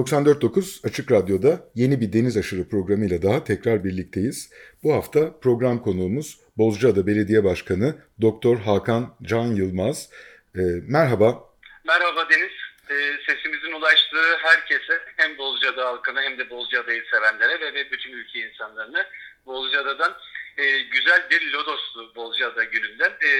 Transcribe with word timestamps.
94.9 0.00 0.86
Açık 0.88 1.12
Radyo'da 1.12 1.70
yeni 1.74 2.00
bir 2.00 2.12
Deniz 2.12 2.36
Aşırı 2.36 2.68
programıyla 2.68 3.22
daha 3.22 3.44
tekrar 3.44 3.84
birlikteyiz. 3.84 4.50
Bu 4.82 4.94
hafta 4.94 5.40
program 5.40 5.82
konuğumuz 5.82 6.40
Bozcaada 6.58 7.06
Belediye 7.06 7.44
Başkanı 7.44 7.94
Doktor 8.20 8.58
Hakan 8.58 9.16
Can 9.22 9.46
Yılmaz. 9.46 10.10
E, 10.54 10.62
merhaba. 10.88 11.44
Merhaba 11.84 12.30
Deniz. 12.30 12.52
E, 12.90 12.96
sesimizin 13.26 13.72
ulaştığı 13.72 14.36
herkese 14.42 15.00
hem 15.16 15.38
Bozcaada 15.38 15.88
halkına 15.88 16.22
hem 16.22 16.38
de 16.38 16.50
Bozcaada'yı 16.50 17.02
sevenlere 17.10 17.60
ve, 17.60 17.74
ve 17.74 17.90
bütün 17.90 18.12
ülke 18.12 18.38
insanlarına 18.38 19.06
Bozcaada'dan 19.46 20.16
e, 20.58 20.80
güzel 20.80 21.30
bir 21.30 21.52
Lodoslu 21.52 22.14
Bozcaada 22.14 22.64
gününden 22.64 23.10
e, 23.10 23.30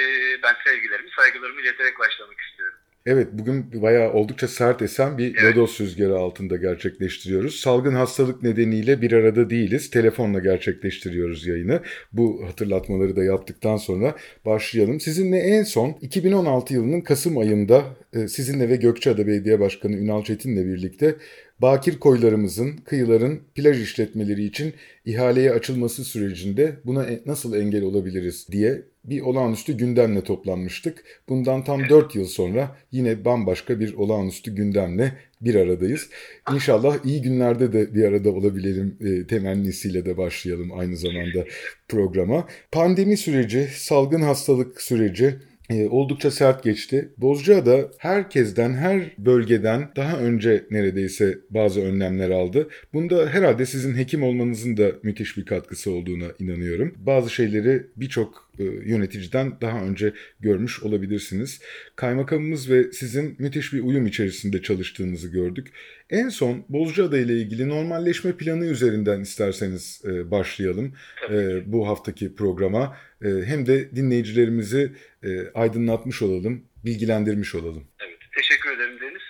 ben 0.43 0.57
sevgilerimi, 0.65 1.11
saygılarımı 1.17 1.61
ileterek 1.61 1.99
başlamak 1.99 2.41
istiyorum. 2.41 2.79
Evet 3.07 3.29
bugün 3.33 3.83
bayağı 3.83 4.13
oldukça 4.13 4.49
sert 4.49 4.83
esen 4.83 5.19
bir 5.19 5.37
evet. 5.43 5.57
lodos 5.57 5.81
rüzgarı 5.81 6.19
altında 6.19 6.57
gerçekleştiriyoruz. 6.57 7.61
Salgın 7.61 7.95
hastalık 7.95 8.43
nedeniyle 8.43 9.03
bir 9.03 9.13
arada 9.13 9.51
değiliz. 9.51 9.91
Telefonla 9.91 10.39
gerçekleştiriyoruz 10.39 11.47
yayını. 11.47 11.81
Bu 12.13 12.45
hatırlatmaları 12.47 13.17
da 13.17 13.25
yaptıktan 13.25 13.77
sonra 13.77 14.15
başlayalım. 14.47 15.01
Sizinle 15.01 15.39
en 15.39 15.63
son 15.63 15.97
2016 16.01 16.75
yılının 16.75 17.01
Kasım 17.01 17.39
ayında 17.39 17.85
e, 18.13 18.29
sizinle 18.29 18.69
ve 18.69 18.77
Gökçeada 18.77 19.27
Belediye 19.27 19.61
Başkanı 19.61 19.97
Ünal 19.97 20.25
Çetin'le 20.25 20.67
birlikte 20.67 21.17
bakir 21.63 21.99
koylarımızın, 21.99 22.77
kıyıların 22.77 23.41
plaj 23.55 23.83
işletmeleri 23.83 24.45
için 24.45 24.75
ihaleye 25.05 25.53
açılması 25.53 26.05
sürecinde 26.05 26.77
buna 26.85 27.05
e, 27.05 27.21
nasıl 27.27 27.55
engel 27.55 27.83
olabiliriz 27.83 28.47
diye 28.53 28.83
bir 29.05 29.21
olağanüstü 29.21 29.77
gündemle 29.77 30.25
toplanmıştık. 30.25 31.05
Bundan 31.29 31.65
tam 31.65 31.89
4 31.89 32.15
yıl 32.15 32.25
sonra 32.25 32.77
yine 32.93 33.25
bambaşka 33.25 33.81
bir 33.81 33.95
olağanüstü 33.95 34.55
gündemle 34.55 35.13
bir 35.41 35.55
aradayız. 35.55 36.09
İnşallah 36.55 37.05
iyi 37.05 37.23
günlerde 37.23 37.73
de 37.73 37.95
bir 37.95 38.05
arada 38.05 38.31
olabilelim 38.31 38.97
e, 39.01 39.27
temennisiyle 39.27 40.05
de 40.05 40.17
başlayalım 40.17 40.73
aynı 40.79 40.97
zamanda 40.97 41.45
programa. 41.89 42.47
Pandemi 42.73 43.17
süreci, 43.17 43.69
salgın 43.75 44.23
hastalık 44.23 44.83
süreci 44.83 45.35
e, 45.71 45.89
oldukça 45.89 46.31
sert 46.31 46.65
geçti. 46.65 47.09
Bozcaada 47.19 47.91
herkesten, 47.99 48.75
her 48.75 49.03
bölgeden 49.19 49.89
daha 49.97 50.19
önce 50.19 50.67
neredeyse 50.71 51.39
bazı 51.51 51.81
önlemler 51.81 52.31
aldı. 52.31 52.69
Bunda 52.93 53.29
herhalde 53.29 53.67
sizin 53.67 53.97
hekim 53.97 54.23
olmanızın 54.23 54.77
da 54.77 54.93
müthiş 55.03 55.37
bir 55.37 55.45
katkısı 55.45 55.91
olduğuna 55.91 56.27
inanıyorum. 56.39 56.95
Bazı 56.99 57.31
şeyleri 57.31 57.87
birçok 57.97 58.50
yöneticiden 58.65 59.61
daha 59.61 59.85
önce 59.85 60.13
görmüş 60.41 60.83
olabilirsiniz. 60.83 61.63
Kaymakamımız 61.97 62.71
ve 62.71 62.93
sizin 62.93 63.37
müthiş 63.39 63.73
bir 63.73 63.81
uyum 63.81 64.07
içerisinde 64.07 64.63
çalıştığınızı 64.63 65.29
gördük. 65.29 65.69
En 66.11 66.29
son 66.29 66.65
Bozcaada 66.69 67.19
ile 67.19 67.33
ilgili 67.33 67.69
normalleşme 67.69 68.37
planı 68.37 68.67
üzerinden 68.67 69.21
isterseniz 69.21 70.03
e, 70.05 70.31
başlayalım 70.31 70.97
e, 71.31 71.61
bu 71.73 71.89
haftaki 71.89 72.35
programa. 72.35 72.97
E, 73.25 73.29
hem 73.29 73.67
de 73.67 73.97
dinleyicilerimizi 73.97 74.93
e, 75.23 75.29
aydınlatmış 75.55 76.23
olalım, 76.23 76.65
bilgilendirmiş 76.85 77.55
olalım. 77.55 77.85
Evet, 78.01 78.19
teşekkür 78.37 78.71
ederim 78.71 79.01
Deniz. 79.01 79.23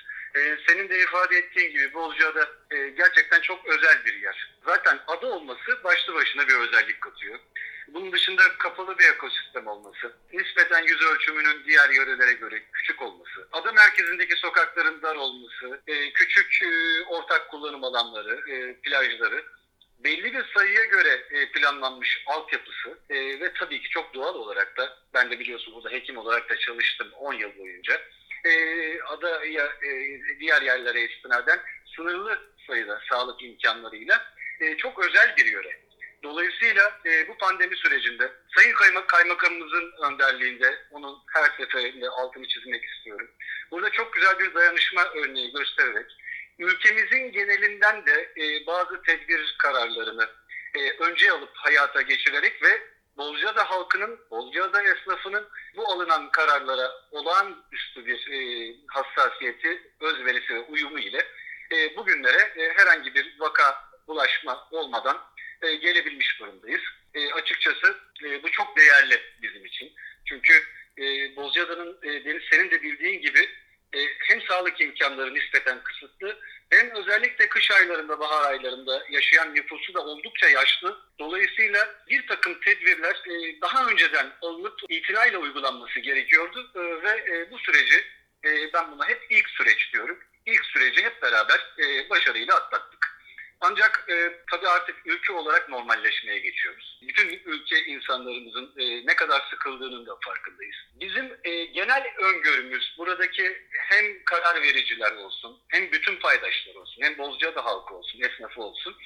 Senin 0.69 0.89
de 0.89 1.03
ifade 1.03 1.37
ettiğin 1.37 1.71
gibi 1.71 1.95
Bozcaada 1.95 2.49
e, 2.71 2.77
gerçekten 2.97 3.41
çok 3.41 3.67
özel 3.67 4.05
bir 4.07 4.23
yer. 4.23 4.55
Zaten 4.67 4.99
adı 5.07 5.27
olması 5.27 5.85
başlı 5.85 6.15
başına 6.15 6.49
bir 6.49 6.55
özellik 6.55 7.01
katıyor. 7.01 7.39
Bunun 7.95 8.13
dışında 8.13 8.43
kapalı 8.59 8.99
bir 8.99 9.05
ekosistem 9.05 9.67
olması, 9.67 10.13
nispeten 10.33 10.83
yüz 10.83 11.03
ölçümünün 11.03 11.65
diğer 11.65 11.91
yörelere 11.91 12.33
göre 12.33 12.63
küçük 12.73 13.03
olması, 13.03 13.49
ada 13.53 13.73
merkezindeki 13.73 14.37
sokakların 14.37 15.03
dar 15.03 15.17
olması, 15.17 15.81
e, 15.87 16.13
küçük 16.13 16.63
e, 16.63 17.03
ortak 17.05 17.49
kullanım 17.51 17.85
alanları, 17.85 18.51
e, 18.51 18.75
plajları, 18.75 19.45
belli 19.99 20.33
bir 20.33 20.45
sayıya 20.55 20.85
göre 20.85 21.29
planlanmış 21.53 22.23
altyapısı 22.27 22.99
ve 23.11 23.53
tabii 23.53 23.83
ki 23.83 23.89
çok 23.89 24.15
doğal 24.15 24.35
olarak 24.35 24.77
da 24.77 24.99
ben 25.15 25.31
de 25.31 25.39
biliyorsun 25.39 25.75
burada 25.75 25.91
hekim 25.91 26.19
olarak 26.19 26.51
da 26.51 26.57
çalıştım 26.57 27.09
10 27.13 27.35
yıl 27.35 27.59
boyunca. 27.59 28.01
Adaya 29.07 29.69
diğer 30.41 30.63
yerlere 30.63 31.01
istinaden 31.01 31.61
sınırlı 31.97 32.39
sayıda 32.67 33.01
sağlık 33.11 33.43
imkanlarıyla 33.43 34.35
çok 34.79 35.07
özel 35.07 35.37
bir 35.37 35.47
yöre. 35.47 35.90
Dolayısıyla 36.23 36.99
e, 37.07 37.29
bu 37.29 37.37
pandemi 37.39 37.77
sürecinde 37.77 38.33
Sayın 38.57 38.75
Kaymak 38.75 39.09
Kaymakamımızın 39.09 39.93
önderliğinde 40.03 40.79
onun 40.91 41.19
her 41.33 41.51
seferinde 41.57 42.09
altını 42.09 42.49
çizmek 42.49 42.85
istiyorum. 42.85 43.31
Burada 43.71 43.91
çok 43.91 44.15
güzel 44.15 44.39
bir 44.39 44.55
dayanışma 44.55 45.05
örneği 45.15 45.53
göstererek 45.53 46.07
ülkemizin 46.59 47.33
genelinden 47.33 48.07
de 48.07 48.33
e, 48.37 48.67
bazı 48.67 49.03
tedbir 49.03 49.57
kararlarını 49.59 50.29
e, 50.75 50.91
önce 50.91 51.33
alıp 51.33 51.51
hayata 51.55 52.03
geçirerek 52.03 52.63
ve 52.63 52.83
Bozcaada 53.17 53.71
halkının, 53.71 54.21
Bozcaada 54.31 54.83
esnafının 54.83 55.49
bu 55.77 55.93
alınan 55.93 56.31
kararlara 56.31 56.91
olağanüstü 57.11 58.07
bir 58.07 58.31
e, 58.31 58.75
hassasiyeti, 58.87 59.93
özverisi 60.01 60.55
ve 60.55 60.61
uyumu 60.61 60.99
ile 60.99 61.27
e, 61.73 61.97
bugünlere 61.97 62.53
e, 62.57 62.73
herhangi 62.77 63.15
bir 63.15 63.37
vaka 63.39 63.91
bulaşma 64.09 64.69
olmadan 64.71 65.19
e, 65.63 65.75
gelebilmiş 65.75 66.41
durumdayız. 66.41 66.83
E, 67.15 67.33
açıkçası 67.33 67.97
e, 68.25 68.43
bu 68.43 68.51
çok 68.51 68.77
değerli 68.77 69.21
bizim 69.43 69.65
için. 69.67 69.93
Çünkü 70.25 70.53
e, 70.99 71.37
Bozcaada'nın 71.37 71.99
e, 72.03 72.25
Deniz 72.25 72.43
senin 72.51 72.71
de 72.71 72.83
bildiğin 72.83 73.21
gibi 73.21 73.49
e, 73.93 73.99
hem 74.19 74.43
sağlık 74.43 74.81
imkanları 74.81 75.35
nispeten 75.35 75.83
kısıtlı 75.83 76.39
hem 76.71 76.91
özellikle 76.91 77.49
kış 77.49 77.71
aylarında, 77.71 78.21
bahar 78.21 78.51
aylarında 78.51 79.07
yaşayan 79.11 79.55
nüfusu 79.55 79.95
da 79.95 80.01
oldukça 80.01 80.49
yaşlı. 80.49 81.01
Dolayısıyla 81.19 81.95
bir 82.09 82.27
takım 82.27 82.61
tedbirler 82.61 83.15
e, 83.27 83.61
daha 83.61 83.87
önceden 83.87 84.33
alınıp 84.43 84.81
itinayla 84.89 85.39
uygulanması 85.39 86.01
gerekiyordu 86.01 86.71
e, 86.75 87.03
ve 87.03 87.11
e, 87.11 87.51
bu 87.51 87.59
süreci 87.59 88.05
e, 88.45 88.73
ben 88.73 88.93
buna 88.93 89.09
hep 89.09 89.27
ilk 89.31 89.49
süreç 89.49 89.93
diyorum. 89.93 90.19
İlk 90.47 90.65
süreci 90.65 91.05
hep 91.05 91.23
beraber 91.23 91.75
e, 91.79 92.11
başarıyla 92.11 92.57
atlattık. 92.57 93.00
Ancak 93.61 94.05
e, 94.09 94.43
tabii 94.51 94.69
artık 94.69 94.97
ülke 95.07 95.33
olarak 95.33 95.69
normalleşmeye 95.69 96.39
geçiyoruz. 96.39 96.99
Bütün 97.03 97.41
ülke 97.45 97.85
insanlarımızın 97.85 98.75
e, 98.79 99.07
ne 99.07 99.17
kadar 99.17 99.43
sıkıldığının 99.51 100.07
da 100.07 100.17
farkındayız. 100.25 100.77
Bizim 101.01 101.33
e, 101.45 101.65
genel 101.65 102.05
öngörümüz 102.19 102.95
buradaki 102.99 103.63
hem 103.73 104.25
karar 104.25 104.63
vericiler 104.63 105.13
olsun, 105.13 105.61
hem 105.69 105.93
bütün 105.93 106.17
paydaşlar 106.17 106.75
olsun, 106.75 107.03
hem 107.03 107.19
Bozcaada 107.19 107.65
halkı 107.65 107.95
olsun, 107.95 108.21
esnafı 108.21 108.63
olsun. 108.63 108.97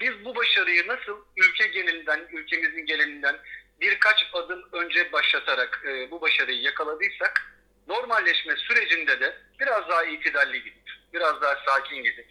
Biz 0.00 0.24
bu 0.24 0.36
başarıyı 0.36 0.86
nasıl 0.88 1.24
ülke 1.36 1.66
genelinden, 1.66 2.28
ülkemizin 2.32 2.86
genelinden 2.86 3.36
birkaç 3.80 4.26
adım 4.32 4.68
önce 4.72 5.12
başlatarak 5.12 5.82
e, 5.86 6.10
bu 6.10 6.20
başarıyı 6.20 6.60
yakaladıysak, 6.60 7.56
normalleşme 7.88 8.56
sürecinde 8.56 9.20
de 9.20 9.36
biraz 9.60 9.88
daha 9.88 10.04
itidalli 10.04 10.58
gidip, 10.64 10.90
biraz 11.12 11.42
daha 11.42 11.54
sakin 11.66 12.02
gidip, 12.02 12.26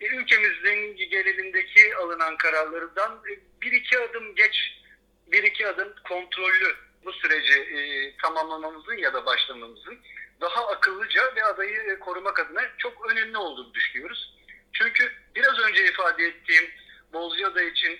ülkemizin 0.00 0.96
genelindeki 0.96 1.96
alınan 1.96 2.36
kararlardan 2.36 3.22
e, 3.30 3.32
bir 3.62 3.72
iki 3.72 3.98
adım 3.98 4.34
geç, 4.34 4.82
bir 5.26 5.42
iki 5.42 5.66
adım 5.66 5.94
kontrollü 6.08 6.76
bu 7.04 7.12
süreci 7.12 7.60
e, 7.60 8.16
tamamlamamızın 8.16 8.96
ya 8.96 9.14
da 9.14 9.26
başlamamızın 9.26 9.98
daha 10.40 10.68
akıllıca 10.68 11.34
ve 11.36 11.44
adayı 11.44 11.78
e, 11.80 11.98
korumak 11.98 12.40
adına 12.40 12.62
çok 12.78 13.10
önemli 13.10 13.38
olduğunu 13.38 13.74
düşünüyoruz. 13.74 14.36
Çünkü 14.72 15.12
biraz 15.34 15.58
önce 15.58 15.88
ifade 15.88 16.24
ettiğim 16.24 16.70
Bozcaada 17.12 17.62
için 17.62 17.98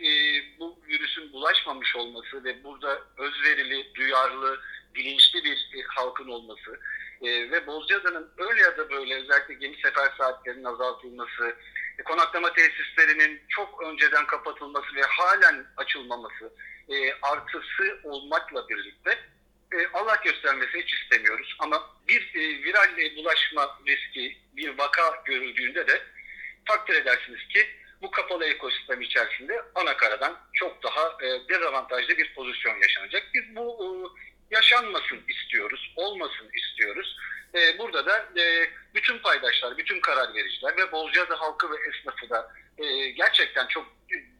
bu 0.58 0.78
virüsün 0.88 1.32
bulaşmamış 1.32 1.96
olması 1.96 2.44
ve 2.44 2.64
burada 2.64 3.02
özverili, 3.19 3.94
duyarlı, 3.94 4.60
bilinçli 4.94 5.44
bir 5.44 5.84
halkın 5.88 6.28
olması 6.28 6.81
e, 7.22 7.50
ve 7.50 7.66
Bozcaada'nın 7.66 8.31
öyle 8.38 8.60
ya 8.60 8.78
da 8.78 8.90
böyle 8.90 9.14
özellikle 9.14 9.54
gemi 9.54 9.76
sefer 9.76 10.12
saatlerinin 10.19 10.64
azaltılması, 10.64 11.56
konaklama 12.04 12.52
tesislerinin 12.52 13.43
çok 13.48 13.82
önceden 13.82 14.26
kapatılması 14.26 14.94
ve 14.94 15.02
halen 15.02 15.66
açılmaması 15.76 16.52
e, 16.88 17.12
artısı 17.22 18.00
olmakla 18.04 18.69
birlikte 18.69 19.19
e, 19.72 19.87
Allah 19.94 20.20
göstermesini 20.25 20.82
hiç 20.82 20.94
istemiyoruz. 20.94 21.56
Ama 21.58 21.90
bir 22.08 22.34
e, 22.34 22.64
viral 22.64 23.16
bulaşma 23.16 23.78
riski, 23.87 24.38
bir 24.56 24.78
vaka 24.78 25.22
görüldüğünde 25.25 25.87
de 25.87 26.02
takdir 26.64 26.94
edersiniz 26.94 27.48
ki 27.48 27.66
bu 28.02 28.10
kapalı 28.10 28.44
ekosistem 28.44 29.02
içerisinde 29.02 29.62
ana 29.75 29.96
çok 30.52 30.82
daha 30.82 31.16
e, 31.22 31.48
dezavantajlı 31.48 32.16
bir 32.16 32.34
pozisyon 32.34 32.76
yaşanacak. 32.81 33.22
Biz 33.34 33.56
bu 33.56 33.78
e, 33.82 33.87
yaşanmasın 34.54 35.20
istiyoruz, 35.28 35.93
olmasın 35.96 36.50
istiyoruz. 36.54 37.16
E, 37.56 37.79
burada 37.79 38.06
da 38.06 38.41
e, 38.41 38.70
bütün 38.94 39.19
paydaşlar, 39.19 39.79
bütün 39.79 40.00
karar 40.00 40.35
vericiler 40.35 40.76
ve 40.76 40.93
Bozcaada 40.93 41.41
halkı 41.41 41.70
ve 41.70 41.76
esnafı 41.88 42.31
da 42.31 42.53
e, 42.79 43.11
gerçekten 43.11 43.67
çok 43.67 43.87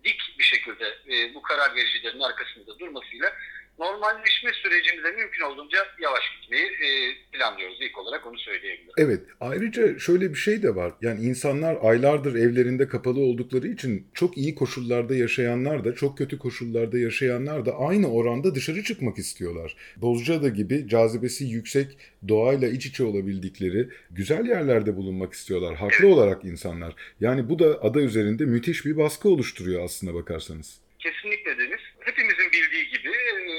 dik 0.05 0.39
bir 0.39 0.45
şekilde 0.45 0.99
e, 1.09 1.35
bu 1.35 1.43
karar 1.43 1.75
vericilerin 1.75 2.21
arkasında 2.21 2.79
durmasıyla 2.79 3.33
normalleşme 3.79 4.51
sürecimize 4.53 5.11
mümkün 5.11 5.45
olduğunca 5.45 5.79
yavaş 6.03 6.23
gitmeyi 6.41 6.65
e, 6.65 6.89
planlıyoruz. 7.33 7.79
İlk 7.81 7.99
olarak 7.99 8.27
onu 8.27 8.39
söyleyebilirim. 8.39 8.93
Evet. 8.99 9.21
Ayrıca 9.41 9.99
şöyle 9.99 10.31
bir 10.31 10.39
şey 10.39 10.63
de 10.63 10.75
var. 10.75 10.93
Yani 11.03 11.21
insanlar 11.21 11.77
aylardır 11.83 12.35
evlerinde 12.35 12.89
kapalı 12.89 13.21
oldukları 13.21 13.69
için 13.69 14.07
çok 14.15 14.37
iyi 14.37 14.55
koşullarda 14.55 15.15
yaşayanlar 15.15 15.85
da 15.85 15.95
çok 15.95 16.19
kötü 16.19 16.39
koşullarda 16.39 16.99
yaşayanlar 16.99 17.67
da 17.67 17.79
aynı 17.79 18.13
oranda 18.13 18.55
dışarı 18.55 18.83
çıkmak 18.83 19.19
istiyorlar. 19.19 19.77
Bozcaada 19.97 20.49
gibi 20.49 20.89
cazibesi 20.89 21.45
yüksek, 21.45 21.99
doğayla 22.29 22.69
iç 22.69 22.87
içe 22.87 23.05
olabildikleri 23.05 23.89
güzel 24.11 24.47
yerlerde 24.47 24.97
bulunmak 24.97 25.33
istiyorlar. 25.33 25.75
Haklı 25.75 26.09
olarak 26.09 26.45
insanlar. 26.45 26.95
Yani 27.21 27.49
bu 27.49 27.59
da 27.59 27.83
ada 27.83 28.01
üzerinde 28.01 28.45
müthiş 28.45 28.87
bir 28.87 28.97
baskı 28.97 29.29
oluşturuyor 29.29 29.85
aslına 29.85 30.15
bakarsanız. 30.15 30.81
Kesinlikle 30.99 31.59
Deniz. 31.59 31.81
E, 32.07 32.15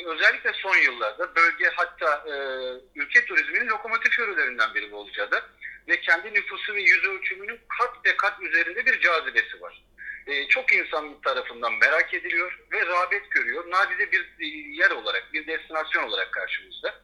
özellikle 0.07 0.53
son 0.53 0.77
yıllarda 0.77 1.35
bölge 1.35 1.71
hatta 1.75 2.23
e, 2.27 2.33
ülke 2.95 3.25
turizminin 3.25 3.67
lokomotif 3.67 4.19
yörelerinden 4.19 4.75
biri 4.75 4.91
Bozcaada 4.91 5.41
ve 5.87 5.99
kendi 5.99 6.33
nüfusu 6.33 6.73
ve 6.73 6.81
yüz 6.81 7.05
ölçümünün 7.05 7.59
kat 7.79 8.05
ve 8.05 8.17
kat 8.17 8.41
üzerinde 8.41 8.85
bir 8.85 8.99
cazibesi 8.99 9.61
var. 9.61 9.83
E, 10.27 10.47
çok 10.47 10.73
insan 10.73 11.21
tarafından 11.21 11.73
merak 11.73 12.13
ediliyor 12.13 12.59
ve 12.71 12.85
rağbet 12.85 13.31
görüyor. 13.31 13.71
Nadide 13.71 14.11
bir 14.11 14.35
e, 14.39 14.45
yer 14.81 14.91
olarak, 14.91 15.33
bir 15.33 15.47
destinasyon 15.47 16.03
olarak 16.03 16.31
karşımızda. 16.31 16.95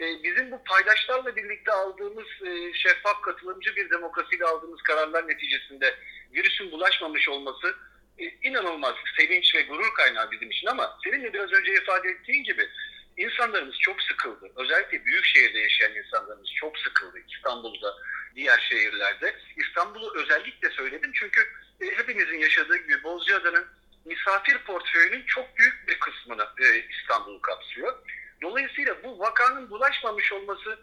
E, 0.00 0.22
bizim 0.22 0.50
bu 0.50 0.64
paydaşlarla 0.64 1.36
birlikte 1.36 1.72
aldığımız 1.72 2.26
e, 2.46 2.74
şeffaf, 2.74 3.20
katılımcı 3.22 3.76
bir 3.76 3.90
demokrasiyle 3.90 4.44
aldığımız 4.44 4.82
kararlar 4.82 5.28
neticesinde 5.28 5.94
virüsün 6.32 6.72
bulaşmamış 6.72 7.28
olması 7.28 7.74
inanılmaz 8.18 8.94
sevinç 9.18 9.54
ve 9.54 9.62
gurur 9.62 9.94
kaynağı 9.94 10.30
bizim 10.30 10.50
için 10.50 10.66
ama 10.66 10.98
senin 11.04 11.24
de 11.24 11.32
biraz 11.32 11.52
önce 11.52 11.72
ifade 11.72 12.08
ettiğin 12.08 12.44
gibi 12.44 12.68
insanlarımız 13.16 13.78
çok 13.80 14.02
sıkıldı. 14.02 14.50
Özellikle 14.56 15.04
büyük 15.04 15.24
şehirde 15.24 15.58
yaşayan 15.58 15.94
insanlarımız 15.94 16.50
çok 16.54 16.78
sıkıldı. 16.78 17.18
İstanbul'da, 17.28 17.94
diğer 18.36 18.66
şehirlerde. 18.70 19.36
İstanbul'u 19.56 20.12
özellikle 20.16 20.70
söyledim 20.70 21.10
çünkü 21.14 21.40
e, 21.80 21.86
hepimizin 21.86 22.38
yaşadığı 22.38 22.76
gibi 22.76 23.02
Bozcaada'nın 23.02 23.66
misafir 24.04 24.58
portföyünün 24.58 25.22
çok 25.26 25.58
büyük 25.58 25.88
bir 25.88 25.98
kısmını 25.98 26.46
e, 26.60 26.86
İstanbul 27.00 27.40
kapsıyor. 27.40 27.98
Dolayısıyla 28.42 29.02
bu 29.02 29.18
vakanın 29.18 29.70
bulaşmamış 29.70 30.32
olması 30.32 30.78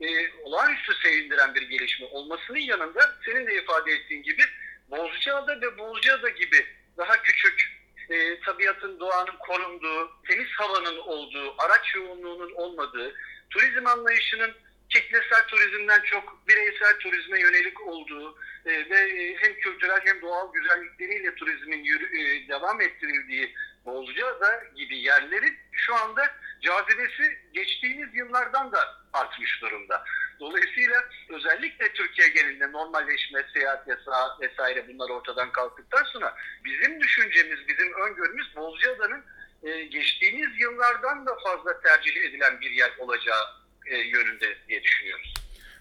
e, 0.00 0.06
olağanüstü 0.42 0.94
sevindiren 1.02 1.54
bir 1.54 1.62
gelişme 1.62 2.06
olmasının 2.06 2.58
yanında 2.58 3.14
senin 3.24 3.46
de 3.46 3.62
ifade 3.62 3.92
ettiğin 3.92 4.22
gibi 4.22 4.42
Bozcaada 4.90 5.60
ve 5.60 5.78
Bozcaada 5.78 6.28
gibi 6.28 6.66
daha 6.98 7.22
küçük 7.22 7.76
e, 8.10 8.40
tabiatın, 8.40 9.00
doğanın 9.00 9.36
korunduğu, 9.38 10.10
temiz 10.28 10.48
havanın 10.50 10.98
olduğu, 10.98 11.54
araç 11.62 11.94
yoğunluğunun 11.94 12.52
olmadığı, 12.52 13.14
turizm 13.50 13.86
anlayışının 13.86 14.54
kitlesel 14.88 15.46
turizmden 15.48 16.00
çok 16.00 16.48
bireysel 16.48 16.98
turizme 16.98 17.40
yönelik 17.40 17.86
olduğu 17.86 18.38
e, 18.66 18.90
ve 18.90 18.98
e, 18.98 19.36
hem 19.36 19.54
kültürel 19.54 20.00
hem 20.04 20.22
doğal 20.22 20.52
güzellikleriyle 20.52 21.34
turizmin 21.34 21.84
yürü, 21.84 22.20
e, 22.20 22.48
devam 22.48 22.80
ettirildiği 22.80 23.54
Bozcaada 23.84 24.62
gibi 24.76 24.98
yerlerin 24.98 25.56
şu 25.72 25.94
anda 25.94 26.34
cazibesi 26.60 27.38
geçtiğimiz 27.52 28.14
yıllardan 28.14 28.72
da 28.72 28.78
artmış 29.12 29.62
durumda. 29.62 30.04
Dolayısıyla 30.40 31.04
özellikle 31.28 31.92
Türkiye 31.92 32.28
genelinde 32.28 32.72
normalleşme, 32.72 33.44
seyahat 33.54 33.88
yasağı 33.88 34.40
vesaire 34.40 34.88
bunlar 34.88 35.10
ortadan 35.10 35.52
kalktıktan 35.52 36.04
sonra 36.04 36.34
bizim 36.64 37.00
düşüncemiz, 37.00 37.68
bizim 37.68 37.92
öngörümüz 37.92 38.56
Bozcaada'nın 38.56 39.24
e, 39.62 39.84
geçtiğimiz 39.84 40.60
yıllardan 40.60 41.26
da 41.26 41.30
fazla 41.44 41.80
tercih 41.80 42.16
edilen 42.16 42.60
bir 42.60 42.70
yer 42.70 42.90
olacağı 42.98 43.44
e, 43.86 43.96
yönünde 43.96 44.56
diye 44.68 44.82
düşünüyoruz. 44.82 45.34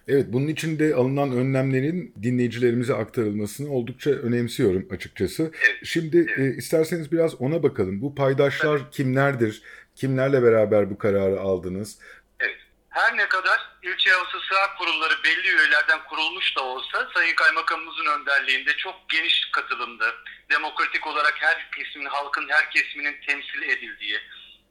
Evet 0.08 0.26
bunun 0.30 0.48
için 0.48 0.80
de 0.80 0.96
alınan 0.96 1.32
önlemlerin 1.32 2.14
dinleyicilerimize 2.24 2.94
aktarılmasını 2.94 3.74
oldukça 3.74 4.12
önemsiyorum 4.12 4.88
açıkçası. 4.92 5.44
Evet, 5.44 5.80
Şimdi 5.84 6.18
evet. 6.18 6.40
e, 6.40 6.58
isterseniz 6.58 7.12
biraz 7.12 7.42
ona 7.42 7.64
bakalım. 7.64 8.02
Bu 8.02 8.16
paydaşlar 8.16 8.92
kimlerdir? 8.92 9.62
Kimlerle 9.96 10.44
beraber 10.44 10.90
bu 10.90 10.98
kararı 10.98 11.40
aldınız? 11.40 12.00
Evet. 12.40 12.58
Her 12.90 13.18
ne 13.18 13.28
kadar 13.30 13.60
ilçe 13.86 14.12
havası 14.12 14.40
sığak 14.40 14.78
kurulları 14.78 15.24
belli 15.24 15.48
üyelerden 15.48 16.04
kurulmuş 16.04 16.56
da 16.56 16.64
olsa 16.64 17.10
Sayın 17.14 17.36
Kaymakamımızın 17.36 18.06
önderliğinde 18.06 18.78
çok 18.78 19.10
geniş 19.10 19.50
katılımda, 19.52 20.16
demokratik 20.50 21.08
olarak 21.08 21.42
her 21.42 21.72
kesimin, 21.72 22.06
halkın 22.06 22.50
her 22.50 22.72
kesiminin 22.72 23.22
temsil 23.28 23.62
edildiği, 23.62 24.20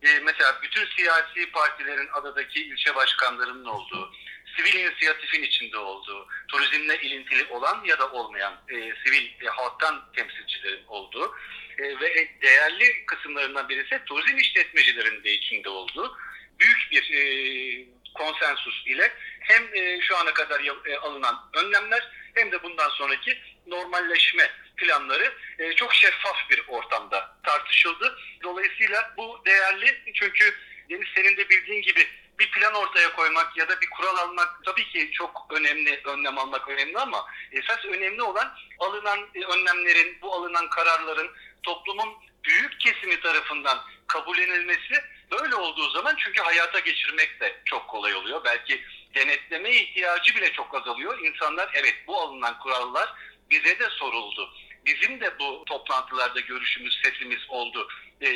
e, 0.02 0.18
mesela 0.18 0.58
bütün 0.62 0.86
siyasi 0.96 1.50
partilerin 1.50 2.08
adadaki 2.12 2.60
ilçe 2.60 2.94
başkanlarının 2.94 3.64
olduğu, 3.64 4.12
sivil 4.56 4.74
inisiyatifin 4.74 5.42
içinde 5.42 5.78
olduğu, 5.78 6.28
turizmle 6.48 7.00
ilintili 7.00 7.46
olan 7.46 7.84
ya 7.84 7.98
da 7.98 8.10
olmayan 8.12 8.54
e, 8.68 8.74
sivil 8.74 9.26
e, 9.42 9.46
halktan 9.46 10.12
temsilcilerin 10.16 10.84
olduğu 10.86 11.34
e, 11.78 12.00
ve 12.00 12.28
değerli 12.42 13.06
kısımlarından 13.06 13.68
birisi 13.68 14.04
turizm 14.06 14.36
işletmecilerin 14.36 15.24
de 15.24 15.32
içinde 15.32 15.68
olduğu 15.68 16.18
büyük 16.60 16.88
bir 16.90 17.14
e, 17.14 17.93
konsensus 18.14 18.86
ile 18.86 19.12
hem 19.40 19.74
e, 19.74 20.00
şu 20.00 20.16
ana 20.16 20.34
kadar 20.34 20.60
e, 20.86 20.98
alınan 20.98 21.50
önlemler 21.54 22.10
hem 22.34 22.52
de 22.52 22.62
bundan 22.62 22.88
sonraki 22.88 23.38
normalleşme 23.66 24.50
planları 24.76 25.32
e, 25.58 25.72
çok 25.72 25.94
şeffaf 25.94 26.50
bir 26.50 26.62
ortamda 26.68 27.36
tartışıldı. 27.42 28.18
Dolayısıyla 28.42 29.14
bu 29.16 29.42
değerli 29.46 30.02
çünkü 30.14 30.54
Deniz 30.90 31.08
senin 31.14 31.36
de 31.36 31.48
bildiğin 31.48 31.82
gibi 31.82 32.08
bir 32.38 32.50
plan 32.50 32.74
ortaya 32.74 33.12
koymak 33.12 33.56
ya 33.56 33.68
da 33.68 33.80
bir 33.80 33.90
kural 33.90 34.16
almak 34.16 34.64
tabii 34.64 34.88
ki 34.88 35.10
çok 35.12 35.46
önemli, 35.50 36.00
önlem 36.04 36.38
almak 36.38 36.68
önemli 36.68 36.98
ama 36.98 37.26
esas 37.52 37.84
önemli 37.84 38.22
olan 38.22 38.56
alınan 38.78 39.18
önlemlerin, 39.34 40.18
bu 40.22 40.34
alınan 40.34 40.68
kararların 40.68 41.30
toplumun 41.62 42.14
büyük 42.44 42.80
kesimi 42.80 43.20
tarafından 43.20 43.78
kabullenilmesi 44.06 44.94
böyle 45.30 45.54
olduğu 45.54 45.90
zaman 45.90 46.16
çünkü 46.18 46.42
hayata 46.42 46.78
geçirmek 46.78 47.40
de 47.40 47.56
çok 47.64 47.88
kolay 47.88 48.14
oluyor. 48.14 48.44
Belki 48.44 48.82
denetleme 49.14 49.70
ihtiyacı 49.70 50.34
bile 50.34 50.52
çok 50.52 50.74
azalıyor. 50.74 51.18
İnsanlar 51.18 51.70
evet 51.74 51.94
bu 52.06 52.20
alınan 52.20 52.58
kurallar 52.58 53.14
bize 53.50 53.78
de 53.78 53.90
soruldu. 53.90 54.50
Bizim 54.86 55.20
de 55.20 55.38
bu 55.38 55.64
toplantılarda 55.64 56.40
görüşümüz, 56.40 57.00
sesimiz 57.04 57.38
oldu 57.48 57.88
e, 58.20 58.28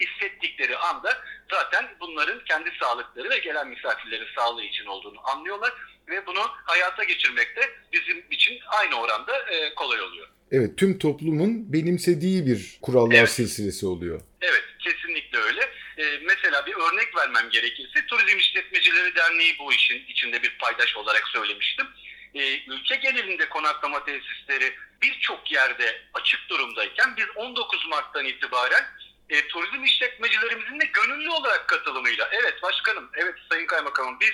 hissettikleri 0.00 0.76
anda 0.76 1.22
zaten 1.50 1.88
bunların 2.00 2.44
kendi 2.44 2.70
sağlıkları 2.80 3.30
ve 3.30 3.38
gelen 3.38 3.68
misafirlerin 3.68 4.26
sağlığı 4.36 4.62
için 4.64 4.86
olduğunu 4.86 5.20
anlıyorlar 5.24 5.72
ve 6.08 6.26
bunu 6.26 6.40
hayata 6.64 7.04
geçirmek 7.04 7.56
de 7.56 7.70
bizim 7.92 8.24
için 8.30 8.58
aynı 8.66 8.94
oranda 8.94 9.38
e, 9.52 9.74
kolay 9.74 10.00
oluyor. 10.00 10.28
Evet 10.52 10.78
tüm 10.78 10.98
toplumun 10.98 11.72
benimsediği 11.72 12.46
bir 12.46 12.78
kurallar 12.82 13.14
Evet. 13.14 13.30
silsilesi 13.30 13.86
oluyor. 13.86 14.20
Evet, 14.40 14.64
kesinlikle 14.78 15.38
öyle. 15.38 15.68
Ee, 15.98 16.18
mesela 16.22 16.66
bir 16.66 16.74
örnek 16.74 17.16
vermem 17.16 17.50
gerekirse 17.50 18.06
Turizm 18.06 18.38
İşletmecileri 18.38 19.14
Derneği 19.16 19.58
bu 19.58 19.72
işin 19.72 20.06
içinde 20.06 20.42
bir 20.42 20.58
paydaş 20.58 20.96
olarak 20.96 21.28
söylemiştim. 21.28 21.86
Ee, 22.34 22.60
ülke 22.66 22.94
genelinde 22.94 23.48
konaklama 23.48 24.04
tesisleri 24.04 24.74
birçok 25.02 25.52
yerde 25.52 26.02
açık 26.14 26.48
durumdayken 26.48 27.16
biz 27.16 27.26
19 27.36 27.86
Mart'tan 27.86 28.24
itibaren 28.24 28.84
e, 29.30 29.48
turizm 29.48 29.84
işletmecilerimizin 29.84 30.80
de 30.80 30.84
gönüllü 30.84 31.30
olarak 31.30 31.68
katılımıyla 31.68 32.28
evet 32.32 32.62
başkanım, 32.62 33.10
evet 33.14 33.34
sayın 33.50 33.66
kaymakamım 33.66 34.20
biz 34.20 34.32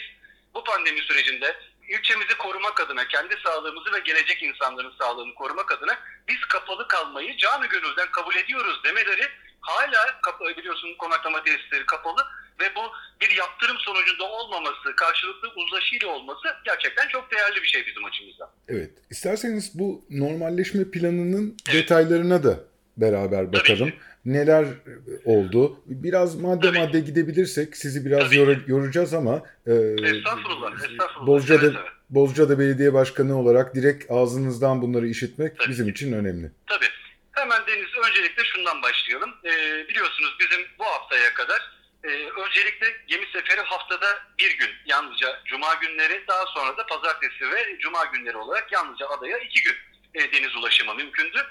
bu 0.54 0.64
pandemi 0.64 1.00
sürecinde 1.00 1.56
ilçemizi 1.88 2.35
korumak 2.35 2.80
adına, 2.80 3.09
kendi 3.09 3.37
sağlığımızı 3.44 3.92
ve 3.92 3.99
gelecek 3.99 4.42
insanların 4.42 4.94
sağlığını 4.99 5.35
korumak 5.35 5.73
adına 5.73 5.99
biz 6.28 6.40
kapalı 6.40 6.88
kalmayı 6.88 7.37
canı 7.37 7.66
gönülden 7.66 8.11
kabul 8.11 8.37
ediyoruz 8.37 8.85
demeleri 8.85 9.28
hala 9.64 10.04
biliyorsun 10.59 10.94
konaklama 10.99 11.42
tesisleri 11.44 11.87
kapalı 11.87 12.21
ve 12.61 12.64
bu 12.76 12.80
bir 13.21 13.37
yaptırım 13.37 13.76
sonucunda 13.78 14.25
olmaması, 14.25 14.97
karşılıklı 14.97 15.49
uzlaşıyla 15.56 16.09
olması 16.09 16.49
gerçekten 16.64 17.09
çok 17.09 17.30
değerli 17.33 17.62
bir 17.62 17.66
şey 17.68 17.87
bizim 17.87 18.04
açımızdan. 18.04 18.49
Evet. 18.68 18.90
İsterseniz 19.11 19.78
bu 19.78 20.04
normalleşme 20.11 20.90
planının 20.90 21.56
detaylarına 21.73 22.42
da 22.42 22.61
beraber 22.97 23.52
bakalım. 23.52 23.92
Neler 24.25 24.66
oldu? 25.25 25.80
Biraz 25.87 26.35
madde 26.40 26.66
Tabii. 26.66 26.78
madde 26.78 27.00
gidebilirsek 27.00 27.76
sizi 27.76 28.06
biraz 28.06 28.25
Tabii 28.25 28.37
yora- 28.37 28.61
yoracağız 28.66 29.14
ama 29.14 29.42
e, 29.66 29.73
Estağfurullah, 29.73 30.73
estağfurullah. 30.85 31.26
Bozcaada 31.26 31.61
Seve 31.61 31.73
seve. 31.73 31.88
Bozcaada 32.11 32.59
Belediye 32.59 32.94
Başkanı 32.94 33.40
olarak 33.40 33.75
direkt 33.75 34.11
ağzınızdan 34.11 34.83
bunları 34.83 35.09
işitmek 35.09 35.59
Tabii. 35.59 35.71
bizim 35.71 35.88
için 35.88 36.12
önemli. 36.12 36.50
Tabii. 36.66 36.87
Hemen 37.33 37.61
Deniz 37.66 37.94
öncelikle 38.09 38.45
şundan 38.45 38.83
başlayalım. 38.83 39.37
Ee, 39.45 39.89
biliyorsunuz 39.89 40.37
bizim 40.41 40.69
bu 40.79 40.85
haftaya 40.85 41.35
kadar 41.35 41.71
e, 42.05 42.09
öncelikle 42.29 42.97
gemi 43.07 43.27
seferi 43.33 43.61
haftada 43.61 44.23
bir 44.39 44.59
gün 44.59 44.71
yalnızca 44.87 45.41
cuma 45.45 45.75
günleri 45.75 46.25
daha 46.29 46.47
sonra 46.47 46.77
da 46.77 46.87
pazartesi 46.87 47.51
ve 47.51 47.79
cuma 47.79 48.05
günleri 48.05 48.37
olarak 48.37 48.73
yalnızca 48.73 49.09
adaya 49.09 49.39
iki 49.39 49.63
gün 49.63 49.77
e, 50.15 50.33
deniz 50.33 50.57
ulaşımı 50.57 50.95
mümkündü. 50.95 51.47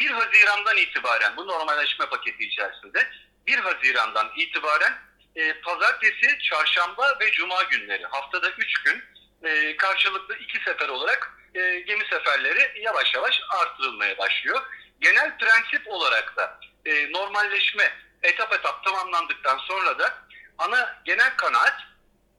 1 0.00 0.10
Haziran'dan 0.10 0.76
itibaren 0.76 1.36
bu 1.36 1.46
normalleşme 1.46 2.06
paketi 2.06 2.44
içerisinde 2.44 3.08
1 3.46 3.58
Haziran'dan 3.58 4.30
itibaren 4.36 4.92
e, 5.36 5.60
pazartesi, 5.60 6.38
çarşamba 6.50 7.18
ve 7.20 7.30
cuma 7.32 7.62
günleri 7.62 8.04
haftada 8.06 8.50
3 8.50 8.82
gün 8.82 9.02
e, 9.42 9.76
karşılıklı 9.76 10.36
iki 10.36 10.58
sefer 10.64 10.88
olarak 10.88 11.32
e, 11.54 11.80
gemi 11.80 12.04
seferleri 12.04 12.82
yavaş 12.82 13.14
yavaş 13.14 13.40
artırılmaya 13.48 14.18
başlıyor. 14.18 14.62
Genel 15.00 15.38
prensip 15.38 15.88
olarak 15.88 16.36
da 16.36 16.60
e, 16.86 17.12
normalleşme 17.12 17.92
etap 18.22 18.52
etap 18.52 18.84
tamamlandıktan 18.84 19.58
sonra 19.58 19.98
da 19.98 20.18
ana 20.58 21.02
genel 21.04 21.36
kanaat 21.36 21.80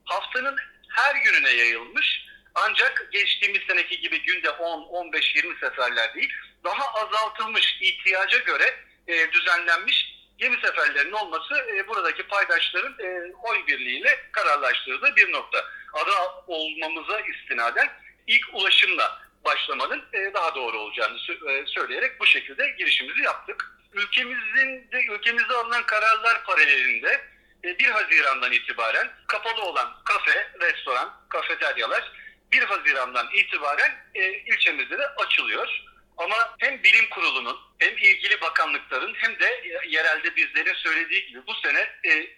haftanın 0.06 0.58
her 0.90 1.16
gününe 1.16 1.50
yayılmış 1.50 2.26
ancak 2.56 3.08
geçtiğimiz 3.12 3.62
seneki 3.68 4.00
gibi 4.00 4.22
günde 4.22 4.50
10, 4.50 4.82
15, 4.82 5.36
20 5.36 5.60
seferler 5.60 6.16
değil 6.16 6.34
daha 6.64 6.94
azaltılmış 6.94 7.78
ihtiyaca 7.82 8.38
göre 8.38 8.76
e, 9.08 9.32
düzenlenmiş 9.32 10.20
gemi 10.38 10.58
seferlerinin 10.66 11.12
olması 11.12 11.56
e, 11.56 11.88
buradaki 11.88 12.24
paydaşların 12.24 12.96
e, 13.00 13.34
oy 13.44 13.68
birliğiyle 13.68 14.20
kararlaştırdığı 14.32 15.16
bir 15.16 15.32
nokta. 15.32 15.66
Ada 15.94 16.44
olmamıza 16.48 17.20
istinaden 17.20 17.90
ilk 18.28 18.54
ulaşımla 18.54 19.22
başlamanın 19.46 20.04
e, 20.14 20.34
daha 20.34 20.56
doğru 20.56 20.80
olacağını 20.80 21.18
e, 21.50 21.66
söyleyerek 21.66 22.20
bu 22.20 22.26
şekilde 22.26 22.70
girişimizi 22.70 23.22
yaptık. 23.22 23.76
Ülkemizin 23.94 24.92
de 24.92 25.06
ülkemizde 25.12 25.54
alınan 25.54 25.86
kararlar 25.86 26.44
paralelinde 26.46 27.22
e, 27.64 27.80
1 27.80 27.86
Haziran'dan 27.86 28.52
itibaren 28.52 29.12
kapalı 29.28 29.62
olan 29.62 29.96
kafe, 30.06 30.52
restoran, 30.62 31.14
kafeteryalar 31.30 32.12
1 32.52 32.64
Haziran'dan 32.64 33.28
itibaren 33.34 33.92
e, 34.16 34.32
ilçemizde 34.32 34.98
de 34.98 35.08
açılıyor. 35.08 35.82
Ama 36.18 36.56
hem 36.60 36.84
bilim 36.84 37.10
kurulunun 37.10 37.58
hem 37.80 37.98
ilgili 37.98 38.42
bakanlıkların 38.42 39.14
hem 39.18 39.40
de 39.40 39.46
e, 39.46 39.88
yerelde 39.88 40.36
bizlerin 40.36 40.74
söylediği 40.74 41.28
gibi 41.28 41.48
bu 41.48 41.54
sene 41.54 41.90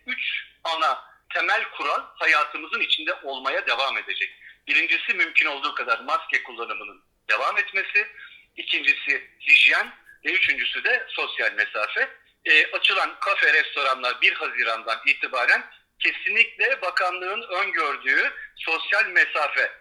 3 0.06 0.46
ana 0.64 1.12
temel 1.34 1.64
kural 1.72 2.02
hayatımızın 2.16 2.80
içinde 2.80 3.14
olmaya 3.14 3.68
devam 3.68 3.98
edecek. 3.98 4.30
Birincisi 4.68 5.14
mümkün 5.14 5.46
olduğu 5.46 5.76
kadar 5.76 6.00
maske 6.00 6.44
kullanımının 6.44 7.04
devam 7.30 7.58
etmesi. 7.58 8.08
İkincisi 8.58 9.28
hijyen 9.48 9.94
ve 10.26 10.32
üçüncüsü 10.32 10.84
de 10.84 11.06
sosyal 11.08 11.54
mesafe. 11.54 12.10
E, 12.46 12.66
açılan 12.72 13.20
kafe, 13.20 13.54
restoranlar 13.54 14.22
1 14.22 14.34
Haziran'dan 14.34 15.00
itibaren 15.08 15.64
kesinlikle 16.00 16.82
bakanlığın 16.82 17.42
öngördüğü 17.42 18.32
sosyal 18.56 19.06
mesafe 19.10 19.72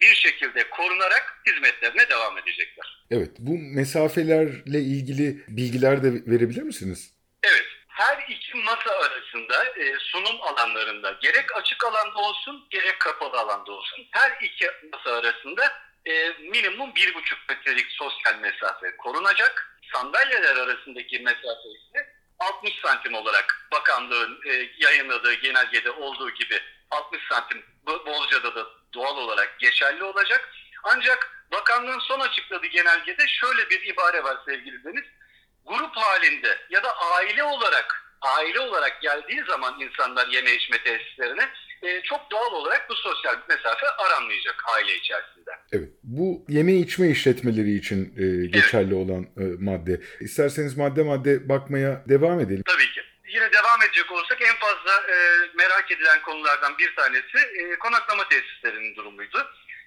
bir 0.00 0.14
şekilde 0.14 0.70
korunarak 0.70 1.42
hizmetlerine 1.46 2.08
devam 2.08 2.38
edecekler. 2.38 3.04
Evet, 3.10 3.30
bu 3.38 3.58
mesafelerle 3.58 4.78
ilgili 4.78 5.44
bilgiler 5.48 6.02
de 6.02 6.12
verebilir 6.12 6.62
misiniz? 6.62 7.14
Evet, 7.42 7.66
her 7.94 8.24
iki 8.28 8.56
masa 8.58 8.90
arasında 8.90 9.64
e, 9.64 9.98
sunum 9.98 10.42
alanlarında 10.42 11.10
gerek 11.22 11.56
açık 11.56 11.84
alanda 11.84 12.18
olsun 12.18 12.66
gerek 12.70 13.00
kapalı 13.00 13.38
alanda 13.38 13.72
olsun 13.72 14.06
her 14.10 14.32
iki 14.42 14.70
masa 14.92 15.10
arasında 15.16 15.72
e, 16.06 16.28
minimum 16.28 16.94
bir 16.94 17.14
buçuk 17.14 17.38
metrelik 17.48 17.86
sosyal 17.90 18.38
mesafe 18.38 18.96
korunacak. 18.96 19.78
Sandalyeler 19.92 20.56
arasındaki 20.56 21.18
mesafe 21.18 21.68
ise 21.68 22.14
60 22.38 22.72
santim 22.82 23.14
olarak 23.14 23.68
bakanlığın 23.72 24.40
e, 24.46 24.68
yayınladığı 24.78 25.34
genelgede 25.34 25.90
olduğu 25.90 26.30
gibi 26.30 26.60
60 26.90 27.22
santim 27.28 27.64
Bo- 27.86 28.06
Bozca'da 28.06 28.54
da 28.54 28.66
doğal 28.94 29.16
olarak 29.16 29.58
geçerli 29.58 30.04
olacak. 30.04 30.52
Ancak 30.82 31.46
bakanlığın 31.52 31.98
son 31.98 32.20
açıkladığı 32.20 32.66
genelgede 32.66 33.28
şöyle 33.28 33.70
bir 33.70 33.82
ibare 33.86 34.24
var 34.24 34.36
sevgili 34.46 34.84
Deniz. 34.84 35.04
Grup 35.66 35.96
halinde 35.96 36.58
ya 36.70 36.82
da 36.82 36.96
aile 36.98 37.44
olarak 37.44 38.04
aile 38.20 38.60
olarak 38.60 39.02
geldiği 39.02 39.44
zaman 39.48 39.80
insanlar 39.80 40.28
yeme 40.28 40.54
içme 40.54 40.82
tesislerine 40.82 41.48
e, 41.82 42.02
çok 42.02 42.30
doğal 42.30 42.52
olarak 42.52 42.90
bu 42.90 42.94
sosyal 42.94 43.36
mesafe 43.48 43.86
aranmayacak 43.98 44.64
aile 44.74 44.94
içerisinde. 44.94 45.50
Evet, 45.72 45.88
bu 46.02 46.44
yeme 46.48 46.72
içme 46.72 47.08
işletmeleri 47.08 47.74
için 47.74 48.14
e, 48.18 48.46
geçerli 48.46 48.94
olan 48.94 49.22
e, 49.22 49.44
madde. 49.60 50.00
İsterseniz 50.20 50.76
madde 50.76 51.02
madde 51.02 51.48
bakmaya 51.48 52.02
devam 52.08 52.40
edelim. 52.40 52.62
Tabii 52.66 52.92
ki. 52.92 53.00
Yine 53.28 53.52
devam 53.52 53.82
edecek 53.82 54.12
olursak 54.12 54.42
en 54.42 54.56
fazla 54.56 55.12
e, 55.12 55.16
merak 55.54 55.90
edilen 55.90 56.22
konulardan 56.22 56.78
bir 56.78 56.94
tanesi 56.96 57.38
e, 57.38 57.78
konaklama 57.78 58.28
tesislerinin 58.28 58.94
durumuydu. 58.94 59.46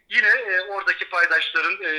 Yine 0.09 0.27
e, 0.27 0.61
oradaki 0.61 1.09
paydaşların 1.09 1.83
e, 1.83 1.91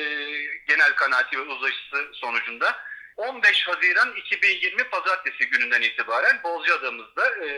genel 0.68 0.94
kanaati 0.94 1.38
ve 1.38 1.42
uzlaşısı 1.42 2.08
sonucunda 2.12 2.76
15 3.18 3.68
Haziran 3.68 4.14
2020 4.16 4.84
Pazartesi 4.84 5.50
gününden 5.50 5.82
itibaren 5.82 6.42
Bozcaada'mızda 6.44 7.44
e, 7.44 7.48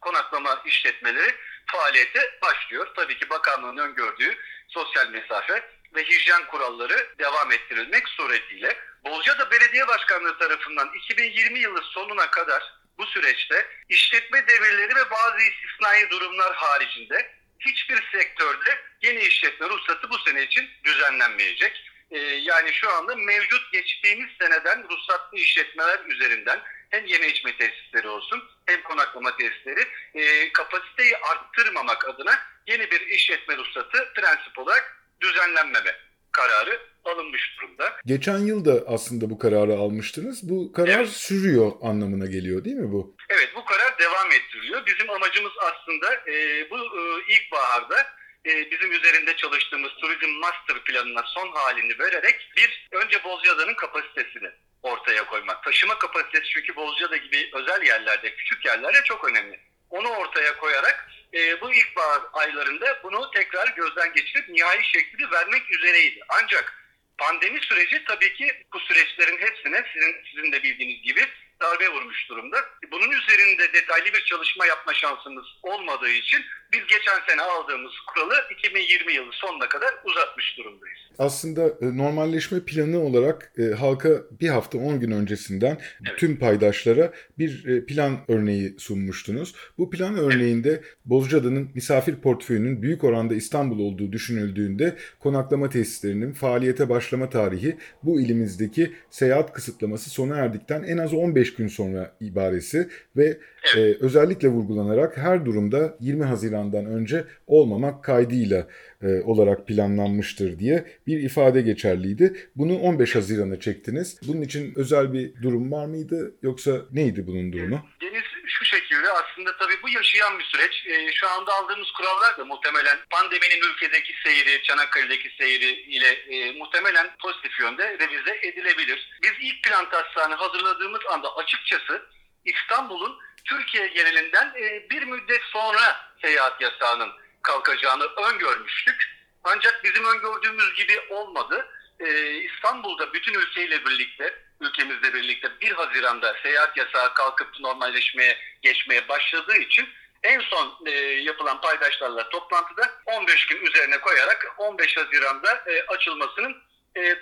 konaklama 0.00 0.62
işletmeleri 0.64 1.34
faaliyete 1.66 2.38
başlıyor. 2.42 2.88
Tabii 2.96 3.18
ki 3.18 3.30
bakanlığın 3.30 3.76
öngördüğü 3.76 4.36
sosyal 4.68 5.08
mesafe 5.08 5.62
ve 5.94 6.04
hijyen 6.04 6.46
kuralları 6.46 7.08
devam 7.18 7.52
ettirilmek 7.52 8.08
suretiyle. 8.08 8.76
Bozcaada 9.04 9.50
Belediye 9.50 9.88
Başkanlığı 9.88 10.38
tarafından 10.38 10.90
2020 10.94 11.58
yılı 11.58 11.82
sonuna 11.82 12.30
kadar 12.30 12.72
bu 12.98 13.06
süreçte 13.06 13.66
işletme 13.88 14.48
devirleri 14.48 14.96
ve 14.96 15.10
bazı 15.10 15.38
istisnai 15.42 16.10
durumlar 16.10 16.54
haricinde 16.54 17.30
hiçbir 17.60 18.10
sektörde 18.12 18.78
yeni 19.02 19.20
işletme 19.20 19.68
ruhsatı 19.68 20.10
bu 20.10 20.18
sene 20.18 20.42
için 20.42 20.70
düzenlenmeyecek. 20.84 21.90
Ee, 22.14 22.18
yani 22.18 22.72
şu 22.72 22.90
anda 22.90 23.16
mevcut 23.16 23.72
geçtiğimiz 23.72 24.30
seneden 24.40 24.88
ruhsatlı 24.88 25.38
işletmeler 25.38 25.98
üzerinden 26.06 26.60
hem 26.90 27.06
yeme 27.06 27.28
içme 27.28 27.56
tesisleri 27.56 28.08
olsun 28.08 28.42
hem 28.66 28.82
konaklama 28.82 29.36
tesisleri 29.36 29.80
e, 30.14 30.52
kapasiteyi 30.52 31.16
arttırmamak 31.16 32.08
adına 32.08 32.38
yeni 32.66 32.90
bir 32.90 33.00
işletme 33.00 33.56
ruhsatı 33.56 34.12
prensip 34.14 34.58
olarak 34.58 34.96
düzenlenmeme 35.20 35.96
kararı 36.32 36.80
alınmış 37.04 37.56
durumda. 37.58 37.92
Geçen 38.06 38.38
yıl 38.38 38.64
da 38.64 38.84
aslında 38.88 39.30
bu 39.30 39.38
kararı 39.38 39.72
almıştınız. 39.72 40.48
Bu 40.50 40.72
karar 40.72 40.98
Evet. 40.98 41.08
sürüyor 41.08 41.72
anlamına 41.82 42.26
geliyor 42.26 42.64
değil 42.64 42.76
mi 42.76 42.92
bu? 42.92 43.16
Evet 43.28 43.50
bu 43.56 43.64
karar 43.64 43.98
devam 43.98 44.32
ettiriliyor. 44.32 44.86
Bizim 44.86 45.10
amacımız 45.10 45.52
aslında 45.62 46.14
e, 46.14 46.66
bu 46.70 46.76
e, 46.76 47.00
ilkbaharda 47.34 48.06
e, 48.46 48.70
bizim 48.70 48.92
üzerinde 48.92 49.36
çalıştığımız 49.36 49.90
turizm 50.00 50.30
master 50.30 50.84
planına 50.84 51.22
son 51.26 51.52
halini 51.52 51.98
vererek 51.98 52.50
bir 52.56 52.88
önce 52.92 53.24
Bozcaada'nın 53.24 53.74
kapasitesini 53.74 54.50
ortaya 54.82 55.26
koymak. 55.26 55.64
Taşıma 55.64 55.98
kapasitesi 55.98 56.44
çünkü 56.44 56.76
Bozcaada 56.76 57.16
gibi 57.16 57.50
özel 57.52 57.82
yerlerde, 57.82 58.34
küçük 58.34 58.64
yerlerde 58.64 59.02
çok 59.04 59.28
önemli. 59.28 59.60
Onu 59.90 60.08
ortaya 60.08 60.56
koyarak 60.56 61.08
e, 61.34 61.60
bu 61.60 61.72
ilkbahar 61.72 62.22
aylarında 62.32 63.00
bunu 63.02 63.30
tekrar 63.30 63.68
gözden 63.76 64.12
geçirip 64.12 64.48
nihai 64.48 64.84
şeklini 64.84 65.30
vermek 65.30 65.72
üzereydi. 65.72 66.20
Ancak 66.28 66.84
pandemi 67.18 67.60
süreci 67.60 68.04
tabii 68.04 68.34
ki 68.34 68.62
bu 68.72 68.80
süreçlerin 68.80 69.38
hepsine 69.38 69.84
sizin 69.94 70.16
sizin 70.30 70.52
de 70.52 70.62
bildiğiniz 70.62 71.02
gibi 71.02 71.26
darbe 71.62 71.88
vurmuş 71.94 72.28
durumda. 72.28 72.56
Bunun 72.92 73.10
üzerinde 73.10 73.72
detaylı 73.72 74.06
bir 74.06 74.24
çalışma 74.24 74.66
yapma 74.66 74.94
şansımız 74.94 75.44
olmadığı 75.62 76.10
için 76.10 76.40
biz 76.72 76.80
geçen 76.80 77.20
sene 77.28 77.42
aldığımız 77.42 77.92
kuralı 78.06 78.34
2020 78.58 79.12
yılı 79.12 79.30
sonuna 79.32 79.68
kadar 79.68 79.94
uzatmış 80.04 80.58
durumdayız. 80.58 80.98
Aslında 81.18 81.66
e, 81.66 81.96
normalleşme 81.98 82.64
planı 82.64 82.98
olarak 83.00 83.52
e, 83.58 83.74
halka 83.74 84.10
bir 84.40 84.48
hafta 84.48 84.78
10 84.78 85.00
gün 85.00 85.10
öncesinden 85.10 85.80
Evet. 86.08 86.18
tüm 86.18 86.38
paydaşlara 86.38 87.12
bir 87.38 87.64
e, 87.66 87.86
plan 87.86 88.18
örneği 88.28 88.74
sunmuştunuz. 88.78 89.54
Bu 89.78 89.90
plan 89.90 90.18
örneğinde 90.18 90.82
Bozcaada'nın 91.04 91.68
misafir 91.74 92.16
portföyünün 92.16 92.82
büyük 92.82 93.04
oranda 93.04 93.34
İstanbul 93.34 93.78
olduğu 93.78 94.12
düşünüldüğünde 94.12 94.96
konaklama 95.20 95.68
tesislerinin 95.68 96.32
faaliyete 96.32 96.88
başlama 96.88 97.30
tarihi 97.30 97.76
bu 98.02 98.20
ilimizdeki 98.20 98.92
seyahat 99.10 99.52
kısıtlaması 99.52 100.10
sona 100.10 100.36
erdikten 100.36 100.82
en 100.82 100.98
az 100.98 101.14
15 101.14 101.54
gün 101.54 101.68
sonra 101.68 102.12
ibaresi 102.20 102.88
ve 103.16 103.38
e, 103.76 103.80
özellikle 103.80 104.48
vurgulanarak 104.48 105.16
her 105.16 105.44
durumda 105.44 105.96
20 106.00 106.24
Haziran'dan 106.24 106.86
önce 106.86 107.24
olmamak 107.46 108.04
kaydıyla 108.04 108.66
e, 109.04 109.22
olarak 109.24 109.66
planlanmıştır 109.66 110.58
diye 110.58 110.84
bir 111.06 111.18
ifade 111.18 111.60
geçerliydi. 111.60 112.50
Bunu 112.56 112.78
15 112.78 113.14
Haziran'a 113.14 113.60
çektiniz. 113.60 114.20
Bunun 114.28 114.42
için 114.42 114.72
özel 114.76 115.12
bir 115.12 115.42
durum 115.42 115.72
var 115.72 115.86
mıydı 115.86 116.34
yoksa 116.42 116.70
neydi 116.92 117.26
bunun 117.26 117.52
durumu? 117.52 117.86
Deniz 118.02 118.24
şu 118.46 118.64
şekilde 118.64 119.10
aslında 119.10 119.56
tabii 119.56 119.82
bu 119.82 119.88
yaşayan 119.88 120.38
bir 120.38 120.44
süreç. 120.44 120.86
E, 120.86 121.12
şu 121.12 121.28
anda 121.28 121.52
aldığımız 121.54 121.90
kurallar 121.90 122.38
da 122.38 122.44
muhtemelen 122.44 122.98
pandeminin 123.10 123.62
ülkedeki 123.70 124.12
seyri, 124.24 124.62
Çanakkale'deki 124.62 125.30
seyri 125.38 125.72
ile 125.72 126.08
e, 126.08 126.52
muhtemelen 126.52 127.10
pozitif 127.22 127.60
yönde 127.60 127.98
revize 127.98 128.38
edilebilir. 128.42 129.10
Biz 129.22 129.32
ilk 129.40 129.64
plan 129.64 129.90
taslağını 129.90 130.34
hazırladığımız 130.34 131.00
anda 131.12 131.36
açıkçası 131.36 132.02
İstanbul'un 132.44 133.18
Türkiye 133.44 133.86
genelinden 133.86 134.52
e, 134.60 134.90
bir 134.90 135.02
müddet 135.02 135.42
sonra 135.42 135.96
seyahat 136.22 136.60
yasağının 136.60 137.10
kalkacağını 137.44 138.04
öngörmüştük. 138.04 139.14
Ancak 139.44 139.84
bizim 139.84 140.04
öngördüğümüz 140.04 140.74
gibi 140.74 141.00
olmadı. 141.10 141.66
E, 142.00 142.30
İstanbul'da 142.30 143.12
bütün 143.12 143.34
ülkeyle 143.34 143.84
birlikte, 143.84 144.34
ülkemizle 144.60 145.14
birlikte 145.14 145.60
1 145.60 145.72
Haziran'da 145.72 146.34
seyahat 146.42 146.76
yasağı 146.76 147.14
kalkıp 147.14 147.60
normalleşmeye 147.60 148.38
geçmeye 148.62 149.08
başladığı 149.08 149.56
için 149.56 149.88
en 150.22 150.40
son 150.40 150.78
e, 150.86 150.90
yapılan 151.00 151.60
paydaşlarla 151.60 152.28
toplantıda 152.28 152.90
15 153.06 153.46
gün 153.46 153.66
üzerine 153.66 154.00
koyarak 154.00 154.54
15 154.58 154.96
Haziran'da 154.96 155.64
e, 155.66 155.86
açılmasının 155.86 156.56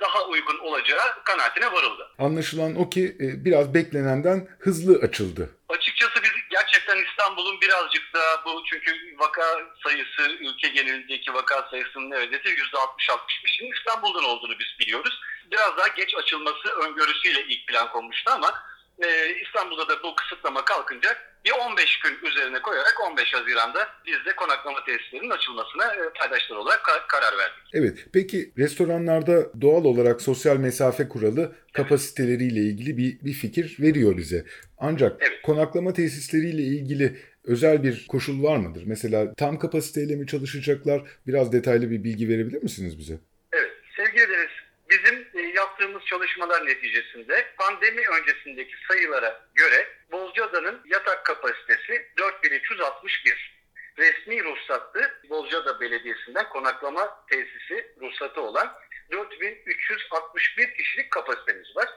daha 0.00 0.24
uygun 0.24 0.58
olacağı 0.58 1.24
kanaatine 1.24 1.72
varıldı. 1.72 2.10
Anlaşılan 2.18 2.76
o 2.76 2.90
ki 2.90 3.16
e, 3.20 3.44
biraz 3.44 3.74
beklenenden 3.74 4.48
hızlı 4.58 4.98
açıldı. 4.98 5.50
Açıkçası 5.68 6.22
biz 6.22 6.30
gerçekten 6.50 7.04
İstanbul'un 7.04 7.60
birazcık 7.60 8.02
daha 8.14 8.44
bu 8.44 8.62
çünkü 8.64 8.92
vaka 9.18 9.42
sayısı 9.82 10.32
ülke 10.40 10.68
genelindeki 10.68 11.34
vaka 11.34 11.68
sayısının 11.70 12.10
neredeyse 12.10 12.48
%60-65'in 12.48 13.72
İstanbul'dan 13.72 14.24
olduğunu 14.24 14.58
biz 14.58 14.78
biliyoruz. 14.80 15.20
Biraz 15.52 15.76
daha 15.76 15.88
geç 15.88 16.14
açılması 16.14 16.68
öngörüsüyle 16.68 17.44
ilk 17.48 17.66
plan 17.66 17.92
konmuştu 17.92 18.30
ama 18.34 18.54
e, 19.02 19.34
İstanbul'da 19.34 19.88
da 19.88 20.02
bu 20.02 20.14
kısıtlama 20.14 20.64
kalkınca 20.64 21.18
bir 21.44 21.50
15 21.70 21.98
gün 22.00 22.28
üzerine 22.30 22.62
koyarak 22.62 22.94
15 23.10 23.34
Haziran'da 23.34 23.88
biz 24.06 24.24
de 24.26 24.36
konaklama 24.36 24.84
tesislerinin 24.84 25.30
açılmasına 25.30 25.94
e, 25.94 25.98
paydaşlar 26.18 26.56
olarak 26.56 26.80
ka- 26.80 27.06
karar 27.08 27.38
verdik. 27.38 27.62
Evet, 27.72 27.98
peki 28.12 28.52
restoranlarda 28.58 29.60
doğal 29.62 29.84
olarak 29.84 30.22
sosyal 30.22 30.56
mesafe 30.56 31.08
kuralı 31.08 31.56
kapasiteleriyle 31.72 32.60
ilgili 32.60 32.96
bir, 32.96 33.20
bir 33.20 33.32
fikir 33.32 33.76
veriyor 33.80 34.16
bize. 34.16 34.44
Ancak 34.78 35.16
Evet. 35.20 35.42
konaklama 35.42 35.92
tesisleriyle 35.92 36.62
ilgili 36.62 37.18
özel 37.44 37.82
bir 37.82 38.06
koşul 38.08 38.42
var 38.42 38.56
mıdır? 38.56 38.82
Mesela 38.86 39.34
tam 39.34 39.58
kapasiteyle 39.58 40.16
mi 40.16 40.26
çalışacaklar? 40.26 41.02
Biraz 41.26 41.52
detaylı 41.52 41.90
bir 41.90 42.04
bilgi 42.04 42.28
verebilir 42.28 42.62
misiniz 42.62 42.98
bize? 42.98 43.14
Evet, 43.52 43.72
sevgili 43.96 44.28
Deniz, 44.28 44.50
bizim 44.90 45.14
e, 45.34 45.40
yaptığımız 45.56 46.02
çalışmalar 46.04 46.66
neticesinde 46.66 47.44
pandemi 47.58 48.02
öncesindeki 48.20 48.72
sayılara 48.88 49.40
göre 49.54 49.86
Bozcaada'nın 50.12 50.80
yatak 50.84 51.24
kapasitesi 51.24 52.08
4361. 52.18 53.62
Resmi 53.98 54.44
ruhsatlı 54.44 55.10
Bozcaada 55.30 55.80
Belediyesi'nden 55.80 56.48
konaklama 56.48 57.24
tesisi 57.30 57.94
ruhsatı 58.00 58.40
olan 58.40 58.72
4361 59.10 60.74
kişilik 60.74 61.10
kapasitemiz 61.10 61.76
var. 61.76 61.88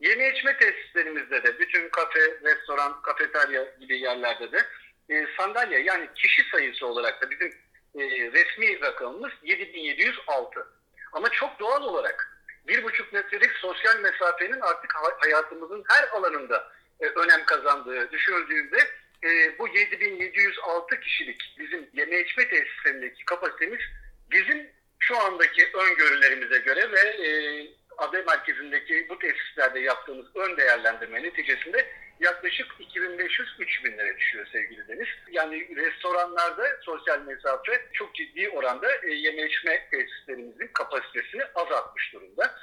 Yeme 0.00 0.30
içme 0.30 0.56
tesislerimizde 0.56 1.42
de 1.42 1.58
bütün 1.58 1.88
kafe, 1.88 2.20
restoran, 2.44 3.02
kafeterya 3.02 3.64
gibi 3.80 3.98
yerlerde 3.98 4.52
de 4.52 4.66
e, 5.08 5.26
sandalye 5.36 5.80
yani 5.80 6.08
kişi 6.14 6.50
sayısı 6.50 6.86
olarak 6.86 7.22
da 7.22 7.30
bizim 7.30 7.48
e, 7.94 8.02
resmi 8.32 8.80
rakamımız 8.80 9.32
7706. 9.42 10.66
Ama 11.12 11.28
çok 11.28 11.60
doğal 11.60 11.82
olarak 11.82 12.40
bir 12.66 12.82
buçuk 12.82 13.12
metrelik 13.12 13.52
sosyal 13.52 14.00
mesafenin 14.00 14.60
artık 14.60 14.94
ha- 14.94 15.16
hayatımızın 15.18 15.84
her 15.88 16.08
alanında 16.08 16.72
e, 17.00 17.06
önem 17.06 17.44
kazandığı 17.44 18.10
düşünüldüğünde 18.12 18.78
e, 19.24 19.58
bu 19.58 19.68
7706 19.68 21.00
kişilik 21.00 21.56
bizim 21.58 21.88
yeme 21.92 22.20
içme 22.20 22.48
tesislerindeki 22.48 23.24
kapasitemiz 23.24 23.80
bizim 24.30 24.70
şu 24.98 25.18
andaki 25.18 25.68
öngörülerimize 25.74 26.58
göre 26.58 26.92
ve 26.92 27.00
e, 27.00 27.30
AD 27.98 28.26
merkezindeki 28.26 29.06
bu 29.08 29.18
tesislerde 29.18 29.80
yaptığımız 29.80 30.26
ön 30.34 30.56
değerlendirme 30.56 31.22
neticesinde 31.22 31.86
yaklaşık 32.20 32.66
2500-3000 32.80 33.98
lira 33.98 34.16
düşüyor 34.16 34.46
sevgili 34.52 34.88
Deniz. 34.88 35.08
Yani 35.30 35.76
restoranlarda 35.76 36.66
sosyal 36.82 37.20
mesafe 37.20 37.86
çok 37.92 38.14
ciddi 38.14 38.48
oranda 38.48 38.88
e, 39.02 39.14
yeme 39.14 39.46
içme 39.46 39.88
tesislerimizin 39.90 40.70
kapasitesini 40.72 41.42
azaltmış 41.54 42.12
durumda. 42.12 42.54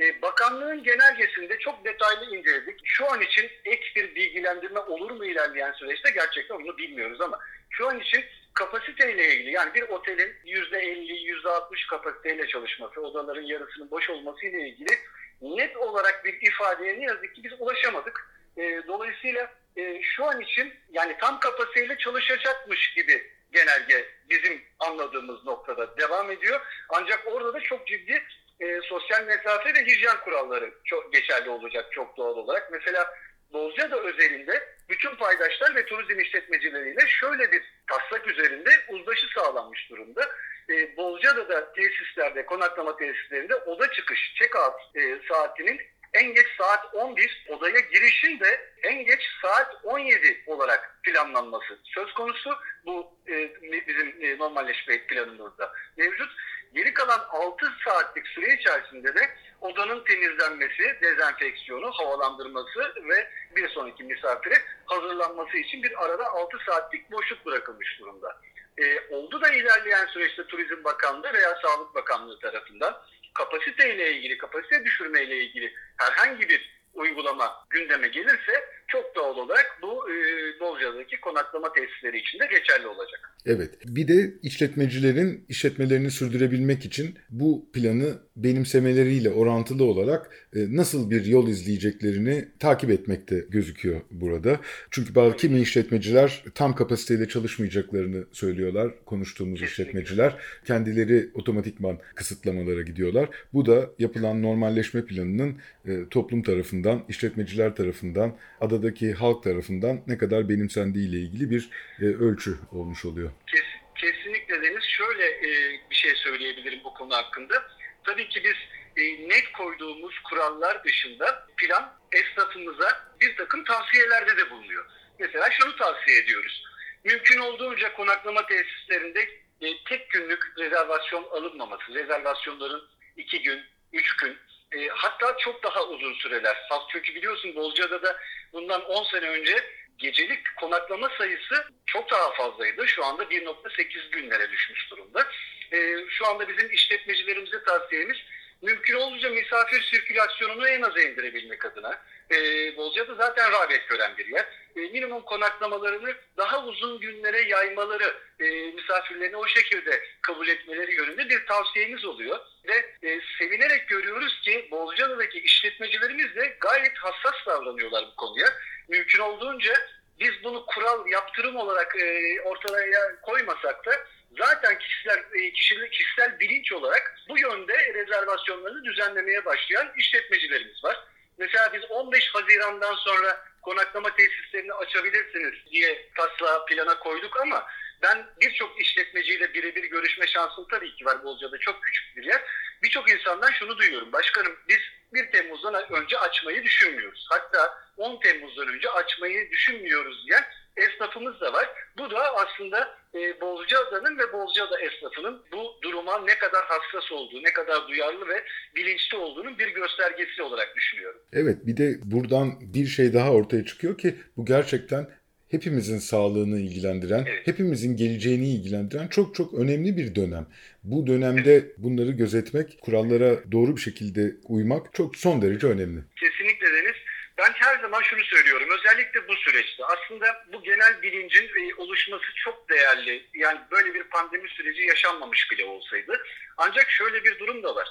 E, 0.00 0.22
bakanlığın 0.22 0.82
genelgesinde 0.82 1.58
çok 1.58 1.84
detaylı 1.84 2.36
inceledik. 2.36 2.80
Şu 2.84 3.12
an 3.12 3.20
için 3.20 3.50
ek 3.64 3.82
bir 3.96 4.14
bilgilendirme 4.14 4.80
olur 4.80 5.10
mu 5.10 5.24
ilerleyen 5.24 5.72
süreçte 5.72 6.10
gerçekten 6.10 6.54
onu 6.54 6.78
bilmiyoruz 6.78 7.20
ama 7.20 7.38
şu 7.70 7.88
an 7.88 8.00
için 8.00 8.24
kapasiteyle 8.54 9.34
ilgili 9.34 9.50
yani 9.50 9.74
bir 9.74 9.82
otelin 9.82 10.34
%50, 10.44 11.42
%60 11.44 11.86
kapasiteyle 11.90 12.46
çalışması, 12.46 13.00
odaların 13.00 13.42
yarısının 13.42 13.90
boş 13.90 14.10
olması 14.10 14.46
ile 14.46 14.68
ilgili 14.68 14.98
net 15.42 15.76
olarak 15.76 16.24
bir 16.24 16.40
ifadeye 16.42 17.00
ne 17.00 17.04
yazık 17.04 17.34
ki 17.34 17.44
biz 17.44 17.52
ulaşamadık. 17.58 18.30
E, 18.56 18.82
dolayısıyla 18.88 19.52
e, 19.76 20.02
şu 20.02 20.24
an 20.24 20.40
için 20.40 20.74
yani 20.92 21.16
tam 21.20 21.40
kapasiteyle 21.40 21.98
çalışacakmış 21.98 22.94
gibi 22.94 23.30
genelge 23.52 24.08
bizim 24.30 24.62
anladığımız 24.80 25.44
noktada 25.44 25.96
devam 25.96 26.30
ediyor. 26.30 26.60
Ancak 26.88 27.22
orada 27.26 27.54
da 27.54 27.60
çok 27.60 27.86
ciddi 27.86 28.22
e, 28.60 28.80
sosyal 28.80 29.24
mesafe 29.24 29.74
ve 29.74 29.84
hijyen 29.86 30.16
kuralları 30.24 30.74
çok 30.84 31.12
geçerli 31.12 31.50
olacak 31.50 31.92
çok 31.92 32.16
doğal 32.16 32.36
olarak. 32.36 32.72
Mesela 32.72 33.14
Bozcaada 33.52 34.00
özelinde 34.00 34.68
bütün 34.88 35.16
paydaşlar 35.16 35.74
ve 35.74 35.86
turizm 35.86 36.20
işletmecileriyle 36.20 37.06
şöyle 37.06 37.52
bir 37.52 37.62
taslak 37.86 38.26
üzerinde 38.26 38.70
uzlaşı 38.88 39.26
sağlanmış 39.34 39.90
durumda. 39.90 40.30
E, 40.70 40.96
Bozcaada'da 40.96 41.72
tesislerde, 41.72 42.46
konaklama 42.46 42.96
tesislerinde 42.96 43.54
oda 43.54 43.90
çıkış, 43.90 44.34
check-out 44.40 44.74
e, 44.94 45.18
saatinin 45.28 45.80
en 46.14 46.34
geç 46.34 46.46
saat 46.58 46.94
11, 46.94 47.46
odaya 47.48 47.80
girişin 47.80 48.40
de 48.40 48.72
en 48.82 49.04
geç 49.04 49.20
saat 49.42 49.74
17 49.84 50.42
olarak 50.46 50.98
planlanması 51.02 51.78
söz 51.84 52.14
konusu. 52.14 52.50
Bu 52.86 53.18
e, 53.28 53.50
bizim 53.88 54.14
e, 54.20 54.38
normalleşme 54.38 55.06
planımızda 55.06 55.72
mevcut. 55.96 56.32
Geri 56.74 56.94
kalan 56.94 57.20
6 57.30 57.66
saatlik 57.84 58.26
süre 58.26 58.54
içerisinde 58.54 59.14
de 59.14 59.30
odanın 59.60 60.04
temizlenmesi, 60.04 60.98
dezenfeksiyonu, 61.02 61.90
havalandırması 61.90 62.94
ve 63.08 63.30
bir 63.56 63.68
sonraki 63.68 64.04
misafire 64.04 64.54
hazırlanması 64.86 65.56
için 65.56 65.82
bir 65.82 66.04
arada 66.04 66.26
6 66.26 66.58
saatlik 66.66 67.12
boşluk 67.12 67.46
bırakılmış 67.46 67.98
durumda. 68.00 68.36
E, 68.78 69.00
oldu 69.10 69.40
da 69.40 69.50
ilerleyen 69.50 70.06
süreçte 70.06 70.46
Turizm 70.46 70.84
Bakanlığı 70.84 71.32
veya 71.32 71.58
Sağlık 71.62 71.94
Bakanlığı 71.94 72.38
tarafından 72.38 73.02
kapasiteyle 73.34 74.12
ilgili, 74.12 74.38
kapasite 74.38 74.84
düşürme 74.84 75.22
ile 75.22 75.36
ilgili 75.36 75.74
herhangi 75.96 76.48
bir 76.48 76.82
uygulama 76.94 77.66
gündeme 77.70 78.08
gelirse 78.08 78.68
çok 78.88 79.14
doğal 79.14 79.36
olarak 79.36 79.78
bu 79.82 80.10
e, 80.10 80.14
Bozcaada'daki 80.60 81.20
konaklama 81.20 81.72
tesisleri 81.72 82.18
için 82.18 82.38
de 82.38 82.46
geçerli 82.46 82.86
olacak. 82.86 83.31
Evet. 83.46 83.70
Bir 83.86 84.08
de 84.08 84.34
işletmecilerin 84.42 85.44
işletmelerini 85.48 86.10
sürdürebilmek 86.10 86.84
için 86.84 87.14
bu 87.30 87.66
planı 87.72 88.18
benimsemeleriyle 88.36 89.30
orantılı 89.30 89.84
olarak 89.84 90.30
e, 90.56 90.76
nasıl 90.76 91.10
bir 91.10 91.24
yol 91.24 91.48
izleyeceklerini 91.48 92.48
takip 92.58 92.90
etmekte 92.90 93.44
gözüküyor 93.50 94.00
burada. 94.10 94.60
Çünkü 94.90 95.14
bazı 95.14 95.36
kimi 95.36 95.60
işletmeciler 95.60 96.44
tam 96.54 96.74
kapasiteyle 96.74 97.28
çalışmayacaklarını 97.28 98.24
söylüyorlar. 98.32 98.92
Konuştuğumuz 99.06 99.60
Kesinlikle. 99.60 99.82
işletmeciler 99.82 100.36
kendileri 100.64 101.30
otomatikman 101.34 101.98
kısıtlamalara 102.14 102.82
gidiyorlar. 102.82 103.28
Bu 103.52 103.66
da 103.66 103.90
yapılan 103.98 104.42
normalleşme 104.42 105.04
planının 105.04 105.56
e, 105.86 106.08
toplum 106.10 106.42
tarafından, 106.42 107.04
işletmeciler 107.08 107.76
tarafından, 107.76 108.36
adadaki 108.60 109.12
halk 109.12 109.42
tarafından 109.42 110.00
ne 110.06 110.18
kadar 110.18 110.48
benimsendiği 110.48 111.08
ile 111.08 111.20
ilgili 111.20 111.50
bir 111.50 111.70
e, 112.00 112.04
ölçü 112.04 112.54
olmuş 112.72 113.04
oluyor. 113.04 113.31
Kes, 113.46 113.64
kesinlikle 113.94 114.62
Deniz. 114.62 114.84
Şöyle 114.84 115.26
e, 115.26 115.80
bir 115.90 115.94
şey 115.96 116.14
söyleyebilirim 116.14 116.80
bu 116.84 116.94
konu 116.94 117.14
hakkında. 117.14 117.66
Tabii 118.04 118.28
ki 118.28 118.44
biz 118.44 118.56
e, 118.96 119.28
net 119.28 119.52
koyduğumuz 119.52 120.18
kurallar 120.18 120.84
dışında 120.84 121.46
plan 121.56 121.98
esnafımıza 122.12 123.12
bir 123.20 123.36
takım 123.36 123.64
tavsiyelerde 123.64 124.36
de 124.36 124.50
bulunuyor. 124.50 124.86
Mesela 125.18 125.50
şunu 125.50 125.76
tavsiye 125.76 126.18
ediyoruz. 126.18 126.64
Mümkün 127.04 127.38
olduğunca 127.38 127.94
konaklama 127.94 128.46
tesislerinde 128.46 129.20
e, 129.60 129.84
tek 129.84 130.10
günlük 130.10 130.58
rezervasyon 130.58 131.24
alınmaması, 131.24 131.94
rezervasyonların 131.94 132.88
iki 133.16 133.42
gün, 133.42 133.64
üç 133.92 134.16
gün, 134.16 134.38
e, 134.72 134.88
hatta 134.88 135.36
çok 135.38 135.62
daha 135.62 135.84
uzun 135.84 136.14
süreler. 136.14 136.56
Çünkü 136.92 137.14
biliyorsun 137.14 137.54
Bozcaada'da 137.54 138.16
bundan 138.52 138.84
10 138.84 139.04
sene 139.04 139.28
önce 139.28 139.64
gecelik 139.98 140.56
konaklama 140.56 141.08
sayısı 141.18 141.64
çok 141.86 142.10
daha 142.10 142.32
fazlaydı. 142.32 142.88
Şu 142.88 143.04
anda 143.04 143.22
1.8 143.22 144.10
günlere 144.10 144.50
düşmüş 144.50 144.90
durumda. 144.90 145.26
Ee, 145.72 145.96
şu 146.08 146.26
anda 146.26 146.48
bizim 146.48 146.70
işletmecilerimize 146.70 147.64
tavsiyemiz 147.64 148.16
mümkün 148.62 148.94
olunca 148.94 149.30
misafir 149.30 149.82
sirkülasyonunu 149.82 150.68
en 150.68 150.82
aza 150.82 151.00
indirebilmek 151.00 151.64
adına. 151.64 152.02
Ee, 152.30 152.76
Bozcaada 152.76 153.14
zaten 153.14 153.52
rağbet 153.52 153.88
gören 153.88 154.16
bir 154.18 154.26
yer. 154.26 154.46
e, 154.76 154.80
minimum 154.80 155.22
konaklamalarını 155.22 156.14
daha 156.36 156.64
uzun 156.66 157.00
günlere 157.00 157.40
yaymaları, 157.40 158.14
e, 158.40 158.44
misafirlerini 158.50 159.36
o 159.36 159.46
şekilde 159.46 160.02
kabul 160.22 160.48
etmeleri 160.48 160.94
yönünde 160.94 161.28
bir 161.28 161.46
tavsiyemiz 161.46 162.04
oluyor. 162.04 162.38
Ve 162.68 163.08
e, 163.08 163.20
sevinerek 163.38 163.88
görüyoruz 163.88 164.40
ki 164.40 164.68
Bozcaada'daki 164.70 165.38
işletmecilerimiz 165.38 166.36
de 166.36 166.56
gayet 166.60 166.98
hassas 166.98 167.46
davranıyorlar 167.46 168.04
bu 168.04 168.16
konuya. 168.16 168.48
Mümkün 168.88 169.18
olduğunca 169.18 169.72
biz 170.20 170.44
bunu 170.44 170.66
kural, 170.66 171.06
yaptırım 171.06 171.56
olarak 171.56 171.96
e, 171.96 172.40
ortaya 172.40 173.20
koymasak 173.22 173.86
da 173.86 173.92
zaten 174.38 174.78
kişiler, 174.78 175.24
e, 175.34 175.52
kişiler, 175.52 175.90
kişisel 175.90 176.40
bilinç 176.40 176.72
olarak 176.72 177.16
bu 177.28 177.38
yönde 177.38 177.94
rezervasyonlarını 177.94 178.84
düzenlemeye 178.84 179.44
başlayan 179.44 179.92
işletmecilerimiz 179.96 180.84
var. 180.84 181.04
Mesela 181.38 181.72
biz 181.72 181.90
15 181.90 182.34
Haziran'dan 182.34 182.94
sonra 182.94 183.44
konaklama 183.62 184.14
tesislerini 184.14 184.72
açabilirsiniz 184.72 185.54
diye 185.70 186.10
taslağı 186.16 186.66
plana 186.66 186.98
koyduk 186.98 187.40
ama 187.40 187.66
ben 188.02 188.26
birçok 188.40 188.80
işletmeciyle 188.80 189.54
birebir 189.54 189.84
görüşme 189.84 190.26
şansım 190.26 190.66
tabii 190.70 190.96
ki 190.96 191.04
var 191.04 191.24
Bozca'da 191.24 191.58
çok 191.58 191.82
küçük 191.82 192.16
bir 192.16 192.24
yer. 192.24 192.42
Birçok 192.82 193.10
insandan 193.10 193.50
şunu 193.50 193.78
duyuyorum. 193.78 194.12
Başkanım 194.12 194.52
biz 194.68 194.78
1 195.12 195.30
Temmuz'dan 195.30 195.92
önce 195.92 196.18
açmayı 196.18 196.62
düşünmüyoruz. 196.62 197.26
Hatta 197.30 197.78
10 197.96 198.20
Temmuz'dan 198.20 198.68
önce 198.68 198.90
açmayı 198.90 199.50
düşünmüyoruz 199.50 200.26
diyen 200.26 200.44
esnafımız 200.76 201.40
da 201.40 201.52
var. 201.52 201.68
Bu 201.98 202.10
da 202.10 202.36
aslında 202.36 202.98
e, 203.14 203.40
Bozcaada'nın 203.40 204.18
ve 204.18 204.32
Bozcaada 204.32 204.80
esnafının 204.80 205.42
bu 205.52 205.78
duruma 205.82 206.18
ne 206.18 206.38
kadar 206.38 206.64
hassas 206.64 207.12
olduğu, 207.12 207.42
ne 207.42 207.52
kadar 207.52 207.88
duyarlı 207.88 208.28
ve 208.28 208.44
bilinçli 208.76 209.16
olduğunun 209.16 209.58
bir 209.58 209.68
göstergesi 209.68 210.42
olarak 210.42 210.76
düşünüyorum. 210.76 211.20
Evet 211.32 211.56
bir 211.66 211.76
de 211.76 211.94
buradan 212.02 212.52
bir 212.60 212.86
şey 212.86 213.14
daha 213.14 213.32
ortaya 213.32 213.64
çıkıyor 213.64 213.98
ki 213.98 214.16
bu 214.36 214.44
gerçekten 214.44 215.10
hepimizin 215.52 215.98
sağlığını 215.98 216.58
ilgilendiren, 216.60 217.24
Evet. 217.28 217.46
hepimizin 217.46 217.96
geleceğini 217.96 218.48
ilgilendiren 218.54 219.08
çok 219.08 219.34
çok 219.34 219.54
önemli 219.54 219.96
bir 219.96 220.14
dönem. 220.14 220.46
Bu 220.84 221.06
dönemde 221.06 221.64
bunları 221.76 222.10
gözetmek, 222.10 222.78
kurallara 222.80 223.52
doğru 223.52 223.76
bir 223.76 223.80
şekilde 223.80 224.32
uymak 224.44 224.94
çok 224.94 225.16
son 225.16 225.42
derece 225.42 225.66
önemli. 225.66 226.00
Kesinlikle 226.16 226.66
Deniz. 226.66 226.96
Ben 227.38 227.52
her 227.54 227.80
zaman 227.80 228.02
şunu 228.02 228.24
söylüyorum. 228.24 228.68
Özellikle 228.78 229.28
bu 229.28 229.34
süreçte. 229.36 229.84
Aslında 229.84 230.26
bu 230.52 230.62
genel 230.62 231.02
bilincin 231.02 231.44
e, 231.44 231.74
oluşması 231.74 232.24
çok 232.44 232.68
değerli. 232.70 233.22
Yani 233.34 233.58
böyle 233.70 233.94
bir 233.94 234.02
pandemi 234.04 234.48
süreci 234.48 234.82
yaşanmamış 234.82 235.50
bile 235.50 235.64
olsaydı. 235.64 236.12
Ancak 236.58 236.90
şöyle 236.90 237.24
bir 237.24 237.38
durum 237.38 237.62
da 237.62 237.74
var. 237.74 237.88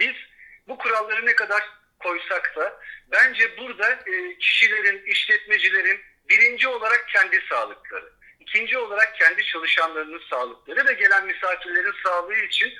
Biz 0.00 0.14
bu 0.68 0.78
kuralları 0.78 1.26
ne 1.26 1.34
kadar 1.34 1.62
koysak 1.98 2.52
da 2.56 2.80
bence 3.12 3.56
burada 3.58 3.92
e, 3.92 4.38
kişilerin, 4.38 5.02
işletmecilerin 5.06 5.98
birinci 6.30 6.68
olarak 6.68 7.08
kendi 7.08 7.40
sağlıkları, 7.48 8.12
ikinci 8.40 8.78
olarak 8.78 9.16
kendi 9.16 9.44
çalışanlarının 9.44 10.22
sağlıkları 10.30 10.86
ve 10.86 10.92
gelen 10.92 11.26
misafirlerin 11.26 11.94
sağlığı 12.04 12.36
için 12.36 12.72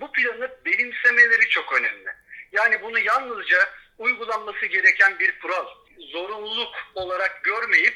bu 0.00 0.12
planı 0.12 0.50
benimsemeleri 0.64 1.48
çok 1.48 1.72
önemli. 1.72 2.10
Yani 2.52 2.82
bunu 2.82 2.98
yalnızca 2.98 3.58
uygulanması 3.98 4.66
gereken 4.66 5.18
bir 5.18 5.38
kural, 5.38 5.66
zorunluluk 6.12 6.74
olarak 6.94 7.44
görmeyip 7.44 7.94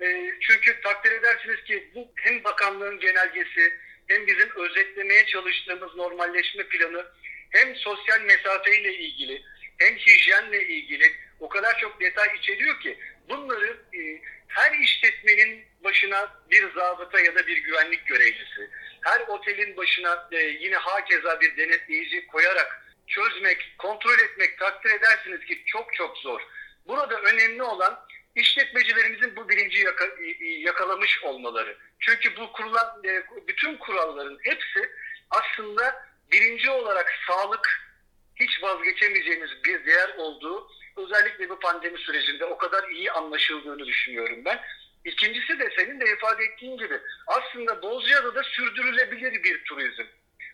e, 0.00 0.34
çünkü 0.40 0.80
takdir 0.80 1.12
edersiniz 1.12 1.64
ki 1.64 1.90
bu 1.94 2.12
hem 2.16 2.44
bakanlığın 2.44 3.00
genelgesi 3.00 3.74
hem 4.08 4.26
bizim 4.26 4.50
özetlemeye 4.56 5.26
çalıştığımız 5.26 5.96
normalleşme 5.96 6.62
planı 6.62 7.06
hem 7.50 7.76
sosyal 7.76 8.20
mesafeyle 8.20 8.94
ilgili 8.94 9.42
hem 9.78 9.96
hijyenle 9.96 10.66
ilgili 10.66 11.12
o 11.40 11.48
kadar 11.48 11.78
çok 11.78 12.00
detay 12.00 12.28
içeriyor 12.38 12.80
ki 12.80 12.98
bunları 13.28 13.76
e, 13.94 14.20
her 14.48 14.72
işletmenin 14.72 15.64
başına 15.84 16.36
bir 16.50 16.72
zabıta 16.72 17.20
ya 17.20 17.34
da 17.34 17.46
bir 17.46 17.56
güvenlik 17.56 18.06
görevlisi, 18.06 18.70
her 19.00 19.20
otelin 19.20 19.76
başına 19.76 20.28
e, 20.32 20.36
yine 20.36 20.76
hakeza 20.76 21.40
bir 21.40 21.56
denetleyici 21.56 22.26
koyarak 22.26 22.82
çözmek, 23.06 23.74
kontrol 23.78 24.18
etmek 24.18 24.58
takdir 24.58 24.90
edersiniz 24.90 25.44
ki 25.44 25.62
çok 25.66 25.94
çok 25.94 26.18
zor. 26.18 26.40
Burada 26.86 27.20
önemli 27.20 27.62
olan 27.62 28.00
işletmecilerimizin 28.34 29.36
bu 29.36 29.48
bilinci 29.48 29.78
yaka- 29.78 30.44
yakalamış 30.44 31.22
olmaları. 31.22 31.76
Çünkü 32.00 32.36
bu 32.36 32.52
kurulan 32.52 33.02
e, 33.04 33.22
bütün 33.48 33.76
kuralların 33.76 34.38
hepsi 34.42 34.90
aslında 35.30 36.08
birinci 36.32 36.70
olarak 36.70 37.14
sağlık 37.26 37.88
hiç 38.36 38.62
vazgeçemeyeceğimiz 38.62 39.50
bir 39.64 39.86
değer 39.86 40.14
olduğu 40.16 40.70
özellikle 40.98 41.48
bu 41.48 41.58
pandemi 41.58 41.98
sürecinde 41.98 42.44
o 42.44 42.58
kadar 42.58 42.88
iyi 42.88 43.12
anlaşıldığını 43.12 43.86
düşünüyorum 43.86 44.44
ben. 44.44 44.60
İkincisi 45.04 45.58
de 45.58 45.68
senin 45.76 46.00
de 46.00 46.12
ifade 46.12 46.44
ettiğin 46.44 46.78
gibi 46.78 47.00
aslında 47.26 47.82
Bozcaada'da 47.82 48.42
sürdürülebilir 48.42 49.42
bir 49.42 49.64
turizm. 49.64 50.04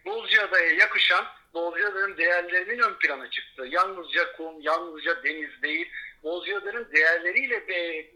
Bozcaada'ya 0.05 0.71
yakışan, 0.71 1.27
Bozcaada'nın 1.55 2.17
değerlerinin 2.17 2.79
ön 2.79 2.95
plana 2.95 3.31
çıktığı, 3.31 3.67
yalnızca 3.67 4.37
kum, 4.37 4.61
yalnızca 4.61 5.25
deniz 5.25 5.63
değil, 5.63 5.91
Bozcaada'nın 6.23 6.93
değerleriyle 6.93 7.69
de 7.69 8.11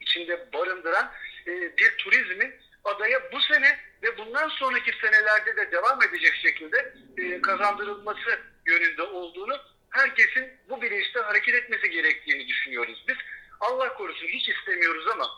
içinde 0.00 0.52
barındıran 0.52 1.12
e, 1.46 1.76
bir 1.78 1.96
turizmin 1.98 2.54
adaya 2.84 3.32
bu 3.32 3.40
sene 3.40 3.78
ve 4.02 4.18
bundan 4.18 4.48
sonraki 4.48 4.92
senelerde 5.00 5.56
de 5.56 5.72
devam 5.72 6.02
edecek 6.02 6.34
şekilde 6.34 6.94
e, 7.18 7.40
kazandırılması 7.40 8.38
yönünde 8.66 9.02
olduğunu 9.02 9.56
herkesin 9.94 10.52
bu 10.68 10.82
bilinçte 10.82 11.20
hareket 11.20 11.54
etmesi 11.54 11.90
gerektiğini 11.90 12.48
düşünüyoruz 12.48 13.04
biz. 13.08 13.16
Allah 13.60 13.94
korusun 13.94 14.26
hiç 14.26 14.48
istemiyoruz 14.48 15.06
ama 15.12 15.30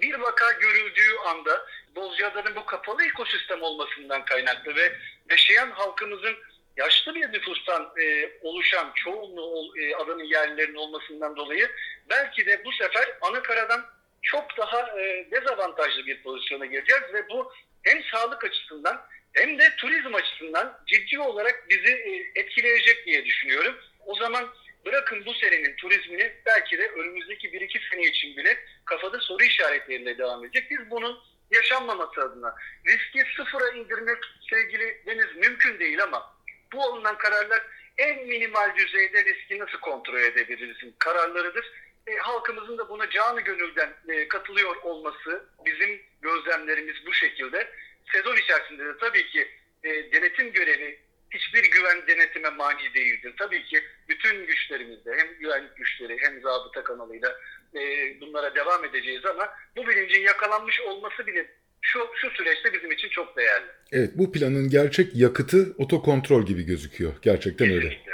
bir 0.00 0.14
vaka 0.14 0.52
görüldüğü 0.52 1.16
anda 1.26 1.66
Bozcaada'nın 1.96 2.56
bu 2.56 2.66
kapalı 2.66 3.04
ekosistem 3.04 3.62
olmasından 3.62 4.24
kaynaklı 4.24 4.76
ve 4.76 4.96
yaşayan 5.30 5.70
halkımızın 5.70 6.36
yaşlı 6.76 7.14
bir 7.14 7.32
nüfustan 7.32 7.92
e, 8.02 8.30
oluşan 8.42 8.92
çoğunluğu 8.94 9.78
e, 9.78 9.94
adanın 9.94 10.24
yerlilerinin 10.24 10.76
olmasından 10.76 11.36
dolayı 11.36 11.70
belki 12.10 12.46
de 12.46 12.64
bu 12.64 12.72
sefer 12.72 13.18
Anakaradan 13.20 13.86
çok 14.22 14.56
daha 14.56 15.00
e, 15.00 15.28
dezavantajlı 15.30 16.06
bir 16.06 16.22
pozisyona 16.22 16.66
gireceğiz 16.66 17.02
ve 17.12 17.28
bu 17.28 17.52
hem 17.82 18.02
sağlık 18.02 18.44
açısından 18.44 19.06
hem 19.36 19.58
de 19.58 19.76
turizm 19.76 20.14
açısından 20.14 20.78
ciddi 20.86 21.18
olarak 21.18 21.64
bizi 21.70 21.92
e, 21.92 22.40
etkileyecek 22.40 23.06
diye 23.06 23.24
düşünüyorum. 23.24 23.76
O 24.06 24.14
zaman 24.14 24.48
bırakın 24.86 25.26
bu 25.26 25.34
senenin 25.34 25.76
turizmini 25.76 26.32
belki 26.46 26.78
de 26.78 26.88
önümüzdeki 26.88 27.48
1-2 27.48 27.90
sene 27.90 28.02
için 28.02 28.36
bile 28.36 28.58
kafada 28.84 29.20
soru 29.20 29.44
işaretleriyle 29.44 30.18
devam 30.18 30.44
edecek. 30.44 30.70
Biz 30.70 30.90
bunun 30.90 31.18
yaşanmaması 31.50 32.20
adına 32.20 32.54
riski 32.86 33.22
sıfıra 33.36 33.70
indirmek 33.70 34.18
sevgili 34.50 35.02
Deniz 35.06 35.36
mümkün 35.36 35.78
değil 35.78 36.02
ama 36.02 36.36
bu 36.72 36.82
alınan 36.82 37.18
kararlar 37.18 37.62
en 37.98 38.26
minimal 38.26 38.76
düzeyde 38.76 39.24
riski 39.24 39.58
nasıl 39.58 39.78
kontrol 39.78 40.20
edebilirizin 40.20 40.94
kararlarıdır. 40.98 41.72
E, 42.06 42.16
halkımızın 42.16 42.78
da 42.78 42.88
buna 42.88 43.10
canı 43.10 43.40
gönülden 43.40 43.92
e, 44.08 44.28
katılıyor 44.28 44.76
olması 44.76 45.44
bizim 45.66 46.02
gözlemlerimiz 46.22 47.06
bu 47.06 47.12
şekilde. 47.12 47.70
Sezon 48.12 48.36
içerisinde 48.36 48.84
de 48.84 48.98
tabii 49.00 49.26
ki 49.26 49.48
e, 49.84 50.12
denetim 50.12 50.52
görevi 50.52 50.98
hiçbir 51.30 51.70
güven 51.70 52.06
denetime 52.06 52.50
mani 52.50 52.94
değildir. 52.94 53.34
Tabii 53.38 53.64
ki 53.64 53.80
bütün 54.08 54.46
güçlerimizle 54.46 55.16
hem 55.16 55.38
güvenlik 55.40 55.76
güçleri 55.76 56.16
hem 56.20 56.40
zabıta 56.40 56.84
kanalıyla 56.84 57.36
e, 57.74 57.80
bunlara 58.20 58.54
devam 58.54 58.84
edeceğiz 58.84 59.26
ama 59.26 59.48
bu 59.76 59.88
bilincin 59.88 60.20
yakalanmış 60.20 60.80
olması 60.80 61.26
bile 61.26 61.46
şu, 61.82 62.08
şu 62.14 62.30
süreçte 62.30 62.72
bizim 62.72 62.92
için 62.92 63.08
çok 63.08 63.36
değerli. 63.36 63.66
Evet 63.92 64.10
bu 64.14 64.32
planın 64.32 64.70
gerçek 64.70 65.14
yakıtı 65.14 65.74
otokontrol 65.78 66.46
gibi 66.46 66.62
gözüküyor. 66.62 67.12
Gerçekten 67.22 67.70
öyle. 67.70 67.88
Kesinlikle. 67.88 68.12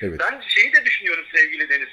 Evet. 0.00 0.20
Ben 0.20 0.40
şeyi 0.40 0.74
de 0.74 0.84
düşünüyorum 0.84 1.24
sevgili 1.34 1.68
Deniz. 1.68 1.88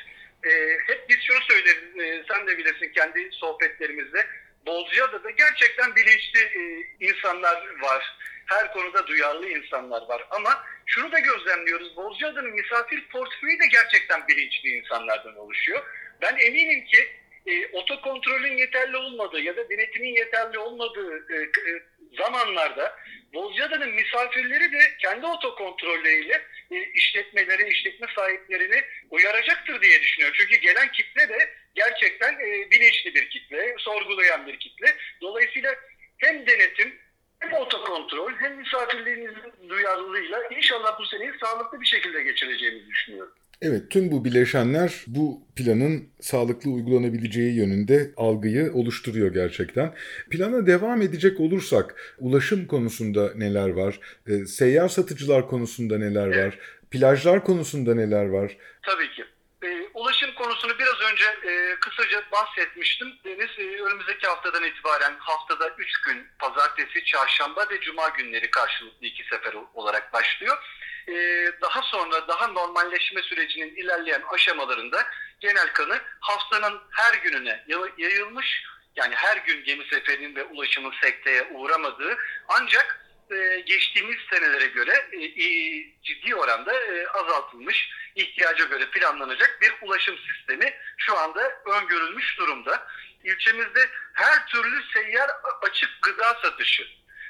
Ee, 0.46 0.78
hep 0.88 1.10
biz 1.10 1.18
şunu 1.22 1.38
söyleriz, 1.42 2.00
e, 2.00 2.24
sen 2.32 2.48
de 2.48 2.58
bilirsin 2.58 2.92
kendi 2.96 3.30
sohbetlerimizde. 3.32 4.26
Bozcaada'da 4.66 5.30
gerçekten 5.30 5.96
bilinçli 5.96 6.40
e, 6.40 6.62
insanlar 7.00 7.80
var. 7.82 8.18
Her 8.46 8.74
konuda 8.74 9.08
duyarlı 9.08 9.50
insanlar 9.50 10.02
var. 10.08 10.28
Ama 10.32 10.64
şunu 10.86 11.12
da 11.12 11.20
gözlemliyoruz. 11.20 11.96
Bozcaada'nın 11.96 12.52
misafir 12.52 13.08
portföyü 13.08 13.60
de 13.60 13.68
gerçekten 13.72 14.28
bilinçli 14.28 14.70
insanlardan 14.70 15.36
oluşuyor. 15.36 15.84
Ben 16.22 16.38
eminim 16.38 16.86
ki 16.86 17.10
e, 17.46 17.68
otokontrolün 17.68 18.58
yeterli 18.58 18.98
olmadığı 18.98 19.40
ya 19.42 19.58
da 19.58 19.70
denetimin 19.70 20.16
yeterli 20.16 20.60
olmadığı 20.60 21.34
e, 21.34 21.36
e, 21.44 21.84
zamanlarda 22.18 22.96
Bozcaada'nın 23.34 23.90
misafirleri 23.90 24.72
de 24.72 24.80
kendi 25.00 25.26
otokontrolleriyle 25.26 26.42
e, 26.72 26.84
işletmeleri, 26.94 27.70
işletme 27.70 28.08
sahiplerini 28.16 28.84
uyaracaktır 29.10 29.82
diye 29.82 30.02
düşünüyorum. 30.02 30.38
Çünkü 30.40 30.56
gelen 30.56 30.92
kitle 30.92 31.30
de 31.30 31.54
gerçekten 31.76 32.34
e, 32.34 32.72
bilinçli 32.72 33.16
bir 33.16 33.30
kitle, 33.30 33.76
sorgulayan 33.78 34.48
bir 34.48 34.60
kitle. 34.60 34.88
Dolayısıyla 35.22 35.76
hem 36.18 36.48
denetim 36.48 36.94
hem 37.40 37.54
otokontrol 37.54 38.32
hem 38.32 38.58
misafirlerinizin 38.58 39.70
duyarlılığıyla 39.70 40.44
inşallah 40.58 41.00
bu 41.00 41.06
seneyi 41.06 41.32
sağlıklı 41.44 41.82
bir 41.82 41.86
şekilde 41.86 42.24
geçireceğimizi 42.24 42.88
düşünüyorum. 42.90 43.34
Evet, 43.62 43.90
tüm 43.90 44.12
bu 44.12 44.26
bileşenler 44.26 45.04
bu 45.08 45.42
planın 45.56 46.10
sağlıklı 46.22 46.72
uygulanabileceği 46.72 47.56
yönünde 47.56 48.12
algıyı 48.18 48.72
oluşturuyor 48.74 49.34
gerçekten. 49.34 49.94
Plana 50.30 50.68
devam 50.68 51.02
edecek 51.02 51.40
olursak 51.40 52.16
ulaşım 52.20 52.68
konusunda 52.68 53.32
neler 53.36 53.70
var? 53.70 54.00
E, 54.28 54.46
seyyar 54.46 54.90
satıcılar 54.90 55.48
konusunda 55.48 55.98
neler 55.98 56.28
Evet. 56.28 56.38
var? 56.38 56.60
Plajlar 56.92 57.44
konusunda 57.44 57.96
neler 57.96 58.26
var? 58.26 58.58
Tabii 58.82 59.10
ki. 59.12 59.24
Ee, 59.64 59.88
ulaşım 59.94 60.34
konusunu 60.34 60.80
biraz 60.80 61.02
önce 61.02 61.26
e, 61.26 61.76
kısaca 61.80 62.24
bahsetmiştim. 62.32 63.20
Deniz 63.26 63.50
e, 63.60 63.82
önümüzdeki 63.82 64.28
haftadan 64.28 64.64
itibaren 64.64 65.16
haftada 65.20 65.70
3 65.78 66.02
gün 66.02 66.28
pazartesi, 66.40 67.06
çarşamba 67.06 67.70
ve 67.70 67.80
cuma 67.82 68.10
günleri 68.10 68.52
karşılıklı 68.52 69.08
iki 69.08 69.24
sefer 69.24 69.54
olarak 69.74 70.14
başlıyor. 70.14 70.58
Ee, 71.08 71.52
daha 71.62 71.82
sonra 71.82 72.28
daha 72.28 72.48
normalleşme 72.48 73.22
sürecinin 73.22 73.76
ilerleyen 73.76 74.22
aşamalarında 74.30 75.06
genel 75.40 75.74
kanı 75.74 76.00
haftanın 76.20 76.82
her 76.90 77.14
gününe 77.14 77.64
yay- 77.68 77.94
yayılmış 77.98 78.64
yani 78.96 79.16
her 79.16 79.38
gün 79.38 79.64
gemi 79.64 79.86
seferinin 79.86 80.36
ve 80.36 80.44
ulaşımın 80.44 80.94
sekteye 81.02 81.44
uğramadığı 81.52 82.18
ancak 82.48 83.06
e, 83.36 83.60
geçtiğimiz 83.60 84.18
senelere 84.30 84.68
göre 84.68 85.10
e, 85.14 85.46
ciddi 86.04 86.36
oranda 86.36 86.74
e, 86.74 87.08
azaltılmış 87.08 87.90
ihtiyaca 88.16 88.66
göre 88.66 88.90
planlanacak 88.90 89.62
bir 89.62 89.74
ulaşım 89.82 90.16
sistemi 90.18 90.74
şu 90.98 91.18
anda 91.18 91.62
öngörülmüş 91.66 92.38
durumda. 92.38 92.88
İlçemizde 93.24 93.90
her 94.14 94.48
türlü 94.48 94.84
seyyar 94.94 95.30
açık 95.62 96.02
gıda 96.02 96.34
satışı, 96.42 96.88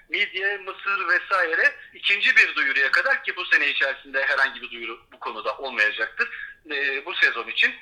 midye, 0.09 0.57
mısır 0.57 1.07
vesaire 1.07 1.75
ikinci 1.93 2.35
bir 2.35 2.55
duyuruya 2.55 2.91
kadar 2.91 3.23
ki 3.23 3.35
bu 3.35 3.45
sene 3.45 3.69
içerisinde 3.69 4.25
herhangi 4.25 4.61
bir 4.61 4.71
duyuru 4.71 5.05
bu 5.11 5.19
konuda 5.19 5.57
olmayacaktır. 5.57 6.29
Bu 7.05 7.13
sezon 7.13 7.47
için 7.47 7.75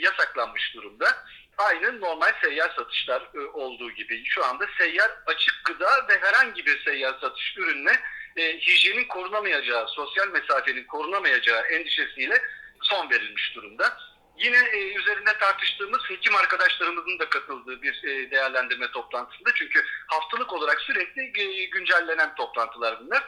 yasaklanmış 0.00 0.74
durumda. 0.74 1.24
Aynı 1.58 2.00
normal 2.00 2.32
seyyar 2.44 2.74
satışlar 2.76 3.22
e, 3.34 3.38
olduğu 3.38 3.90
gibi 3.90 4.24
şu 4.24 4.44
anda 4.44 4.66
seyyar 4.78 5.10
açık 5.26 5.64
gıda 5.64 6.08
ve 6.08 6.18
herhangi 6.20 6.66
bir 6.66 6.84
seyyar 6.84 7.14
satış 7.20 7.56
ürününe 7.56 8.00
e, 8.36 8.58
hijyenin 8.58 9.04
korunamayacağı, 9.04 9.88
sosyal 9.88 10.28
mesafenin 10.28 10.84
korunamayacağı 10.84 11.62
endişesiyle 11.62 12.42
son 12.82 13.10
verilmiş 13.10 13.54
durumda. 13.54 13.98
Yine 14.38 14.56
e, 14.56 14.94
üzerinde 14.94 15.38
tartıştığımız 15.38 16.00
hekim 16.08 16.34
arkadaşlarımızın 16.34 17.18
da 17.18 17.28
katıldığı 17.28 17.82
bir 17.82 18.04
e, 18.04 18.30
değerlendirme 18.30 18.90
toplantısında 18.90 19.50
çünkü 19.54 19.84
haftalık 20.06 20.52
olarak 20.52 20.80
sürekli 20.80 21.22
e, 21.40 21.64
güncellenen 21.64 22.34
toplantılar 22.34 23.00
bunlar. 23.00 23.24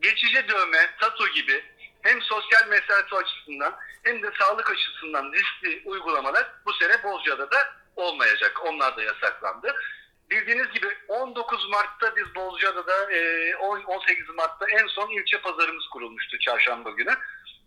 Geçici 0.00 0.48
dövme, 0.48 0.90
tatu 1.00 1.28
gibi 1.28 1.64
hem 2.02 2.22
sosyal 2.22 2.68
mesafe 2.68 3.16
açısından 3.16 3.76
hem 4.04 4.22
de 4.22 4.30
sağlık 4.40 4.70
açısından 4.70 5.32
riskli 5.32 5.82
uygulamalar 5.84 6.46
bu 6.66 6.72
sene 6.72 7.02
Bozcaada 7.02 7.50
da 7.50 7.74
olmayacak. 7.96 8.60
Onlar 8.64 8.96
da 8.96 9.02
yasaklandı. 9.02 9.74
Bildiğiniz 10.30 10.70
gibi 10.70 10.86
19 11.08 11.68
Mart'ta 11.68 12.16
biz 12.16 12.34
Bozcaada'da, 12.34 13.12
e, 13.12 13.56
18 13.56 14.28
Mart'ta 14.28 14.66
en 14.70 14.86
son 14.86 15.10
ilçe 15.10 15.40
pazarımız 15.40 15.88
kurulmuştu 15.88 16.38
çarşamba 16.38 16.90
günü. 16.90 17.14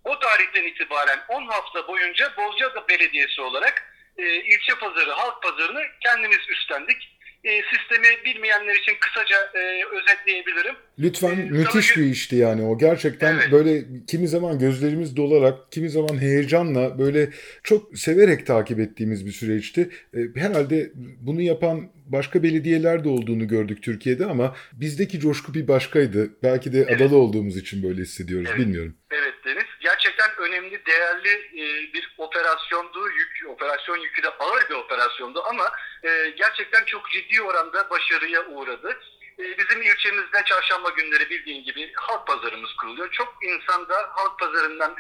O 0.04 0.19
tarihten 0.19 0.63
itibaren 0.63 1.19
10 1.28 1.48
hafta 1.48 1.88
boyunca 1.88 2.34
Bozcaada 2.38 2.88
Belediyesi 2.88 3.41
olarak 3.41 3.84
e, 4.17 4.24
ilçe 4.24 4.76
pazarı, 4.76 5.12
halk 5.12 5.43
pazarını 5.43 5.82
kendimiz 6.04 6.50
üstlendik. 6.50 7.12
E, 7.43 7.62
sistemi 7.62 8.08
bilmeyenler 8.25 8.75
için 8.75 8.93
kısaca 9.01 9.36
e, 9.56 9.82
özetleyebilirim. 10.01 10.75
Lütfen 10.99 11.32
Ee, 11.32 11.36
müthiş 11.49 11.93
tabii 11.93 12.06
bir 12.06 12.12
işti 12.12 12.36
yani 12.36 12.62
o. 12.62 12.77
Gerçekten 12.77 13.34
Evet. 13.36 13.51
böyle 13.51 13.84
kimi 14.08 14.27
zaman 14.27 14.60
gözlerimiz 14.60 15.17
dolarak, 15.17 15.71
kimi 15.71 15.89
zaman 15.89 16.21
heyecanla 16.21 16.99
böyle 16.99 17.29
çok 17.63 17.97
severek 17.97 18.45
takip 18.45 18.79
ettiğimiz 18.79 19.25
bir 19.25 19.32
süreçti. 19.32 19.89
Ee, 20.13 20.19
Herhalde 20.36 20.91
bunu 21.21 21.41
yapan 21.41 21.89
başka 22.06 22.43
belediyeler 22.43 23.03
de 23.03 23.10
olduğunu 23.10 23.47
gördük 23.47 23.84
Türkiye'de 23.84 24.25
ama 24.25 24.56
bizdeki 24.73 25.19
coşku 25.19 25.53
bir 25.53 25.67
başkaydı. 25.67 26.29
Belki 26.43 26.73
de 26.73 26.86
Evet. 26.89 27.01
adalı 27.01 27.17
olduğumuz 27.17 27.58
için 27.58 27.84
böyle 27.84 28.01
hissediyoruz. 28.01 28.47
Evet. 28.49 28.60
Bilmiyorum. 28.60 28.95
Evet 29.12 29.34
Deniz. 29.45 29.63
Önemli, 30.54 30.86
değerli 30.86 31.30
e, 31.30 31.94
bir 31.94 32.13
operasyondu. 32.18 33.10
Yük, 33.10 33.50
operasyon 33.50 33.98
yükü 33.98 34.24
de 34.24 34.30
ağır 34.30 34.70
bir 34.70 34.76
operasyondu 34.76 35.44
ama 35.44 35.72
e, 36.04 36.30
gerçekten 36.30 36.86
çok 36.86 37.12
ciddi 37.12 37.42
oranda 37.42 37.89
başarıya 37.89 38.46
uğradı. 38.46 39.00
E, 39.39 39.58
bizim 39.58 39.82
ilçemizde 39.82 40.44
çarşamba 40.46 40.89
günleri 40.89 41.30
bildiğin 41.30 41.63
gibi 41.63 41.94
halk 41.96 42.28
pazarımız 42.28 42.76
kuruluyor. 42.76 43.12
Çok 43.12 43.38
insan 43.44 43.89
da 43.89 43.96
halk 44.16 44.39
pazarından 44.39 44.96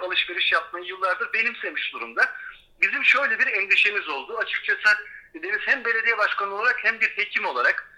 alışveriş 0.00 0.52
yapmayı 0.52 0.84
yıllardır 0.84 1.32
benimsemiş 1.32 1.92
durumda. 1.92 2.34
Bizim 2.80 3.04
şöyle 3.04 3.38
bir 3.38 3.46
endişemiz 3.46 4.08
oldu. 4.08 4.38
Açıkçası 4.38 4.98
Deniz 5.34 5.60
hem 5.60 5.84
belediye 5.84 6.18
başkanı 6.18 6.54
olarak 6.54 6.84
hem 6.84 7.00
bir 7.00 7.08
hekim 7.08 7.46
olarak 7.46 7.92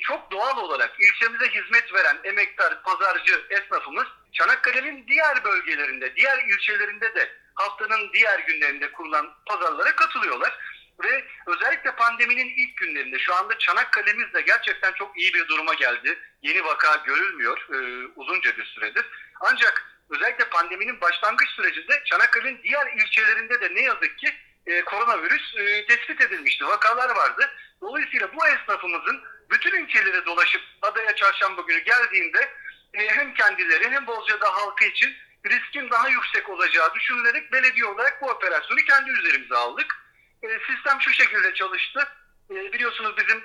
çok 0.00 0.30
doğal 0.30 0.56
olarak 0.56 0.96
ilçemize 1.00 1.48
hizmet 1.48 1.94
veren 1.94 2.18
emektar, 2.24 2.82
pazarcı 2.82 3.44
esnafımız 3.50 4.06
Çanakkale'nin 4.32 5.06
diğer 5.06 5.44
bölgelerinde, 5.44 6.16
diğer 6.16 6.44
ilçelerinde 6.48 7.14
de 7.14 7.32
haftanın 7.54 8.12
diğer 8.12 8.38
günlerinde 8.38 8.92
kurulan 8.92 9.34
pazarlara 9.46 9.96
katılıyorlar. 9.96 10.58
Ve 11.04 11.24
özellikle 11.46 11.92
pandeminin 11.92 12.54
ilk 12.56 12.76
günlerinde 12.76 13.18
şu 13.18 13.34
anda 13.34 13.58
Çanakkale'miz 13.58 14.32
de 14.34 14.40
gerçekten 14.40 14.92
çok 14.92 15.18
iyi 15.18 15.34
bir 15.34 15.48
duruma 15.48 15.74
geldi. 15.74 16.18
Yeni 16.42 16.64
vaka 16.64 16.96
görülmüyor 17.06 17.68
e, 17.72 18.08
uzunca 18.16 18.56
bir 18.56 18.64
süredir. 18.64 19.06
Ancak 19.40 19.86
özellikle 20.10 20.44
pandeminin 20.44 21.00
başlangıç 21.00 21.48
sürecinde 21.48 22.02
Çanakkale'nin 22.04 22.60
diğer 22.62 22.86
ilçelerinde 22.96 23.60
de 23.60 23.74
ne 23.74 23.80
yazık 23.80 24.18
ki 24.18 24.34
e, 24.66 24.82
koronavirüs 24.84 25.54
e, 25.56 25.86
tespit 25.86 26.20
edilmişti. 26.20 26.66
Vakalar 26.66 27.16
vardı. 27.16 27.50
Dolayısıyla 27.80 28.34
bu 28.34 28.46
esnafımızın 28.46 29.22
bütün 29.50 29.84
ilçeleri 29.84 30.26
dolaşıp 30.26 30.62
adaya 30.82 31.14
çarşamba 31.14 31.62
günü 31.62 31.78
geldiğinde 31.78 32.48
hem 32.92 33.34
kendileri 33.34 33.90
hem 33.90 34.06
Bozcaada 34.06 34.56
halkı 34.56 34.84
için 34.84 35.16
riskin 35.46 35.90
daha 35.90 36.08
yüksek 36.08 36.48
olacağı 36.48 36.94
düşünülerek 36.94 37.52
belediye 37.52 37.86
olarak 37.86 38.22
bu 38.22 38.30
operasyonu 38.30 38.80
kendi 38.80 39.10
üzerimize 39.10 39.56
aldık. 39.56 39.96
E, 40.42 40.48
sistem 40.48 41.00
şu 41.00 41.12
şekilde 41.12 41.54
çalıştı. 41.54 42.08
E, 42.50 42.72
biliyorsunuz 42.72 43.16
bizim 43.16 43.44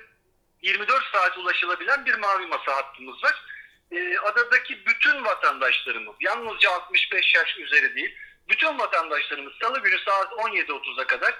24 0.62 1.04
saat 1.14 1.38
ulaşılabilen 1.38 2.06
bir 2.06 2.16
mavi 2.16 2.48
masa 2.48 2.76
hattımız 2.76 3.24
var. 3.24 3.44
E, 3.92 4.18
adadaki 4.18 4.86
bütün 4.86 5.26
vatandaşlarımız, 5.26 6.16
yalnızca 6.20 6.72
65 6.72 7.36
yaş 7.36 7.58
üzeri 7.58 7.96
değil, 7.96 8.16
bütün 8.50 8.80
vatandaşlarımız 8.80 9.54
salı 9.62 9.80
günü 9.80 10.00
saat 10.00 10.32
17.30'a 10.32 11.08
kadar 11.08 11.36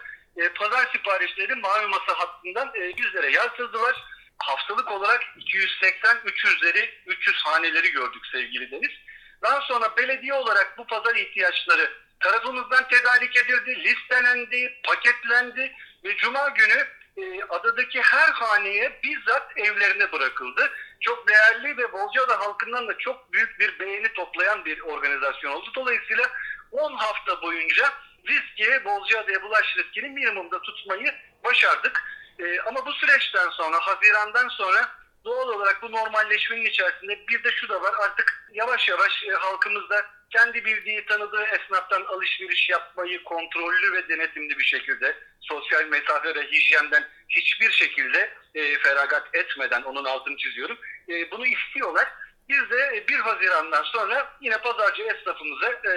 pazar 0.56 0.92
siparişleri 0.92 1.56
mavi 1.56 1.88
masa 1.88 2.20
hattından 2.20 2.72
e, 2.76 2.98
bizlere 2.98 3.32
yazdırdılar. 3.32 4.04
Haftalık 4.38 4.92
olarak 4.92 5.24
280-300'leri, 5.40 6.90
300 7.06 7.36
haneleri 7.46 7.92
gördük 7.92 8.26
sevgili 8.32 8.72
Deniz. 8.72 8.92
Daha 9.42 9.62
sonra 9.62 9.98
belediye 9.98 10.34
olarak 10.34 10.78
bu 10.78 10.88
pazar 10.88 11.16
ihtiyaçları 11.16 11.92
tarafımızdan 12.20 12.88
tedarik 12.88 13.38
edildi, 13.38 13.84
listelendi, 13.84 14.82
paketlendi 14.84 15.74
ve 16.04 16.18
cuma 16.18 16.50
günü 16.50 16.88
e, 17.18 17.44
adadaki 17.44 18.02
her 18.02 18.30
haneye 18.30 19.00
bizzat 19.04 19.58
evlerine 19.58 20.12
bırakıldı. 20.12 20.72
Çok 21.00 21.28
değerli 21.28 21.78
ve 21.78 21.94
Bozcaada 21.94 22.40
halkından 22.40 22.88
da 22.88 22.98
çok 22.98 23.34
büyük 23.34 23.60
bir 23.60 23.80
beğeni 23.80 24.14
toplayan 24.14 24.66
bir 24.66 24.80
organizasyon 24.80 25.52
oldu. 25.52 25.72
Dolayısıyla 25.76 26.30
10 26.72 26.94
hafta 26.94 27.42
boyunca 27.42 27.94
riski, 28.28 28.86
Bozcaada'ya 28.86 29.42
bulaş 29.42 29.78
riskini 29.78 30.10
minimumda 30.10 30.62
tutmayı 30.62 31.16
başardık. 31.44 32.04
E, 32.40 32.60
ama 32.62 32.86
bu 32.86 32.94
süreçten 32.94 33.50
sonra, 33.50 33.80
Haziran'dan 33.80 34.48
sonra 34.48 34.90
doğal 35.26 35.50
olarak 35.50 35.82
bu 35.82 35.92
normalleşmenin 35.92 36.66
içerisinde 36.66 37.28
bir 37.28 37.44
de 37.44 37.52
şu 37.52 37.70
da 37.70 37.82
var 37.82 37.94
artık 38.04 38.44
yavaş 38.54 38.90
yavaş 38.90 39.24
e, 39.24 39.32
halkımız 39.32 39.90
da 39.90 40.06
kendi 40.30 40.66
bildiği 40.66 41.06
tanıdığı 41.06 41.44
esnaftan 41.44 42.06
alışveriş 42.06 42.70
yapmayı 42.70 43.24
kontrollü 43.24 43.94
ve 43.94 44.10
denetimli 44.10 44.60
bir 44.60 44.64
şekilde 44.64 45.16
sosyal 45.42 45.86
mesafe 45.86 46.36
ve 46.36 46.52
hijyenden 46.52 47.08
hiçbir 47.30 47.72
şekilde 47.72 48.34
e, 48.56 48.78
feragat 48.78 49.36
etmeden 49.36 49.82
onun 49.82 50.06
altını 50.06 50.38
çiziyorum. 50.38 50.78
E, 51.10 51.32
bunu 51.32 51.46
istiyorlar. 51.48 52.08
Biz 52.50 52.70
de 52.70 52.92
e, 52.96 53.08
1 53.08 53.20
Haziran'dan 53.20 53.84
sonra 53.84 54.38
yine 54.42 54.58
pazarcı 54.58 55.04
esnafımıza 55.04 55.72
e, 55.72 55.92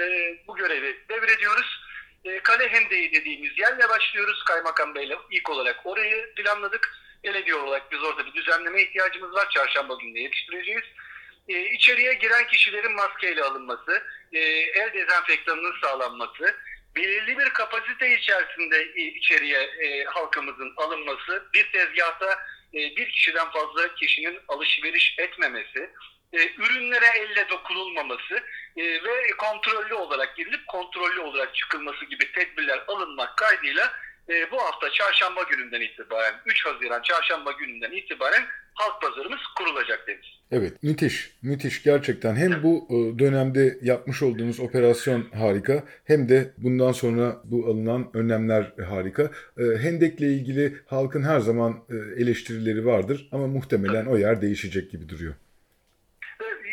bu 0.46 0.56
görevi 0.56 0.98
devrediyoruz. 1.08 1.87
E, 2.24 2.40
Kale 2.40 2.68
Hendeyi 2.68 3.12
dediğimiz 3.12 3.58
yerle 3.58 3.88
başlıyoruz. 3.88 4.44
Kaymakam 4.44 4.94
Bey'le 4.94 5.18
ilk 5.30 5.50
olarak 5.50 5.86
orayı 5.86 6.34
planladık. 6.34 6.98
Belediye 7.24 7.54
olarak 7.54 7.92
biz 7.92 8.02
orada 8.02 8.26
bir 8.26 8.32
düzenleme 8.32 8.82
ihtiyacımız 8.82 9.34
var. 9.34 9.50
Çarşamba 9.50 9.94
günü 9.94 10.18
yetiştireceğiz. 10.18 10.84
E, 11.48 11.70
içeriye 11.70 12.14
giren 12.14 12.46
kişilerin 12.46 12.92
maskeyle 12.92 13.42
alınması, 13.42 14.02
e, 14.32 14.38
el 14.38 14.92
dezenfektanının 14.94 15.74
sağlanması, 15.80 16.56
belirli 16.96 17.38
bir 17.38 17.48
kapasite 17.48 18.18
içerisinde 18.18 18.94
içeriye 18.94 19.58
e, 19.58 20.04
halkımızın 20.04 20.72
alınması, 20.76 21.48
bir 21.54 21.72
tezgahta 21.72 22.38
e, 22.74 22.78
bir 22.96 23.10
kişiden 23.10 23.50
fazla 23.50 23.94
kişinin 23.94 24.38
alışveriş 24.48 25.14
etmemesi, 25.18 25.90
e, 26.32 26.38
ürünlere 26.58 27.06
elle 27.18 27.48
dokunulmaması 27.50 28.34
e, 28.76 28.82
ve 28.82 29.30
kontrollü 29.38 29.94
olarak 29.94 30.36
girilip 30.36 30.66
kontrollü 30.66 31.20
olarak 31.20 31.54
çıkılması 31.54 32.04
gibi 32.04 32.32
tedbirler 32.32 32.84
alınmak 32.88 33.36
kaydıyla 33.36 33.92
e, 34.28 34.50
bu 34.50 34.58
hafta 34.62 34.90
çarşamba 34.90 35.42
gününden 35.42 35.80
itibaren 35.80 36.34
3 36.46 36.66
Haziran 36.66 37.02
çarşamba 37.02 37.52
gününden 37.52 37.90
itibaren 37.92 38.42
halk 38.74 39.02
pazarımız 39.02 39.40
kurulacak 39.58 40.06
Deniz. 40.06 40.38
Evet 40.50 40.82
müthiş 40.82 41.30
müthiş 41.42 41.82
gerçekten 41.82 42.36
hem 42.36 42.62
bu 42.62 42.88
e, 42.90 43.18
dönemde 43.18 43.78
yapmış 43.82 44.22
olduğunuz 44.22 44.60
operasyon 44.60 45.30
harika 45.30 45.84
hem 46.04 46.28
de 46.28 46.52
bundan 46.58 46.92
sonra 46.92 47.36
bu 47.44 47.66
alınan 47.66 48.10
önlemler 48.14 48.72
harika. 48.88 49.22
E, 49.58 49.62
Hendek'le 49.82 50.20
ilgili 50.20 50.76
halkın 50.86 51.22
her 51.22 51.40
zaman 51.40 51.84
e, 51.90 52.22
eleştirileri 52.22 52.86
vardır 52.86 53.28
ama 53.32 53.46
muhtemelen 53.46 54.06
o 54.06 54.16
yer 54.16 54.42
değişecek 54.42 54.90
gibi 54.90 55.08
duruyor. 55.08 55.34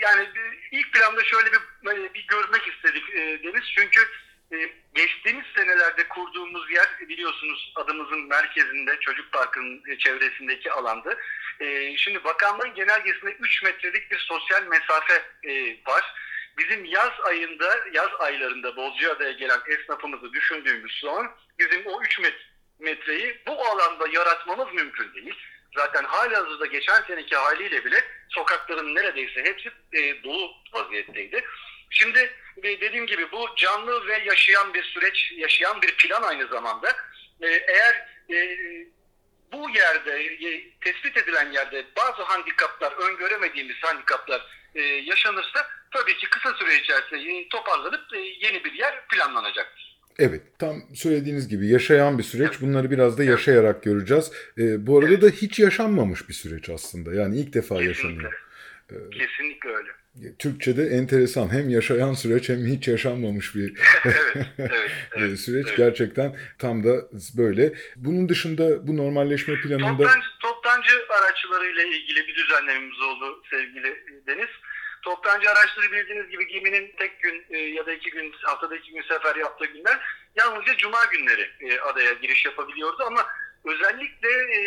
Yani 0.05 0.27
ilk 0.71 0.93
planda 0.93 1.23
şöyle 1.23 1.51
bir, 1.51 1.91
e, 1.91 2.13
bir 2.13 2.27
görmek 2.27 2.67
istedik 2.67 3.09
e, 3.09 3.43
Deniz. 3.43 3.63
Çünkü 3.75 4.07
e, 4.51 4.69
geçtiğimiz 4.93 5.45
senelerde 5.55 6.07
kurduğumuz 6.07 6.71
yer 6.71 6.87
biliyorsunuz 7.09 7.73
adımızın 7.75 8.27
merkezinde 8.27 8.99
çocuk 8.99 9.31
parkının 9.31 9.83
e, 9.87 9.97
çevresindeki 9.97 10.71
alanda. 10.71 11.15
E, 11.59 11.97
Şimdi 11.97 12.23
bakanlığın 12.23 12.73
genelgesinde 12.73 13.31
3 13.31 13.63
metrelik 13.63 14.11
bir 14.11 14.19
sosyal 14.19 14.63
mesafe 14.63 15.23
e, 15.43 15.77
var. 15.87 16.13
Bizim 16.57 16.85
yaz 16.85 17.11
ayında, 17.23 17.79
yaz 17.93 18.09
aylarında 18.19 18.75
Bozcaada'ya 18.75 19.31
gelen 19.31 19.59
esnafımızı 19.67 20.33
düşündüğümüz 20.33 20.99
zaman 21.01 21.31
bizim 21.59 21.85
o 21.85 22.01
3 22.03 22.19
metreyi 22.79 23.41
bu 23.47 23.65
alanda 23.65 24.07
yaratmamız 24.07 24.73
mümkün 24.73 25.13
değil. 25.13 25.35
Zaten 25.75 26.03
halihazırda 26.03 26.65
geçen 26.65 27.01
seneki 27.01 27.35
haliyle 27.35 27.85
bile 27.85 28.03
sokakların 28.29 28.95
neredeyse 28.95 29.43
hepsi 29.43 29.71
e, 29.93 30.23
dolu 30.23 30.51
vaziyetteydi. 30.73 31.43
Şimdi 31.89 32.19
e, 32.63 32.81
dediğim 32.81 33.07
gibi 33.07 33.31
bu 33.31 33.47
canlı 33.55 34.07
ve 34.07 34.23
yaşayan 34.25 34.73
bir 34.73 34.83
süreç, 34.83 35.31
yaşayan 35.37 35.81
bir 35.81 35.97
plan 35.97 36.23
aynı 36.23 36.47
zamanda. 36.47 36.95
E, 37.41 37.47
eğer 37.47 38.07
e, 38.29 38.57
bu 39.51 39.69
yerde, 39.69 40.23
e, 40.23 40.79
tespit 40.79 41.17
edilen 41.17 41.51
yerde 41.51 41.85
bazı 41.97 42.23
handikaplar, 42.23 42.91
öngöremediğimiz 42.91 43.75
handikaplar 43.81 44.41
e, 44.75 44.81
yaşanırsa 44.81 45.67
tabii 45.91 46.17
ki 46.17 46.29
kısa 46.29 46.53
süre 46.53 46.75
içerisinde 46.75 47.39
e, 47.39 47.49
toparlanıp 47.49 48.13
e, 48.13 48.17
yeni 48.19 48.63
bir 48.63 48.73
yer 48.73 49.07
planlanacaktır. 49.07 49.84
Evet, 50.19 50.41
tam 50.59 50.81
söylediğiniz 50.93 51.47
gibi 51.47 51.67
yaşayan 51.67 52.17
bir 52.17 52.23
süreç. 52.23 52.61
Bunları 52.61 52.91
biraz 52.91 53.17
da 53.17 53.23
yaşayarak 53.23 53.83
göreceğiz. 53.83 54.31
Ee, 54.57 54.87
bu 54.87 54.99
arada 54.99 55.21
da 55.21 55.29
hiç 55.29 55.59
yaşanmamış 55.59 56.29
bir 56.29 56.33
süreç 56.33 56.69
aslında. 56.69 57.13
Yani 57.13 57.39
ilk 57.39 57.53
defa 57.53 57.83
yaşanıyor. 57.83 58.33
Kesinlikle 58.89 59.69
öyle. 59.69 59.89
Türkçe'de 60.39 60.83
enteresan. 60.83 61.53
Hem 61.53 61.69
yaşayan 61.69 62.13
süreç 62.13 62.49
hem 62.49 62.65
hiç 62.65 62.87
yaşanmamış 62.87 63.55
bir 63.55 63.73
evet, 64.05 64.47
evet, 64.57 64.71
evet, 65.17 65.39
süreç. 65.39 65.67
evet. 65.67 65.77
Gerçekten 65.77 66.35
tam 66.59 66.83
da 66.83 66.95
böyle. 67.37 67.73
Bunun 67.95 68.29
dışında 68.29 68.87
bu 68.87 68.97
normalleşme 68.97 69.61
planında... 69.61 69.97
Toptancı, 69.97 70.27
toptancı 70.41 70.93
araçlarıyla 71.09 71.83
ilgili 71.83 72.27
bir 72.27 72.35
düzenlememiz 72.35 72.99
oldu 72.99 73.43
sevgili 73.51 73.95
Deniz. 74.27 74.49
Toptancı 75.05 75.49
araçları 75.49 75.91
bildiğiniz 75.91 76.29
gibi 76.29 76.47
geminin 76.47 76.93
tek 76.97 77.19
gün 77.19 77.45
e, 77.49 77.57
ya 77.57 77.85
da 77.85 77.93
iki 77.93 78.11
gün 78.11 78.35
haftada 78.43 78.75
iki 78.75 78.91
gün 78.91 79.01
sefer 79.01 79.35
yaptığı 79.35 79.65
günler 79.65 79.99
yalnızca 80.35 80.77
cuma 80.77 81.05
günleri 81.05 81.51
e, 81.59 81.79
adaya 81.79 82.13
giriş 82.13 82.45
yapabiliyordu 82.45 83.03
ama 83.03 83.27
özellikle 83.65 84.29
e, 84.29 84.59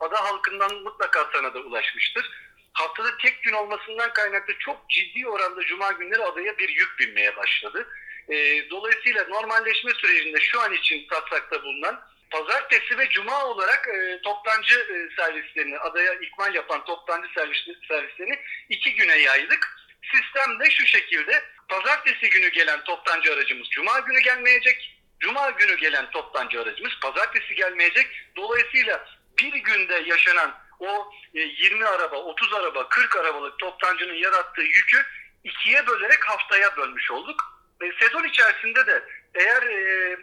ada 0.00 0.24
halkından 0.24 0.74
mutlaka 0.82 1.30
sana 1.32 1.54
da 1.54 1.58
ulaşmıştır. 1.58 2.30
Haftada 2.72 3.16
tek 3.16 3.42
gün 3.42 3.52
olmasından 3.52 4.12
kaynaklı 4.12 4.54
çok 4.58 4.90
ciddi 4.90 5.28
oranda 5.28 5.60
cuma 5.60 5.92
günleri 5.92 6.22
adaya 6.22 6.58
bir 6.58 6.68
yük 6.68 6.98
binmeye 6.98 7.36
başladı. 7.36 7.88
E, 8.28 8.34
dolayısıyla 8.70 9.24
normalleşme 9.28 9.90
sürecinde 9.94 10.40
şu 10.40 10.60
an 10.60 10.72
için 10.72 11.06
taslakta 11.08 11.62
bulunan 11.62 12.00
pazartesi 12.30 12.98
ve 12.98 13.08
cuma 13.08 13.44
olarak 13.44 13.88
e, 13.88 14.20
toptancı 14.22 14.78
e, 14.78 15.14
servislerini, 15.16 15.78
adaya 15.78 16.14
ikmal 16.14 16.54
yapan 16.54 16.84
toptancı 16.84 17.28
servis, 17.34 17.58
servislerini 17.88 18.38
iki 18.68 18.94
güne 18.94 19.16
yaydık. 19.16 19.78
Sistem 20.14 20.60
de 20.60 20.70
şu 20.70 20.86
şekilde, 20.86 21.44
pazartesi 21.68 22.30
günü 22.30 22.48
gelen 22.48 22.84
toptancı 22.84 23.32
aracımız 23.32 23.68
cuma 23.70 23.98
günü 23.98 24.20
gelmeyecek. 24.20 24.94
Cuma 25.20 25.50
günü 25.50 25.76
gelen 25.76 26.10
toptancı 26.10 26.60
aracımız 26.60 26.92
pazartesi 27.00 27.54
gelmeyecek. 27.54 28.06
Dolayısıyla 28.36 29.04
bir 29.38 29.52
günde 29.52 29.94
yaşanan 29.94 30.54
o 30.80 31.12
e, 31.34 31.40
20 31.40 31.86
araba, 31.86 32.16
30 32.16 32.54
araba, 32.54 32.88
40 32.88 33.16
arabalık 33.16 33.58
toptancının 33.58 34.14
yarattığı 34.14 34.62
yükü 34.62 35.02
ikiye 35.44 35.86
bölerek 35.86 36.28
haftaya 36.28 36.76
bölmüş 36.76 37.10
olduk. 37.10 37.40
E, 37.82 37.92
sezon 38.00 38.24
içerisinde 38.24 38.86
de 38.86 39.04
eğer 39.34 39.62
e, 39.62 40.16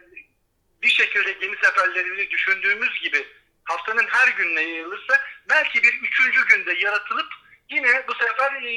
bir 0.85 0.89
şekilde 0.89 1.31
gemi 1.31 1.55
seferlerini 1.63 2.29
düşündüğümüz 2.29 3.01
gibi 3.01 3.25
haftanın 3.63 4.07
her 4.07 4.27
gününe 4.27 4.61
yayılırsa 4.61 5.13
belki 5.49 5.83
bir 5.83 5.93
üçüncü 5.93 6.47
günde 6.47 6.73
yaratılıp 6.73 7.27
yine 7.69 8.07
bu 8.07 8.13
sefer 8.13 8.63
e, 8.63 8.71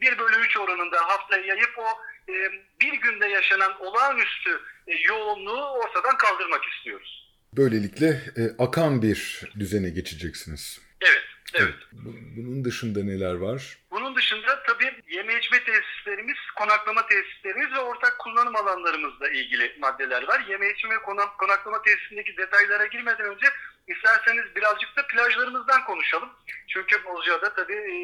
1 0.00 0.18
bölü 0.18 0.36
3 0.44 0.56
oranında 0.56 0.96
haftaya 0.96 1.44
yayıp 1.44 1.78
o 1.78 1.86
e, 2.32 2.34
bir 2.80 2.92
günde 2.92 3.26
yaşanan 3.26 3.80
olağanüstü 3.80 4.60
e, 4.86 4.94
yoğunluğu 4.98 5.68
ortadan 5.68 6.16
kaldırmak 6.16 6.64
istiyoruz. 6.64 7.30
Böylelikle 7.52 8.06
e, 8.36 8.42
akan 8.58 9.02
bir 9.02 9.42
düzene 9.58 9.90
geçeceksiniz. 9.90 10.80
Evet, 11.00 11.22
evet. 11.54 11.74
Bu- 11.92 12.14
Bunun 12.36 12.64
dışında 12.64 13.04
neler 13.04 13.34
var? 13.34 13.78
Bunun 13.90 14.16
dışında 14.16 14.62
tabii 14.62 14.94
yeme 15.08 15.38
içme 15.38 15.64
tesislerimiz, 15.64 16.36
konaklama 16.56 17.06
tesislerimiz 17.06 17.72
ve 17.72 17.78
ortak 17.78 18.18
kullanım 18.18 18.56
alanlarımızla 18.56 19.28
ilgili 19.28 19.76
maddeler 19.78 20.22
var. 20.28 20.44
Yeme 20.48 20.70
içme 20.70 20.90
ve 20.94 20.98
konak- 21.02 21.38
konaklama 21.38 21.82
tesisindeki 21.82 22.36
detaylara 22.36 22.86
girmeden 22.86 23.26
önce 23.26 23.46
isterseniz 23.88 24.44
birazcık 24.56 24.96
da 24.96 25.06
plajlarımızdan 25.06 25.84
konuşalım. 25.84 26.28
Çünkü 26.68 27.04
Bozcaada 27.04 27.54
tabii 27.54 27.74
e, 27.74 27.94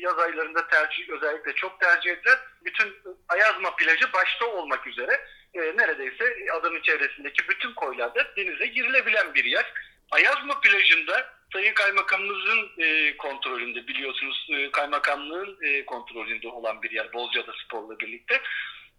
yaz 0.00 0.18
aylarında 0.18 0.66
tercih 0.68 1.08
özellikle 1.08 1.52
çok 1.54 1.80
tercih 1.80 2.10
edilen 2.10 2.38
bütün 2.64 2.96
Ayazma 3.28 3.76
plajı 3.76 4.12
başta 4.12 4.46
olmak 4.46 4.86
üzere 4.86 5.20
e, 5.54 5.60
neredeyse 5.60 6.36
adanın 6.54 6.80
çevresindeki 6.80 7.48
bütün 7.48 7.74
koylarda 7.74 8.36
denize 8.36 8.66
girilebilen 8.66 9.34
bir 9.34 9.44
yer. 9.44 9.72
Ayazma 10.10 10.60
plajında 10.60 11.39
Sayın 11.52 11.74
Kaymakamımızın 11.74 12.70
e, 12.78 13.16
kontrolünde 13.16 13.86
biliyorsunuz 13.86 14.46
e, 14.50 14.70
kaymakamlığın 14.70 15.58
e, 15.62 15.84
kontrolünde 15.84 16.48
olan 16.48 16.82
bir 16.82 16.90
yer 16.90 17.12
Bozcaada 17.12 17.52
Spor'la 17.64 17.98
birlikte. 17.98 18.40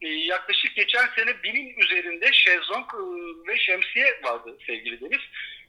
E, 0.01 0.07
yaklaşık 0.07 0.75
geçen 0.75 1.07
sene 1.07 1.43
binin 1.43 1.77
üzerinde 1.77 2.33
şezlong 2.33 2.85
e, 2.93 3.01
ve 3.47 3.57
şemsiye 3.59 4.19
vardı 4.23 4.57
sevgili 4.67 5.01
Deniz. 5.01 5.21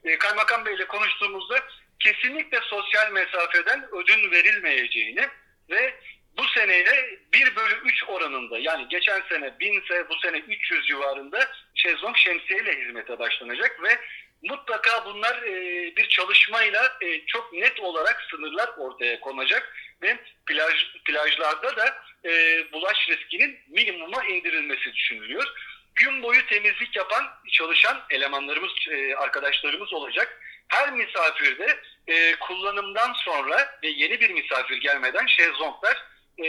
E, 0.03 0.17
Kaymakam 0.17 0.65
Bey 0.65 0.75
ile 0.75 0.87
konuştuğumuzda 0.87 1.59
kesinlikle 1.99 2.59
sosyal 2.61 3.11
mesafeden 3.11 3.85
ödün 3.91 4.31
verilmeyeceğini 4.31 5.27
ve 5.69 5.93
bu 6.37 6.43
seneyle 6.47 7.19
1 7.33 7.55
bölü 7.55 7.75
3 7.85 8.03
oranında 8.07 8.59
yani 8.59 8.87
geçen 8.89 9.21
sene 9.29 9.59
1000 9.59 9.81
ise 9.81 10.09
bu 10.09 10.15
sene 10.15 10.37
300 10.37 10.87
civarında 10.87 11.51
şezlong 11.75 12.17
şemsiye 12.17 12.59
ile 12.59 12.81
hizmete 12.81 13.19
başlanacak 13.19 13.83
ve 13.83 13.99
mutlaka 14.43 15.05
bunlar 15.05 15.43
e, 15.43 15.53
bir 15.95 16.09
çalışmayla 16.09 16.97
e, 17.01 17.25
çok 17.25 17.53
net 17.53 17.79
olarak 17.79 18.27
sınırlar 18.31 18.69
ortaya 18.77 19.19
konacak 19.19 19.75
ve 20.01 20.17
plaj 20.45 20.73
plajlarda 21.05 21.75
da 21.77 21.97
e, 22.25 22.31
bulaş 22.71 23.09
riskinin 23.09 23.59
minimuma 23.67 24.23
indirilmesi 24.25 24.93
düşünülüyor. 24.93 25.47
Gün 25.95 26.23
boyu 26.23 26.45
temizlik 26.45 26.95
yapan 26.95 27.23
çalışan 27.51 28.01
elemanlarımız, 28.09 28.71
e, 28.91 29.15
arkadaşlarımız 29.15 29.93
olacak. 29.93 30.39
Her 30.67 30.91
misafirde 30.91 31.77
e, 32.07 32.35
kullanımdan 32.35 33.13
sonra 33.13 33.79
ve 33.83 33.87
yeni 33.87 34.19
bir 34.19 34.29
misafir 34.29 34.77
gelmeden 34.77 35.25
şezlonglar 35.25 36.03
e, 36.37 36.45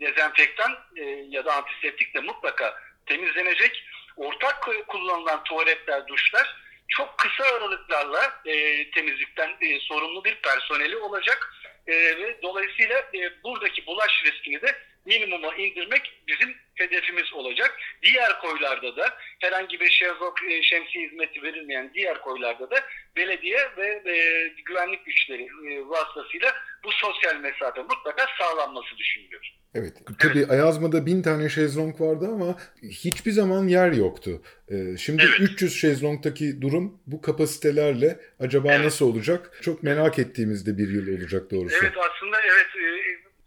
dezenfektan 0.00 0.78
e, 0.96 1.02
ya 1.28 1.44
da 1.44 1.54
antiseptikle 1.54 2.20
mutlaka 2.20 2.80
temizlenecek. 3.06 3.84
Ortak 4.16 4.68
kullanılan 4.88 5.44
tuvaletler, 5.44 6.08
duşlar 6.08 6.63
çok 6.88 7.18
kısa 7.18 7.44
aralıklarla 7.44 8.40
e, 8.46 8.90
temizlikten 8.90 9.50
e, 9.60 9.80
sorumlu 9.80 10.24
bir 10.24 10.34
personeli 10.34 10.96
olacak 10.96 11.54
e, 11.86 11.92
ve 11.94 12.42
dolayısıyla 12.42 12.98
e, 12.98 13.42
buradaki 13.44 13.86
bulaş 13.86 14.24
riskini 14.24 14.62
de 14.62 14.76
minimuma 15.06 15.54
indirmek 15.54 16.12
bizim 16.28 16.56
hedefimiz 16.74 17.32
olacak. 17.32 17.80
Diğer 18.02 18.40
koylarda 18.40 18.96
da 18.96 19.18
herhangi 19.40 19.80
bir 19.80 19.90
şezlong, 19.90 20.36
e, 20.48 20.62
şemsiye 20.62 21.06
hizmeti 21.06 21.42
verilmeyen 21.42 21.90
diğer 21.94 22.20
koylarda 22.20 22.70
da 22.70 22.84
belediye 23.16 23.68
ve 23.76 24.02
e, 24.12 24.48
güvenlik 24.48 25.06
güçleri 25.06 25.42
e, 25.42 25.88
vasıtasıyla 25.88 26.54
bu 26.84 26.92
sosyal 26.92 27.36
mesafe 27.40 27.82
mutlaka 27.82 28.26
sağlanması 28.38 28.96
düşünülüyor. 28.98 29.50
Evet. 29.74 29.92
Tabii 30.18 30.46
Ayazma'da 30.46 31.06
bin 31.06 31.22
tane 31.22 31.48
şezlong 31.48 32.00
vardı 32.00 32.28
ama 32.32 32.56
hiçbir 32.82 33.30
zaman 33.30 33.68
yer 33.68 33.92
yoktu. 33.92 34.42
Ee, 34.68 34.96
şimdi 34.96 35.22
Evet. 35.22 35.40
300 35.40 35.80
şezlongdaki 35.80 36.62
durum 36.62 37.00
bu 37.06 37.22
kapasitelerle 37.22 38.20
acaba 38.40 38.72
Evet. 38.72 38.84
nasıl 38.84 39.12
olacak? 39.12 39.58
Çok 39.62 39.82
merak 39.82 40.18
ettiğimizde 40.18 40.78
bir 40.78 40.88
yıl 40.88 41.18
olacak 41.20 41.50
doğrusu. 41.50 41.76
Evet 41.82 41.92
aslında 41.98 42.40
evet 42.42 42.66
e, 42.76 42.86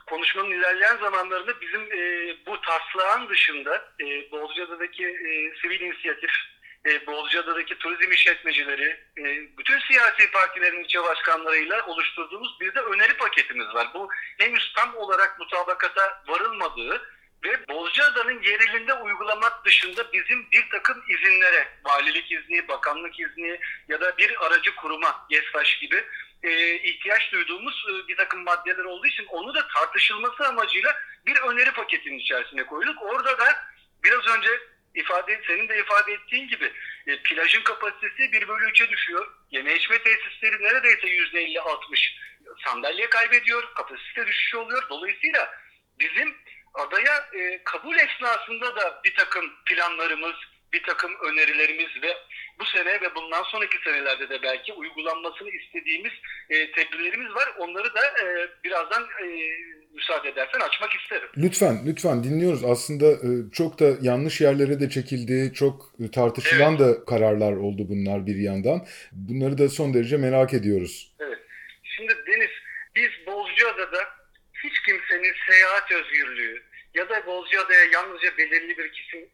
konuşmanın 0.09 0.51
ilerleyen 0.51 0.97
zamanlarında 0.97 1.51
bizim 1.61 1.81
e, 1.81 2.33
bu 2.47 2.61
taslağın 2.61 3.29
dışında 3.29 3.75
e, 4.01 4.31
Bozcaada'daki 4.31 5.03
sivil 5.61 5.79
inisiyatif, 5.79 6.31
e, 6.87 7.07
Bozcaada'daki 7.07 7.77
turizm 7.77 8.11
işletmecileri, 8.11 8.99
e, 9.17 9.23
bütün 9.57 9.79
siyasi 9.79 10.31
partilerin 10.31 10.83
ilçe 10.83 11.03
başkanlarıyla 11.03 11.85
oluşturduğumuz 11.85 12.59
bir 12.59 12.75
de 12.75 12.79
öneri 12.79 13.13
paketimiz 13.13 13.67
var. 13.73 13.87
Bu 13.93 14.09
henüz 14.37 14.73
tam 14.75 14.95
olarak 14.95 15.39
mutabakata 15.39 16.23
varılmadığı 16.27 17.01
ve 17.43 17.67
Bozcaada'nın 17.69 18.41
yerelinde 18.41 18.93
uygulamak 18.93 19.65
dışında 19.65 20.13
bizim 20.13 20.51
bir 20.51 20.69
takım 20.69 21.03
izinlere, 21.09 21.67
valilik 21.85 22.31
izni, 22.31 22.67
bakanlık 22.67 23.19
izni 23.19 23.59
ya 23.87 24.01
da 24.01 24.17
bir 24.17 24.45
aracı 24.45 24.75
kuruma, 24.75 25.25
GESTAŞ 25.29 25.79
gibi 25.79 26.05
e, 26.43 26.75
ihtiyaç 26.75 27.31
duyduğumuz 27.31 27.85
e, 27.89 28.07
bir 28.07 28.15
takım 28.15 28.43
maddeler 28.43 28.83
olduğu 28.83 29.07
için 29.07 29.25
onu 29.25 29.55
da 29.55 29.67
tartışılması 29.67 30.47
amacıyla 30.47 30.95
bir 31.25 31.35
öneri 31.35 31.71
paketinin 31.71 32.19
içerisine 32.19 32.65
koyduk. 32.65 33.01
Orada 33.01 33.39
da 33.39 33.55
biraz 34.03 34.27
önce 34.27 34.49
ifade 34.97 35.41
senin 35.47 35.69
de 35.69 35.79
ifade 35.79 36.13
ettiğin 36.13 36.47
gibi 36.47 36.73
e, 37.07 37.21
plajın 37.23 37.61
kapasitesi 37.61 38.31
1 38.31 38.47
bölü 38.47 38.65
3'e 38.65 38.89
düşüyor. 38.89 39.27
Yeme 39.51 39.75
içme 39.75 40.03
tesisleri 40.03 40.63
neredeyse 40.63 41.07
%50-60 41.07 42.17
sandalye 42.65 43.09
kaybediyor. 43.09 43.73
Kapasite 43.75 44.27
düşüşü 44.27 44.57
oluyor. 44.57 44.89
Dolayısıyla 44.89 45.53
bizim 45.99 46.37
adaya 46.73 47.29
e, 47.33 47.63
kabul 47.63 47.95
esnasında 47.95 48.75
da 48.75 49.01
bir 49.03 49.15
takım 49.15 49.53
planlarımız, 49.65 50.35
bir 50.73 50.83
takım 50.83 51.15
önerilerimiz 51.15 52.01
ve 52.01 52.17
bu 52.59 52.65
sene 52.65 53.01
ve 53.01 53.15
bundan 53.15 53.43
sonraki 53.43 53.77
senelerde 53.83 54.29
de 54.29 54.41
belki 54.43 54.73
uygulanmasını 54.73 55.49
istediğimiz 55.49 56.11
e, 56.49 56.71
tedbirlerimiz 56.71 57.35
var. 57.35 57.49
Onları 57.57 57.95
da 57.95 58.01
e, 58.23 58.49
birazdan 58.63 59.03
e, 59.03 59.27
müsaade 59.93 60.29
edersen 60.29 60.59
açmak 60.59 60.93
isterim. 60.93 61.29
Lütfen, 61.37 61.77
lütfen 61.85 62.23
dinliyoruz. 62.23 62.63
Aslında 62.63 63.11
e, 63.11 63.29
çok 63.53 63.79
da 63.79 63.85
yanlış 64.01 64.41
yerlere 64.41 64.79
de 64.79 64.89
çekildi, 64.89 65.53
çok 65.53 65.91
tartışılan 66.13 66.75
evet. 66.75 66.79
da 66.79 67.05
kararlar 67.05 67.53
oldu 67.53 67.81
bunlar 67.89 68.25
bir 68.25 68.35
yandan. 68.35 68.85
Bunları 69.11 69.57
da 69.57 69.69
son 69.69 69.93
derece 69.93 70.17
merak 70.17 70.53
ediyoruz. 70.53 71.15
Evet. 71.19 71.39
Şimdi 71.83 72.13
Deniz, 72.27 72.51
biz 72.95 73.27
Bozcaada'da 73.27 73.99
hiç 74.63 74.79
kimsenin 74.79 75.33
seyahat 75.49 75.91
özgürlüğü 75.91 76.63
ya 76.93 77.09
da 77.09 77.25
Bozcaada'ya 77.25 77.85
yalnızca 77.93 78.37
belirli 78.37 78.77
bir 78.77 78.91
kesim, 78.91 79.29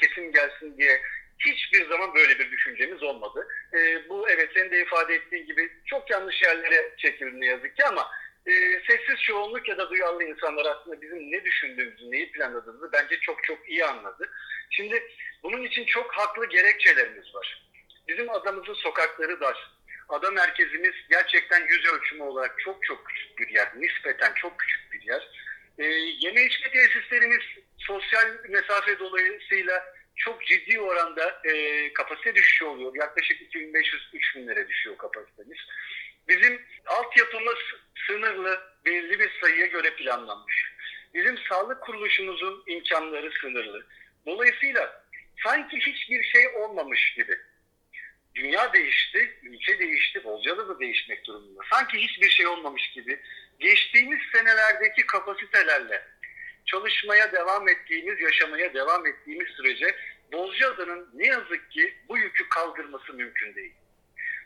kesim 0.00 0.32
gelsin 0.32 0.78
diye 0.78 1.00
hiçbir 1.38 1.88
zaman 1.88 2.14
böyle 2.14 2.38
bir 2.38 2.50
düşüncemiz 2.50 3.02
olmadı. 3.02 3.48
E, 3.72 4.08
bu 4.08 4.30
evet 4.30 4.50
senin 4.54 4.70
de 4.70 4.82
ifade 4.82 5.14
ettiğin 5.14 5.46
gibi 5.46 5.72
çok 5.86 6.10
yanlış 6.10 6.42
yerlere 6.42 6.94
çekildi 6.96 7.40
ne 7.40 7.46
yazık 7.46 7.76
ki 7.76 7.84
ama 7.84 8.10
e, 8.46 8.52
sessiz 8.88 9.22
çoğunluk 9.22 9.68
ya 9.68 9.78
da 9.78 9.90
duyarlı 9.90 10.24
insanlar 10.24 10.66
aslında 10.66 11.00
bizim 11.00 11.32
ne 11.32 11.44
düşündüğümüzü, 11.44 12.10
neyi 12.10 12.32
planladığımızı 12.32 12.92
bence 12.92 13.20
çok 13.20 13.44
çok 13.44 13.68
iyi 13.68 13.84
anladı. 13.84 14.30
Şimdi 14.70 15.02
bunun 15.42 15.62
için 15.62 15.84
çok 15.84 16.12
haklı 16.12 16.46
gerekçelerimiz 16.46 17.34
var. 17.34 17.66
Bizim 18.08 18.30
adamızın 18.30 18.74
sokakları 18.74 19.40
dar. 19.40 19.78
Ada 20.08 20.30
merkezimiz 20.30 20.94
gerçekten 21.10 21.66
yüz 21.68 21.86
ölçümü 21.86 22.22
olarak 22.22 22.58
çok 22.58 22.84
çok 22.84 23.06
küçük 23.06 23.38
bir 23.38 23.48
yer. 23.48 23.68
Nispeten 23.76 24.32
çok 24.34 24.58
küçük 24.58 24.92
bir 24.92 25.00
yer. 25.00 25.28
E, 25.78 25.84
yeme 26.20 26.44
içme 26.44 26.70
tesislerimiz 26.70 27.40
sosyal 27.78 28.26
mesafe 28.48 28.98
dolayısıyla 28.98 29.94
çok 30.18 30.46
ciddi 30.46 30.80
oranda 30.80 31.40
e, 31.44 31.92
kapasite 31.92 32.34
düşüşü 32.34 32.64
oluyor. 32.64 32.94
Yaklaşık 32.94 33.40
2500-3000'lere 33.54 34.68
düşüyor 34.68 34.96
kapasitemiz. 34.98 35.58
Bizim 36.28 36.62
altyapımız 36.86 37.58
sınırlı, 38.06 38.60
belli 38.84 39.18
bir 39.18 39.30
sayıya 39.40 39.66
göre 39.66 39.94
planlanmış. 39.94 40.72
Bizim 41.14 41.38
sağlık 41.38 41.80
kuruluşumuzun 41.80 42.64
imkanları 42.66 43.30
sınırlı. 43.40 43.86
Dolayısıyla 44.26 45.04
sanki 45.44 45.76
hiçbir 45.76 46.22
şey 46.22 46.48
olmamış 46.48 47.14
gibi. 47.14 47.38
Dünya 48.34 48.72
değişti, 48.72 49.38
ülke 49.42 49.78
değişti, 49.78 50.24
Bolca'da 50.24 50.68
da 50.68 50.80
değişmek 50.80 51.26
durumunda. 51.26 51.60
Sanki 51.72 51.98
hiçbir 51.98 52.30
şey 52.30 52.46
olmamış 52.46 52.90
gibi 52.90 53.20
geçtiğimiz 53.58 54.20
senelerdeki 54.32 55.06
kapasitelerle 55.06 56.02
çalışmaya 56.70 57.32
devam 57.32 57.68
ettiğimiz, 57.68 58.20
yaşamaya 58.20 58.74
devam 58.74 59.06
ettiğimiz 59.06 59.48
sürece 59.48 59.96
Bozcaada'nın 60.32 61.10
ne 61.14 61.26
yazık 61.26 61.70
ki 61.70 61.94
bu 62.08 62.18
yükü 62.18 62.48
kaldırması 62.48 63.12
mümkün 63.12 63.54
değil. 63.54 63.74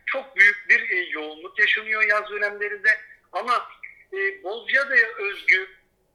Çok 0.06 0.36
büyük 0.36 0.68
bir 0.68 0.90
e, 0.90 0.96
yoğunluk 0.96 1.58
yaşanıyor 1.58 2.02
yaz 2.02 2.30
dönemlerinde 2.30 3.00
ama 3.32 3.68
e, 4.12 4.42
Bozcaada'ya 4.42 5.08
özgü 5.08 5.68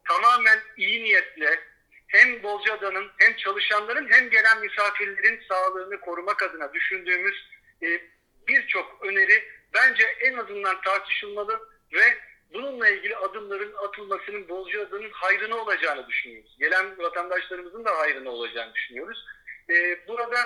tamamen 0.07 0.59
iyi 0.77 1.03
niyetle 1.03 1.59
hem 2.07 2.43
Bozcaada'nın 2.43 3.11
hem 3.17 3.35
çalışanların 3.35 4.09
hem 4.11 4.29
gelen 4.29 4.61
misafirlerin 4.61 5.41
sağlığını 5.49 5.99
korumak 5.99 6.43
adına 6.43 6.73
düşündüğümüz 6.73 7.49
e, 7.83 8.01
birçok 8.47 9.05
öneri 9.05 9.43
bence 9.73 10.03
en 10.21 10.33
azından 10.33 10.81
tartışılmalı 10.81 11.69
ve 11.93 12.17
bununla 12.53 12.89
ilgili 12.89 13.15
adımların 13.15 13.73
atılmasının 13.73 14.49
Bozcaada'nın 14.49 15.11
hayrına 15.11 15.55
olacağını 15.55 16.07
düşünüyoruz. 16.07 16.57
Gelen 16.59 16.97
vatandaşlarımızın 16.97 17.85
da 17.85 17.97
hayrına 17.97 18.29
olacağını 18.29 18.73
düşünüyoruz. 18.73 19.25
Ee, 19.69 20.07
burada 20.07 20.37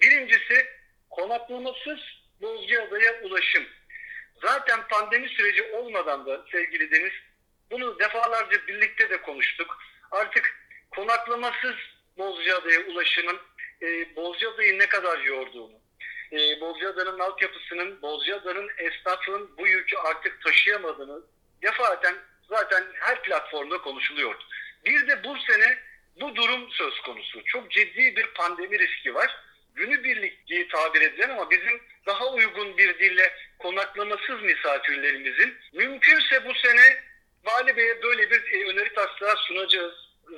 birincisi 0.00 0.66
konaklamasız 1.10 2.00
Bozcaada'ya 2.40 3.22
ulaşım. 3.22 3.64
Zaten 4.42 4.88
pandemi 4.88 5.28
süreci 5.28 5.62
olmadan 5.62 6.26
da 6.26 6.44
sevgili 6.52 6.90
Deniz 6.90 7.12
bunu 7.70 7.98
defalarca 7.98 8.66
birlikte 8.66 9.10
de 9.10 9.22
konuştuk. 9.22 9.78
Artık 10.10 10.66
konaklamasız 10.90 11.74
Bozcaada'ya 12.18 12.80
ulaşımın 12.80 13.38
e, 13.82 14.16
Bozcaada'yı 14.16 14.78
ne 14.78 14.86
kadar 14.86 15.18
yorduğunu, 15.18 15.80
e, 16.32 16.60
Bozcaada'nın 16.60 17.18
altyapısının, 17.18 18.02
Bozcaada'nın 18.02 18.70
esnafının 18.78 19.50
bu 19.58 19.66
yükü 19.66 19.96
artık 19.96 20.42
taşıyamadığını 20.42 21.20
defaten 21.62 22.14
zaten 22.48 22.84
her 22.94 23.22
platformda 23.22 23.78
konuşuluyordu. 23.78 24.44
Bir 24.84 25.08
de 25.08 25.24
bu 25.24 25.36
sene 25.48 25.78
bu 26.20 26.36
durum 26.36 26.70
söz 26.70 27.00
konusu. 27.00 27.44
Çok 27.44 27.70
ciddi 27.70 28.16
bir 28.16 28.26
pandemi 28.26 28.78
riski 28.78 29.14
var. 29.14 29.36
Günübirlik 29.74 30.46
diye 30.46 30.68
tabir 30.68 31.00
edilen 31.00 31.30
ama 31.30 31.50
bizim 31.50 31.82
daha 32.06 32.32
uygun 32.32 32.78
bir 32.78 32.98
dille 32.98 33.32
konaklamasız 33.58 34.42
misafirlerimizin 34.42 35.54
mümkünse 35.72 36.44
bu 36.44 36.54
sene 36.54 37.02
Vali 37.44 37.76
Bey'e 37.76 38.02
böyle 38.02 38.30
bir 38.30 38.52
e, 38.52 38.72
öneri 38.72 38.94
taslağı 38.94 39.36
sunacağız 39.36 39.94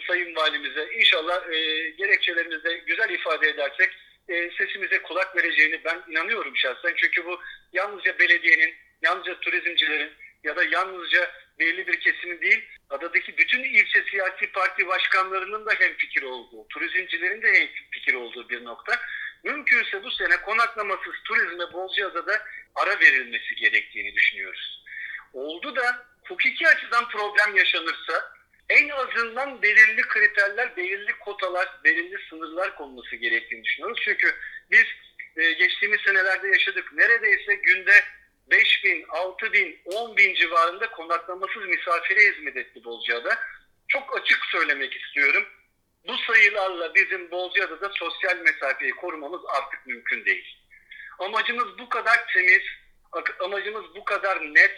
Sayın 0.09 0.37
Valimize. 0.37 0.89
İnşallah 0.95 1.49
e, 1.53 1.91
gerekçelerimizde 1.91 2.75
güzel 2.75 3.11
ifade 3.11 3.49
edersek 3.49 3.91
e, 4.29 4.51
sesimize 4.51 5.03
kulak 5.03 5.37
vereceğini 5.37 5.85
ben 5.85 6.03
inanıyorum 6.09 6.57
şahsen. 6.57 6.95
Çünkü 6.97 7.27
bu 7.27 7.41
yalnızca 7.73 8.19
belediyenin, 8.19 8.75
yalnızca 9.03 9.41
turizmcilerin 9.41 10.13
ya 10.45 10.57
da 10.57 10.65
yalnızca 10.65 11.31
belli 11.59 11.87
bir 11.87 12.01
kesimin 12.01 12.41
değil, 12.41 12.65
adadaki 12.91 13.37
bütün 13.39 13.63
ilçe 13.63 14.03
siyasi 14.11 14.53
parti 14.53 14.87
başkanlarının 14.87 15.67
da 15.67 15.73
hem 15.79 15.95
fikir 15.95 16.23
olduğu, 16.23 16.69
turizmcilerin 16.69 17.43
de 17.43 17.53
hem 17.53 17.69
fikir 17.91 18.15
olduğu 18.15 18.49
bir 18.49 18.65
nokta. 18.65 19.01
Mümkünse 19.45 20.03
bu 20.03 20.11
sene 20.11 20.37
konaklamasız 20.37 21.15
turizme 21.25 21.73
Bozcaada'da 21.73 22.43
ara 22.75 23.01
verilmesi 23.01 23.55
gerektiğini 23.55 24.15
düşünüyoruz. 24.15 24.85
Oldu 25.33 25.77
da 25.77 26.07
hukuki 26.25 26.69
açıdan 26.69 27.09
problem 27.09 27.57
yaşanırsa 27.57 28.34
en 28.69 28.89
azından 28.89 29.63
belirli 29.63 30.03
kriterler, 30.03 30.77
belirli 30.77 31.13
kotalar, 31.19 31.69
belirli 31.85 32.17
sınırlar 32.31 32.77
konulması 32.77 33.17
gerektiğini 33.17 33.65
düşünüyoruz. 33.65 34.01
Çünkü 34.05 34.35
biz 34.71 34.85
e, 35.37 35.53
geçtiğimiz 35.53 36.01
senelerde 36.01 36.49
yaşadık. 36.49 36.93
Neredeyse 36.93 37.55
günde 37.55 38.05
5 38.51 38.85
bin, 38.85 39.05
6 39.09 39.53
bin, 39.53 39.79
10 39.85 40.17
bin 40.17 40.35
civarında 40.35 40.91
konaklamasız 40.91 41.65
misafire 41.67 42.33
hizmet 42.33 42.57
etti 42.57 42.85
Bozcaada. 42.85 43.39
Çok 43.89 44.21
açık 44.21 44.45
söylemek 44.45 44.97
istiyorum. 44.97 45.45
Bu 46.09 46.17
sayılarla 46.17 46.95
bizim 46.95 47.31
Bozcaada'da 47.31 47.91
sosyal 47.95 48.37
mesafeyi 48.37 48.91
korumamız 48.91 49.41
artık 49.49 49.87
mümkün 49.87 50.25
değil. 50.25 50.59
Amacımız 51.19 51.79
bu 51.79 51.89
kadar 51.89 52.27
temiz, 52.33 52.63
amacımız 53.41 53.85
bu 53.95 54.05
kadar 54.05 54.55
net, 54.55 54.77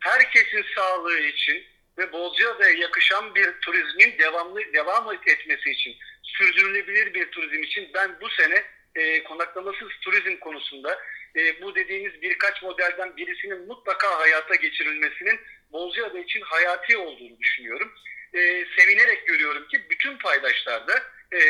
herkesin 0.00 0.64
sağlığı 0.74 1.18
için 1.18 1.64
ve 1.98 2.12
Bozcaada'ya 2.12 2.76
yakışan 2.76 3.34
bir 3.34 3.52
turizmin 3.60 4.18
devamlı 4.18 4.72
devam 4.72 5.14
etmesi 5.26 5.70
için, 5.70 5.96
sürdürülebilir 6.22 7.14
bir 7.14 7.30
turizm 7.30 7.62
için 7.62 7.90
ben 7.94 8.20
bu 8.20 8.28
sene 8.28 8.64
e, 8.94 9.22
konaklamasız 9.22 9.88
turizm 10.00 10.36
konusunda 10.36 10.98
e, 11.36 11.62
bu 11.62 11.74
dediğimiz 11.74 12.22
birkaç 12.22 12.62
modelden 12.62 13.16
birisinin 13.16 13.66
mutlaka 13.66 14.18
hayata 14.18 14.54
geçirilmesinin 14.54 15.40
Bozcaada 15.72 16.18
için 16.18 16.40
hayati 16.40 16.96
olduğunu 16.96 17.38
düşünüyorum. 17.38 17.92
E, 18.34 18.64
sevinerek 18.78 19.26
görüyorum 19.26 19.68
ki 19.68 19.90
bütün 19.90 20.18
paydaşlar 20.18 20.88
da 20.88 21.02
e, 21.32 21.40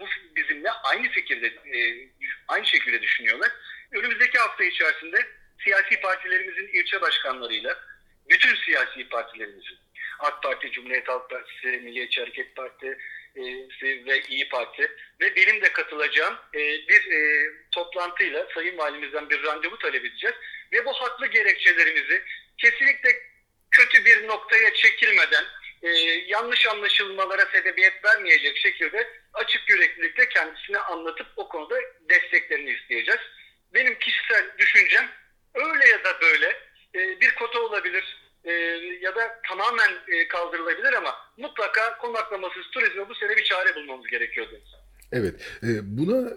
bu 0.00 0.06
bizimle 0.36 0.70
aynı 0.70 1.08
fikirde, 1.08 1.46
e, 1.46 2.08
aynı 2.48 2.66
şekilde 2.66 3.02
düşünüyorlar. 3.02 3.52
Önümüzdeki 3.92 4.38
hafta 4.38 4.64
içerisinde 4.64 5.26
siyasi 5.64 6.00
partilerimizin 6.00 6.66
ilçe 6.66 7.00
başkanlarıyla, 7.00 7.78
bütün 8.30 8.54
siyasi 8.54 9.08
partilerimizin 9.08 9.78
AK 10.18 10.42
Parti, 10.42 10.70
Cumhuriyet 10.70 11.08
Halk 11.08 11.30
Partisi, 11.30 11.66
Milliyetçi 11.66 12.20
Hareket 12.20 12.56
Partisi 12.56 12.98
ve 14.06 14.22
İyi 14.28 14.48
Parti 14.48 14.92
ve 15.20 15.36
benim 15.36 15.62
de 15.62 15.72
katılacağım 15.72 16.36
bir 16.88 17.08
toplantıyla 17.70 18.46
Sayın 18.54 18.78
Valimizden 18.78 19.30
bir 19.30 19.42
randevu 19.42 19.78
talep 19.78 20.04
edeceğiz. 20.04 20.36
Ve 20.72 20.84
bu 20.84 20.92
haklı 20.92 21.26
gerekçelerimizi 21.26 22.22
kesinlikle 22.58 23.10
kötü 23.70 24.04
bir 24.04 24.26
noktaya 24.26 24.74
çekilmeden 24.74 25.44
yanlış 26.26 26.66
anlaşılmalara 26.66 27.46
sebebiyet 27.46 28.04
vermeyecek 28.04 28.56
şekilde 28.56 29.08
açık 29.34 29.68
yüreklilikle 29.68 30.28
kendisine 30.28 30.78
anlatıp 30.78 31.26
o 31.36 31.48
konuda 31.48 31.76
desteklerini 32.10 32.70
isteyeceğiz. 32.70 33.20
Benim 33.74 33.98
kişisel 33.98 34.44
düşüncem 34.58 35.08
öyle 35.54 35.88
ya 35.88 36.04
da 36.04 36.20
böyle 36.20 36.67
bir 36.94 37.34
kota 37.34 37.60
olabilir, 37.60 38.04
e, 38.44 38.52
ya 39.02 39.14
da 39.16 39.20
tamamen 39.48 39.90
e, 40.08 40.28
kaldırılabilir 40.28 40.92
ama 40.92 41.10
mutlaka 41.36 41.98
konaklamasız 41.98 42.70
turizme 42.72 43.08
bu 43.08 43.14
sene 43.14 43.36
bir 43.36 43.44
çare 43.44 43.74
bulmamız 43.74 44.06
gerekiyordu. 44.06 44.60
Evet, 45.12 45.34
e, 45.62 45.98
buna 45.98 46.30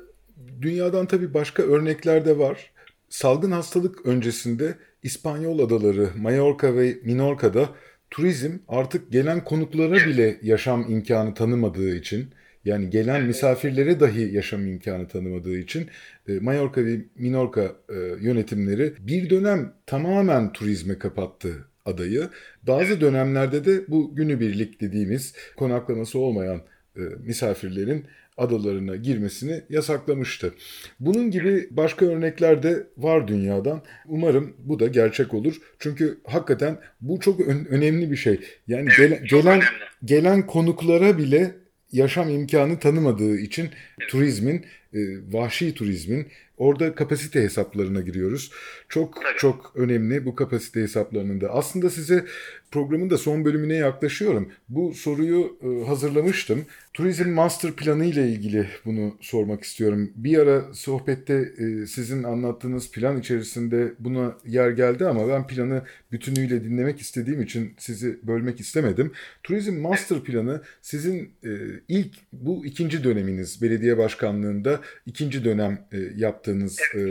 dünyadan 0.62 1.06
tabii 1.06 1.34
başka 1.34 1.64
örnekler 1.64 2.26
de 2.26 2.38
var. 2.38 2.72
Salgın 3.10 3.52
hastalık 3.52 4.06
öncesinde 4.06 4.78
İspanyol 5.04 5.60
adaları 5.60 6.10
Mallorca 6.18 6.76
ve 6.76 6.97
Minorca'da 7.04 7.70
turizm 8.10 8.58
artık 8.68 9.12
gelen 9.12 9.43
konuklara 9.43 9.95
bile 9.95 10.39
yaşam 10.41 10.91
imkanı 10.91 11.34
tanımadığı 11.34 11.95
için 11.95 12.34
yani 12.66 12.89
gelen 12.89 13.24
misafirlere 13.24 13.99
dahi 13.99 14.36
yaşam 14.36 14.68
imkanı 14.68 15.08
tanımadığı 15.08 15.58
için 15.58 15.82
e, 15.82 16.20
Mallorca 16.39 16.86
ve 16.86 16.99
Minorca 17.15 17.75
e, 17.89 17.95
yönetimleri 18.21 18.93
bir 18.99 19.29
dönem 19.29 19.73
tamamen 19.86 20.53
turizme 20.53 20.99
kapattı 20.99 21.65
adayı. 21.86 22.29
Bazı 22.63 23.01
dönemlerde 23.01 23.65
de 23.65 23.88
bu 23.88 24.15
günübirlik 24.15 24.82
dediğimiz 24.82 25.34
konaklaması 25.57 26.19
olmayan 26.19 26.61
e, 26.97 27.01
misafirlerin 27.23 28.05
adalarına 28.38 28.95
girmesini 28.95 29.61
yasaklamıştı. 29.69 30.53
Bunun 30.99 31.32
gibi 31.32 31.67
başka 31.71 32.05
örnekler 32.05 32.63
de 32.63 32.88
var 32.97 33.27
dünyadan. 33.27 33.82
Umarım 34.07 34.53
bu 34.59 34.79
da 34.79 34.88
gerçek 34.88 35.34
olur. 35.34 35.57
Çünkü 35.79 36.17
hakikaten 36.23 36.77
bu 37.01 37.19
çok 37.19 37.39
ön- 37.39 37.65
önemli 37.65 38.11
bir 38.11 38.15
şey. 38.15 38.39
Yani 38.67 38.89
evet, 38.99 39.29
gelen 39.29 39.59
gelen, 39.59 39.61
gelen 40.05 40.47
konuklara 40.47 41.17
bile 41.17 41.55
yaşam 41.91 42.29
imkanı 42.29 42.79
tanımadığı 42.79 43.38
için 43.38 43.63
evet. 43.63 44.09
turizmin, 44.09 44.65
e, 44.93 44.99
vahşi 45.31 45.73
turizmin 45.73 46.27
orada 46.61 46.95
kapasite 46.95 47.41
hesaplarına 47.41 48.01
giriyoruz. 48.01 48.51
Çok 48.89 49.15
Tabii. 49.15 49.37
çok 49.37 49.71
önemli 49.75 50.25
bu 50.25 50.35
kapasite 50.35 50.81
hesaplarının 50.81 51.41
da. 51.41 51.49
Aslında 51.49 51.89
size 51.89 52.25
programın 52.71 53.09
da 53.09 53.17
son 53.17 53.45
bölümüne 53.45 53.75
yaklaşıyorum. 53.75 54.51
Bu 54.69 54.93
soruyu 54.93 55.57
e, 55.63 55.87
hazırlamıştım. 55.87 56.65
Turizm 56.93 57.29
Master 57.29 57.71
Planı 57.71 58.05
ile 58.05 58.29
ilgili 58.29 58.67
bunu 58.85 59.17
sormak 59.21 59.63
istiyorum. 59.63 60.11
Bir 60.15 60.37
ara 60.37 60.73
sohbette 60.73 61.51
e, 61.57 61.85
sizin 61.85 62.23
anlattığınız 62.23 62.91
plan 62.91 63.19
içerisinde 63.19 63.93
buna 63.99 64.35
yer 64.47 64.69
geldi 64.69 65.05
ama 65.07 65.27
ben 65.27 65.47
planı 65.47 65.81
bütünüyle 66.11 66.63
dinlemek 66.63 67.01
istediğim 67.01 67.41
için 67.41 67.73
sizi 67.77 68.19
bölmek 68.23 68.59
istemedim. 68.59 69.11
Turizm 69.43 69.79
Master 69.79 70.19
Planı 70.19 70.61
sizin 70.81 71.31
e, 71.43 71.49
ilk 71.87 72.15
bu 72.33 72.65
ikinci 72.65 73.03
döneminiz 73.03 73.61
belediye 73.61 73.97
başkanlığında 73.97 74.80
ikinci 75.05 75.45
dönem 75.45 75.88
e, 75.91 75.97
yaptığınız 76.15 76.79
e, 76.95 77.01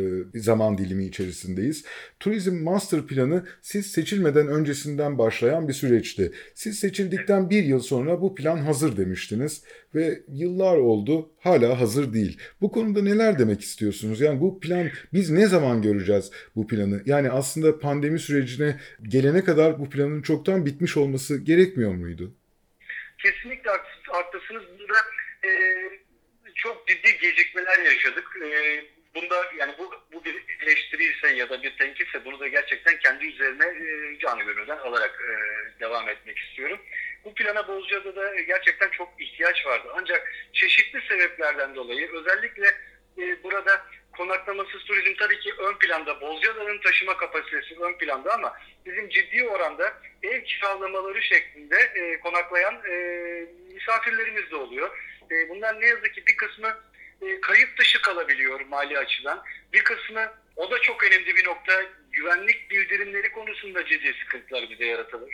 zaman 0.41 0.79
dilimi 0.79 1.05
içerisindeyiz. 1.05 1.85
Turizm 2.21 2.63
Master 2.63 3.07
Planı 3.07 3.47
siz 3.63 3.87
seçilmeden 3.87 4.49
öncesinden 4.49 5.19
başlayan 5.19 5.69
bir 5.69 5.73
süreçti. 5.73 6.33
Siz 6.55 6.79
seçildikten 6.79 7.51
bir 7.51 7.65
yıl 7.65 7.81
sonra 7.81 8.21
bu 8.21 8.35
plan 8.35 8.57
hazır 8.57 8.97
demiştiniz 8.97 9.65
ve 9.95 10.23
yıllar 10.29 10.77
oldu 10.77 11.31
hala 11.39 11.81
hazır 11.81 12.13
değil. 12.13 12.39
Bu 12.61 12.73
konuda 12.73 13.03
neler 13.03 13.39
demek 13.39 13.61
istiyorsunuz? 13.61 14.21
Yani 14.21 14.41
bu 14.41 14.61
plan 14.61 14.89
biz 15.13 15.31
ne 15.31 15.47
zaman 15.47 15.83
göreceğiz 15.83 16.31
bu 16.57 16.67
planı? 16.67 17.03
Yani 17.07 17.31
aslında 17.31 17.79
pandemi 17.79 18.19
sürecine 18.19 18.81
gelene 19.03 19.45
kadar 19.45 19.79
bu 19.79 19.91
planın 19.91 20.23
çoktan 20.23 20.67
bitmiş 20.67 20.97
olması 20.97 21.39
gerekmiyor 21.39 21.95
muydu? 21.95 22.35
Kesinlikle 23.19 23.71
haklısınız. 24.07 24.63
Burada 24.79 24.99
e, 25.45 25.51
çok 26.61 26.89
ciddi 26.89 27.19
gecikmeler 27.19 27.79
yaşadık. 27.79 28.29
E, 28.45 28.85
bunda 29.15 29.45
yani 29.59 29.75
bu, 29.79 29.95
bu 30.13 30.25
bir 30.25 30.45
eleştiri 30.63 31.05
ise 31.05 31.29
ya 31.29 31.51
da 31.51 31.63
bir 31.63 31.77
tenkitse 31.77 32.25
bunu 32.25 32.41
da 32.41 32.49
gerçekten 32.49 32.99
kendi 32.99 33.27
üzerine 33.27 33.65
e, 33.65 34.19
canı 34.19 34.43
gönülden 34.43 34.79
alarak 34.79 35.21
e, 35.21 35.35
devam 35.81 36.09
etmek 36.09 36.39
istiyorum. 36.39 36.81
Bu 37.25 37.35
plana 37.35 37.69
Bozcaada'da 37.69 38.41
gerçekten 38.41 38.89
çok 38.89 39.09
ihtiyaç 39.19 39.67
vardı. 39.67 39.89
Ancak 39.97 40.33
çeşitli 40.53 41.01
sebeplerden 41.09 41.75
dolayı 41.75 42.13
özellikle 42.13 42.67
e, 43.19 43.43
burada 43.43 43.87
konaklamasız 44.17 44.85
turizm 44.85 45.15
tabii 45.19 45.39
ki 45.41 45.53
ön 45.59 45.75
planda. 45.75 46.21
Bozcaada'nın 46.21 46.81
taşıma 46.81 47.17
kapasitesi 47.17 47.81
ön 47.81 47.93
planda 47.93 48.35
ama 48.35 48.57
bizim 48.87 49.09
ciddi 49.09 49.45
oranda 49.45 49.95
ev 50.23 50.45
kiralamaları 50.45 51.23
şeklinde 51.23 51.77
e, 51.77 52.21
konaklayan 52.21 52.75
e, 52.75 52.95
misafirlerimiz 53.75 54.51
de 54.51 54.57
oluyor. 54.57 54.91
E, 55.31 55.49
bunlar 55.49 55.81
ne 55.81 55.87
yazık 55.87 56.15
ki 56.15 56.27
bir 56.27 56.37
kısmı 56.37 56.77
e, 57.23 57.41
kayıt 57.41 57.79
dışı 57.79 58.03
kalabiliyor 58.03 58.61
mali 58.61 58.99
açıdan. 58.99 59.45
Bir 59.73 59.85
kısmı 59.85 60.33
o 60.57 60.71
da 60.71 60.79
çok 60.79 61.05
önemli 61.05 61.37
bir 61.37 61.45
nokta. 61.45 61.83
Güvenlik 62.13 62.71
bildirimleri 62.71 63.33
konusunda 63.33 63.87
ciddi 63.87 64.15
sıkıntılar 64.23 64.71
bize 64.71 64.85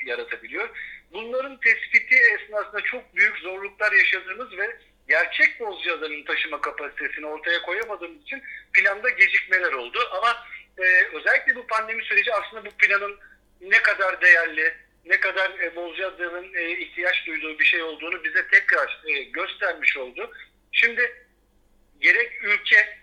yaratabiliyor. 0.05 0.69
Bunların 1.13 1.61
tespiti 1.61 2.17
esnasında 2.17 2.81
çok 2.81 3.17
büyük 3.17 3.39
zorluklar 3.39 3.93
yaşadığımız 3.93 4.59
ve 4.59 4.77
gerçek 5.09 5.61
Bozcaada'nın 5.61 6.25
taşıma 6.25 6.61
kapasitesini 6.61 7.27
ortaya 7.27 7.63
koyamadığımız 7.63 8.23
için 8.23 8.43
planda 8.73 9.11
gecikmeler 9.11 9.73
oldu. 9.73 9.99
Ama 10.13 10.47
e, 10.79 10.85
özellikle 11.17 11.55
bu 11.57 11.67
pandemi 11.67 12.05
süreci 12.05 12.35
aslında 12.35 12.65
bu 12.65 12.71
planın 12.71 13.19
ne 13.61 13.83
kadar 13.83 14.21
değerli, 14.21 14.75
ne 15.07 15.21
kadar 15.21 15.51
e, 15.61 15.77
Bozcaada'nın 15.77 16.55
e, 16.55 16.79
ihtiyaç 16.79 17.27
duyduğu 17.27 17.59
bir 17.59 17.65
şey 17.65 17.83
olduğunu 17.83 18.25
bize 18.25 18.49
tekrar 18.49 19.03
e, 19.07 19.23
göstermiş 19.23 19.97
oldu. 19.97 20.31
Şimdi 20.73 21.27
gerek 22.01 22.45
ülke, 22.45 22.99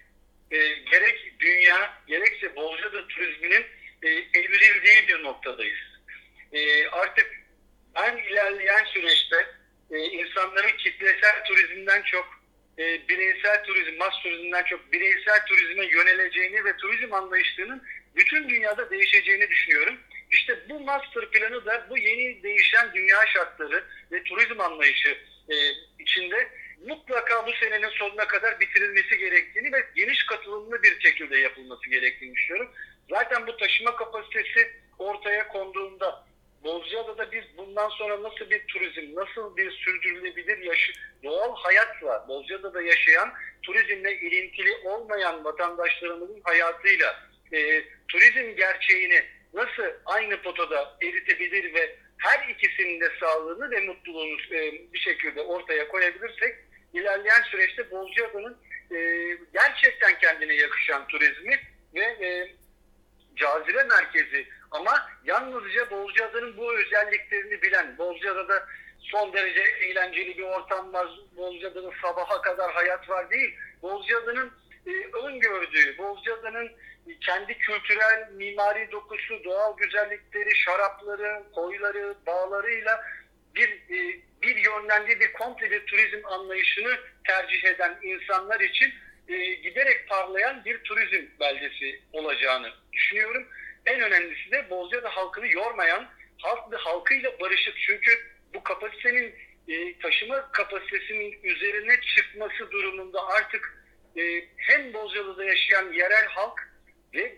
e, 0.51 0.57
gerek 0.91 1.33
dünya, 1.39 1.93
gerekse 2.07 2.55
Bozcaada 2.55 3.07
turizminin 3.07 3.65
e, 4.03 4.09
evrildiği 4.09 5.07
bir 5.07 5.23
noktadayız. 5.23 5.79
E, 6.53 6.87
artık 6.87 7.27
en 7.95 8.17
ilerleyen 8.17 8.85
süreçte 8.85 9.47
e, 9.91 9.97
insanların 9.97 10.77
kitlesel 10.77 11.43
turizmden 11.45 12.01
çok 12.01 12.43
e, 12.77 13.07
bireysel 13.09 13.63
turizm, 13.63 13.97
mas 13.97 14.13
turizmden 14.23 14.63
çok 14.63 14.93
bireysel 14.93 15.45
turizme 15.45 15.85
yöneleceğini 15.85 16.65
ve 16.65 16.77
turizm 16.77 17.13
anlayışlarının 17.13 17.83
bütün 18.15 18.49
dünyada 18.49 18.89
değişeceğini 18.89 19.49
düşünüyorum. 19.49 19.99
Master 20.85 21.31
planı 21.31 21.65
da 21.65 21.87
bu 21.89 21.97
yeni 21.97 22.43
değişen 22.43 22.93
dünya 22.93 23.25
şartları 23.25 23.83
ve 24.11 24.23
turizm 24.23 24.59
anlayışı 24.59 25.17
e, 25.49 25.55
içinde 25.99 26.49
mutlaka 26.87 27.47
bu 27.47 27.51
senenin 27.53 27.89
sonuna 27.89 28.27
kadar 28.27 28.59
bitirilmesi 28.59 29.17
gerektiğini 29.17 29.73
ve 29.73 29.83
geniş 29.95 30.25
katılımlı 30.25 30.83
bir 30.83 30.99
şekilde 30.99 31.37
yapılması 31.37 31.89
gerektiğini 31.89 32.35
düşünüyorum. 32.35 32.71
Zaten 33.09 33.47
bu 33.47 33.57
taşıma 33.57 33.95
kapasitesi 33.95 34.71
ortaya 34.99 35.47
konduğunda 35.47 36.25
Bozcaada'da 36.63 37.31
biz 37.31 37.43
bundan 37.57 37.89
sonra 37.89 38.23
nasıl 38.23 38.49
bir 38.49 38.67
turizm, 38.67 39.15
nasıl 39.15 39.57
bir 39.57 39.71
sürdürülebilir 39.71 40.57
yaş 40.57 40.91
doğal 41.23 41.55
hayatla 41.55 42.25
Bozcaada'da 42.27 42.81
yaşayan 42.81 43.33
turizmle 43.63 44.19
ilintili 44.19 44.75
olmayan 44.83 45.45
vatandaşlarımızın 45.45 46.41
hayatıyla 46.43 47.23
e, 47.53 47.83
turizm 48.07 48.55
gerçeğini 48.55 49.23
nasıl 49.53 49.83
aynı 50.05 50.41
potada 50.41 50.97
eritebilir 51.01 51.73
ve 51.73 51.95
her 52.17 52.49
ikisinin 52.49 53.01
de 53.01 53.09
sağlığını 53.19 53.71
ve 53.71 53.79
mutluluğunu 53.79 54.37
e, 54.51 54.71
bir 54.93 54.99
şekilde 54.99 55.41
ortaya 55.41 55.87
koyabilirsek 55.87 56.55
ilerleyen 56.93 57.41
süreçte 57.41 57.91
Bozcaada'nın 57.91 58.57
e, 58.91 58.97
gerçekten 59.53 60.19
kendine 60.19 60.53
yakışan 60.53 61.07
turizmi 61.07 61.59
ve 61.95 62.03
e, 62.03 62.55
cazibe 63.35 63.83
merkezi. 63.83 64.47
Ama 64.71 65.09
yalnızca 65.25 65.91
Bozcaada'nın 65.91 66.57
bu 66.57 66.73
özelliklerini 66.73 67.61
bilen, 67.61 67.97
Bozcaada'da 67.97 68.67
son 68.99 69.33
derece 69.33 69.61
eğlenceli 69.61 70.37
bir 70.37 70.43
ortam 70.43 70.93
var, 70.93 71.07
Bozcaada'nın 71.37 71.93
sabaha 72.01 72.41
kadar 72.41 72.71
hayat 72.71 73.09
var 73.09 73.29
değil, 73.31 73.55
Bozcaada'nın 73.81 74.51
e, 74.87 75.17
öngördüğü, 75.17 75.97
Bozcaada'nın 75.97 76.71
kendi 77.21 77.57
kültürel 77.57 78.29
mimari 78.31 78.91
dokusu, 78.91 79.43
doğal 79.43 79.77
güzellikleri, 79.77 80.55
şarapları, 80.55 81.43
koyları, 81.55 82.15
bağlarıyla 82.27 83.03
bir 83.55 83.69
e, 83.69 84.19
bir 84.41 84.55
yönlendiği 84.55 85.19
bir 85.19 85.33
komple 85.33 85.71
bir 85.71 85.85
turizm 85.85 86.25
anlayışını 86.25 86.97
tercih 87.27 87.63
eden 87.63 87.97
insanlar 88.03 88.59
için 88.59 88.93
e, 89.27 89.53
giderek 89.53 90.09
parlayan 90.09 90.65
bir 90.65 90.77
turizm 90.83 91.25
beldesi 91.39 92.01
olacağını 92.13 92.71
düşünüyorum. 92.93 93.47
En 93.85 94.01
önemlisi 94.01 94.51
de 94.51 94.69
Bozcaada 94.69 95.09
halkını 95.09 95.47
yormayan, 95.47 96.07
halk 96.41 96.71
ve 96.71 96.75
halkıyla 96.75 97.39
barışık. 97.39 97.77
Çünkü 97.77 98.11
bu 98.53 98.63
kapasitenin 98.63 99.35
e, 99.67 99.99
taşıma 99.99 100.51
kapasitesinin 100.51 101.39
üzerine 101.43 102.01
çıkması 102.15 102.71
durumunda 102.71 103.27
artık 103.27 103.82
e, 104.17 104.45
hem 104.57 104.93
Bozcaada'da 104.93 105.43
yaşayan 105.43 105.93
yerel 105.93 106.27
halk 106.27 106.71
ve 107.13 107.35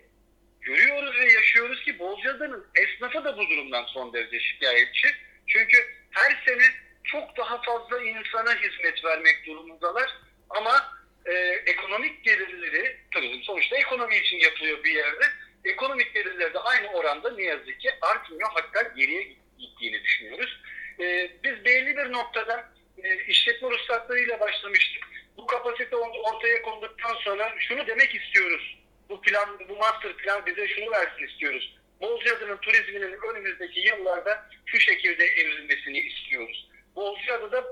görüyoruz 0.60 1.16
ve 1.20 1.32
yaşıyoruz 1.32 1.84
ki 1.84 1.98
Bozcaada'nın 1.98 2.66
esnafı 2.74 3.24
da 3.24 3.38
bu 3.38 3.50
durumdan 3.50 3.84
son 3.84 4.12
derece 4.12 4.40
şikayetçi. 4.40 5.08
Çünkü 5.46 5.76
her 6.10 6.42
sene 6.46 6.64
çok 7.04 7.36
daha 7.36 7.62
fazla 7.62 8.02
insana 8.02 8.54
hizmet 8.54 9.04
vermek 9.04 9.46
durumundalar 9.46 10.10
ama 10.50 10.96
e, 11.26 11.32
ekonomik 11.66 12.24
gelirleri, 12.24 12.96
turizm 13.10 13.42
sonuçta 13.42 13.76
ekonomi 13.76 14.16
için 14.16 14.36
yapılıyor 14.36 14.84
bir 14.84 14.94
yerde. 14.94 15.24
Ekonomik 15.64 16.14
gelirleri 16.14 16.54
de 16.54 16.58
aynı 16.58 16.88
oranda 16.88 17.30
ne 17.30 17.42
yazık 17.42 17.80
ki 17.80 17.90
artmıyor 18.00 18.50
hatta 18.54 18.82
geriye 18.82 19.36
gittiğini 19.58 20.02
düşünüyoruz. 20.02 20.60
E, 21.00 21.30
biz 21.44 21.64
belli 21.64 21.96
bir 21.96 22.12
noktada 22.12 22.72
e, 23.02 23.24
işletme 23.24 23.70
ruhsatlarıyla 23.70 24.40
başlamıştık. 24.40 25.05
Bu 25.36 25.46
kapasite 25.46 25.96
ortaya 25.96 26.62
konduktan 26.62 27.14
sonra 27.14 27.54
şunu 27.58 27.86
demek 27.86 28.14
istiyoruz. 28.14 28.78
Bu 29.08 29.20
plan, 29.20 29.58
bu 29.68 29.76
master 29.76 30.16
plan 30.16 30.46
bize 30.46 30.68
şunu 30.68 30.90
versin 30.90 31.26
istiyoruz. 31.26 31.76
Bozcaada'nın 32.00 32.56
turizminin 32.56 33.18
önümüzdeki 33.30 33.80
yıllarda 33.80 34.48
şu 34.66 34.80
şekilde 34.80 35.24
evrilmesini 35.24 35.98
istiyoruz. 35.98 36.70
Bozcaada'da 36.96 37.64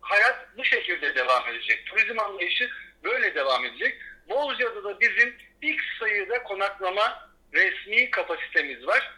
hayat 0.00 0.48
bu 0.56 0.64
şekilde 0.64 1.14
devam 1.14 1.48
edecek. 1.48 1.86
Turizm 1.86 2.18
anlayışı 2.18 2.70
böyle 3.04 3.34
devam 3.34 3.64
edecek. 3.64 3.96
Bozcaada'da 4.28 5.00
bizim 5.00 5.36
ilk 5.62 5.82
sayıda 6.00 6.42
konaklama 6.42 7.30
resmi 7.54 8.10
kapasitemiz 8.10 8.86
var. 8.86 9.12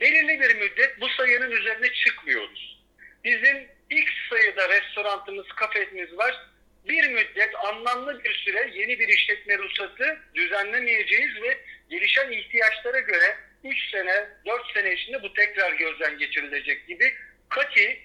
Belirli 0.00 0.40
bir 0.40 0.56
müddet 0.56 1.00
bu 1.00 1.08
sayının 1.08 1.50
üzerine 1.50 1.92
çıkmıyoruz. 1.92 2.84
Bizim 3.24 3.68
ilk 3.90 4.10
sayıda 4.30 4.68
restoranımız, 4.68 5.46
kafemiz 5.48 6.18
var. 6.18 6.46
Bir 6.88 7.08
müddet 7.08 7.54
anlamlı 7.54 8.24
bir 8.24 8.34
süre 8.34 8.70
yeni 8.74 8.98
bir 8.98 9.08
işletme 9.08 9.58
ruhsatı 9.58 10.18
düzenlemeyeceğiz 10.34 11.42
ve 11.42 11.58
gelişen 11.90 12.32
ihtiyaçlara 12.32 13.00
göre 13.00 13.36
3 13.64 13.90
sene, 13.90 14.28
4 14.46 14.72
sene 14.74 14.92
içinde 14.92 15.22
bu 15.22 15.32
tekrar 15.32 15.72
gözden 15.72 16.18
geçirilecek 16.18 16.86
gibi 16.86 17.14
kati, 17.48 18.00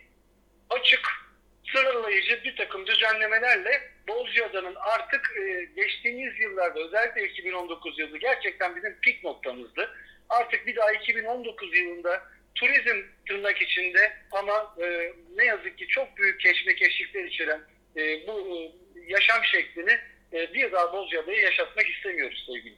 açık, 0.70 1.08
sınırlayıcı 1.74 2.44
bir 2.44 2.56
takım 2.56 2.88
düzenlemelerle 2.88 3.92
Bozcaada'nın 4.08 4.76
artık 4.76 5.38
e, 5.38 5.68
geçtiğimiz 5.76 6.40
yıllarda 6.40 6.80
özellikle 6.80 7.24
2019 7.24 8.00
yılı 8.00 8.18
gerçekten 8.18 8.76
bizim 8.76 9.00
pik 9.02 9.24
noktamızdı. 9.24 9.96
Artık 10.30 10.68
bir 10.68 10.76
daha 10.76 10.92
2019 10.92 11.78
yılında 11.78 12.24
turizm 12.56 13.02
tırnak 13.28 13.62
içinde 13.62 14.14
ama 14.32 14.76
e, 14.84 15.14
ne 15.36 15.46
yazık 15.46 15.78
ki 15.78 15.88
çok 15.88 16.18
büyük 16.18 16.40
keşmekeşlikler 16.40 17.24
içeren 17.24 17.62
e, 17.98 18.28
bu 18.28 18.32
e, 18.32 18.72
yaşam 19.08 19.44
şeklini 19.44 19.92
e, 20.34 20.54
bir 20.54 20.72
daha 20.72 20.94
Bozcaada'yı 20.94 21.42
yaşatmak 21.42 21.86
istemiyoruz 21.90 22.44
sevgili 22.48 22.76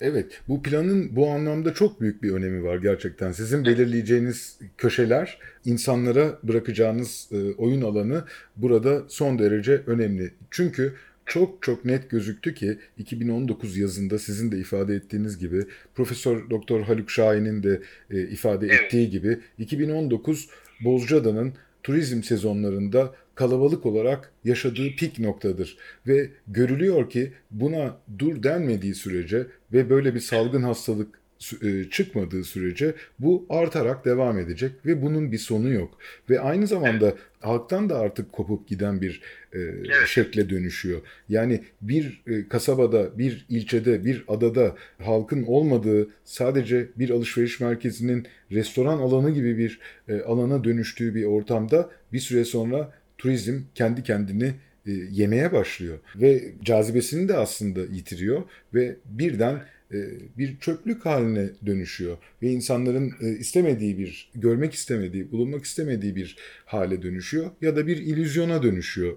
Evet, 0.00 0.40
bu 0.48 0.62
planın 0.62 1.16
bu 1.16 1.28
anlamda 1.30 1.74
çok 1.74 2.00
büyük 2.00 2.22
bir 2.22 2.32
önemi 2.32 2.64
var 2.64 2.76
gerçekten. 2.76 3.32
Sizin 3.32 3.64
belirleyeceğiniz 3.64 4.58
köşeler, 4.78 5.38
insanlara 5.64 6.38
bırakacağınız 6.42 7.28
e, 7.32 7.54
oyun 7.54 7.82
alanı 7.82 8.24
burada 8.56 9.02
son 9.08 9.38
derece 9.38 9.72
önemli. 9.86 10.34
Çünkü 10.50 10.94
çok 11.26 11.62
çok 11.62 11.84
net 11.84 12.10
gözüktü 12.10 12.54
ki 12.54 12.78
2019 12.98 13.76
yazında 13.76 14.18
sizin 14.18 14.52
de 14.52 14.58
ifade 14.58 14.94
ettiğiniz 14.94 15.38
gibi 15.38 15.64
Profesör 15.94 16.50
Doktor 16.50 16.82
Haluk 16.82 17.10
Şahin'in 17.10 17.62
de 17.62 17.82
e, 18.10 18.20
ifade 18.20 18.66
Evet. 18.66 18.80
ettiği 18.82 19.10
gibi 19.10 19.38
2019 19.58 20.48
Bozcaada'nın 20.84 21.54
turizm 21.82 22.22
sezonlarında 22.22 23.14
kalabalık 23.34 23.86
olarak 23.86 24.32
yaşadığı 24.44 24.96
pik 24.96 25.18
noktadır 25.18 25.76
ve 26.06 26.30
görülüyor 26.46 27.10
ki 27.10 27.32
buna 27.50 27.96
dur 28.18 28.42
denmediği 28.42 28.94
sürece 28.94 29.46
ve 29.72 29.90
böyle 29.90 30.14
bir 30.14 30.20
salgın 30.20 30.62
hastalık 30.62 31.24
e, 31.62 31.90
çıkmadığı 31.90 32.44
sürece 32.44 32.94
bu 33.18 33.46
artarak 33.48 34.04
devam 34.04 34.38
edecek 34.38 34.72
ve 34.86 35.02
bunun 35.02 35.32
bir 35.32 35.38
sonu 35.38 35.72
yok. 35.72 35.98
Ve 36.30 36.40
aynı 36.40 36.66
zamanda 36.66 37.14
halktan 37.40 37.88
da 37.88 37.98
artık 37.98 38.32
kopup 38.32 38.68
giden 38.68 39.00
bir 39.00 39.22
e, 39.54 39.58
şekle 40.06 40.50
dönüşüyor. 40.50 41.00
Yani 41.28 41.64
bir 41.80 42.22
e, 42.26 42.48
kasabada, 42.48 43.18
bir 43.18 43.46
ilçede, 43.48 44.04
bir 44.04 44.24
adada 44.28 44.76
halkın 45.02 45.42
olmadığı 45.42 46.08
sadece 46.24 46.88
bir 46.96 47.10
alışveriş 47.10 47.60
merkezinin 47.60 48.26
restoran 48.52 48.98
alanı 48.98 49.30
gibi 49.30 49.58
bir 49.58 49.80
e, 50.08 50.20
alana 50.20 50.64
dönüştüğü 50.64 51.14
bir 51.14 51.24
ortamda 51.24 51.90
bir 52.12 52.20
süre 52.20 52.44
sonra 52.44 52.92
turizm 53.24 53.60
kendi 53.74 54.02
kendini 54.02 54.54
e, 54.86 54.90
yemeye 55.10 55.52
başlıyor 55.52 55.98
ve 56.16 56.52
cazibesini 56.62 57.28
de 57.28 57.36
aslında 57.36 57.80
yitiriyor 57.80 58.42
ve 58.74 58.96
birden 59.04 59.62
e, 59.92 59.98
bir 60.38 60.58
çöplük 60.60 61.06
haline 61.06 61.50
dönüşüyor 61.66 62.16
ve 62.42 62.48
insanların 62.50 63.12
e, 63.20 63.28
istemediği 63.28 63.98
bir, 63.98 64.30
görmek 64.34 64.74
istemediği, 64.74 65.32
bulunmak 65.32 65.64
istemediği 65.64 66.16
bir 66.16 66.36
hale 66.64 67.02
dönüşüyor 67.02 67.50
ya 67.60 67.76
da 67.76 67.86
bir 67.86 67.96
illüzyona 67.96 68.62
dönüşüyor. 68.62 69.16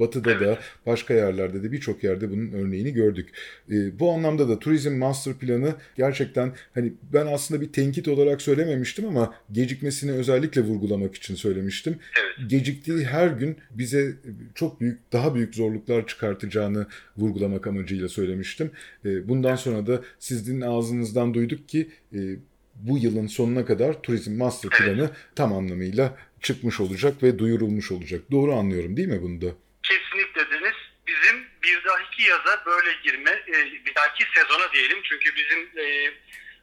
Batı'da 0.00 0.40
da 0.40 0.58
başka 0.86 1.14
yerlerde 1.14 1.62
de 1.62 1.72
birçok 1.72 2.04
yerde 2.04 2.30
bunun 2.30 2.52
örneğini 2.52 2.92
gördük. 2.92 3.28
E, 3.70 3.98
bu 3.98 4.12
anlamda 4.12 4.48
da 4.48 4.58
turizm 4.58 4.96
master 4.96 5.34
planı 5.34 5.74
gerçekten 5.96 6.52
hani 6.74 6.92
ben 7.12 7.26
aslında 7.26 7.60
bir 7.60 7.72
tenkit 7.72 8.08
olarak 8.08 8.42
söylememiştim 8.42 9.06
ama 9.06 9.34
gecikmesini 9.52 10.12
özellikle 10.12 10.60
vurgulamak 10.60 11.14
için 11.14 11.34
söylemiştim. 11.34 11.98
Evet. 12.20 12.50
Geciktiği 12.50 13.04
her 13.04 13.28
gün 13.28 13.56
bize 13.70 14.12
çok 14.54 14.80
büyük, 14.80 15.12
daha 15.12 15.34
büyük 15.34 15.54
zorluklar 15.54 16.06
çıkartacağını 16.06 16.86
vurgulamak 17.16 17.66
amacıyla 17.66 18.08
söylemiştim. 18.08 18.70
E, 19.04 19.28
bundan 19.28 19.56
sonra 19.56 19.86
da 19.86 20.02
sizin 20.18 20.60
ağzınızdan 20.60 21.34
duyduk 21.34 21.68
ki 21.68 21.88
e, 22.14 22.18
bu 22.82 22.98
yılın 22.98 23.26
sonuna 23.26 23.64
kadar 23.64 24.02
turizm 24.02 24.38
master 24.38 24.70
planı 24.70 25.10
tam 25.36 25.52
anlamıyla 25.52 26.18
çıkmış 26.42 26.80
olacak 26.80 27.22
ve 27.22 27.38
duyurulmuş 27.38 27.92
olacak. 27.92 28.20
Doğru 28.30 28.52
anlıyorum 28.52 28.96
değil 28.96 29.08
mi 29.08 29.22
bunda? 29.22 29.46
Kesinlikle 29.82 30.50
Deniz. 30.50 30.74
Bizim 31.06 31.46
bir 31.62 31.84
dahaki 31.84 32.22
yaza 32.22 32.62
böyle 32.66 32.90
girme, 33.04 33.30
e, 33.30 33.84
bir 33.86 33.94
dahaki 33.94 34.24
sezona 34.34 34.72
diyelim. 34.72 34.98
Çünkü 35.02 35.30
bizim 35.36 35.84
e, 35.84 36.12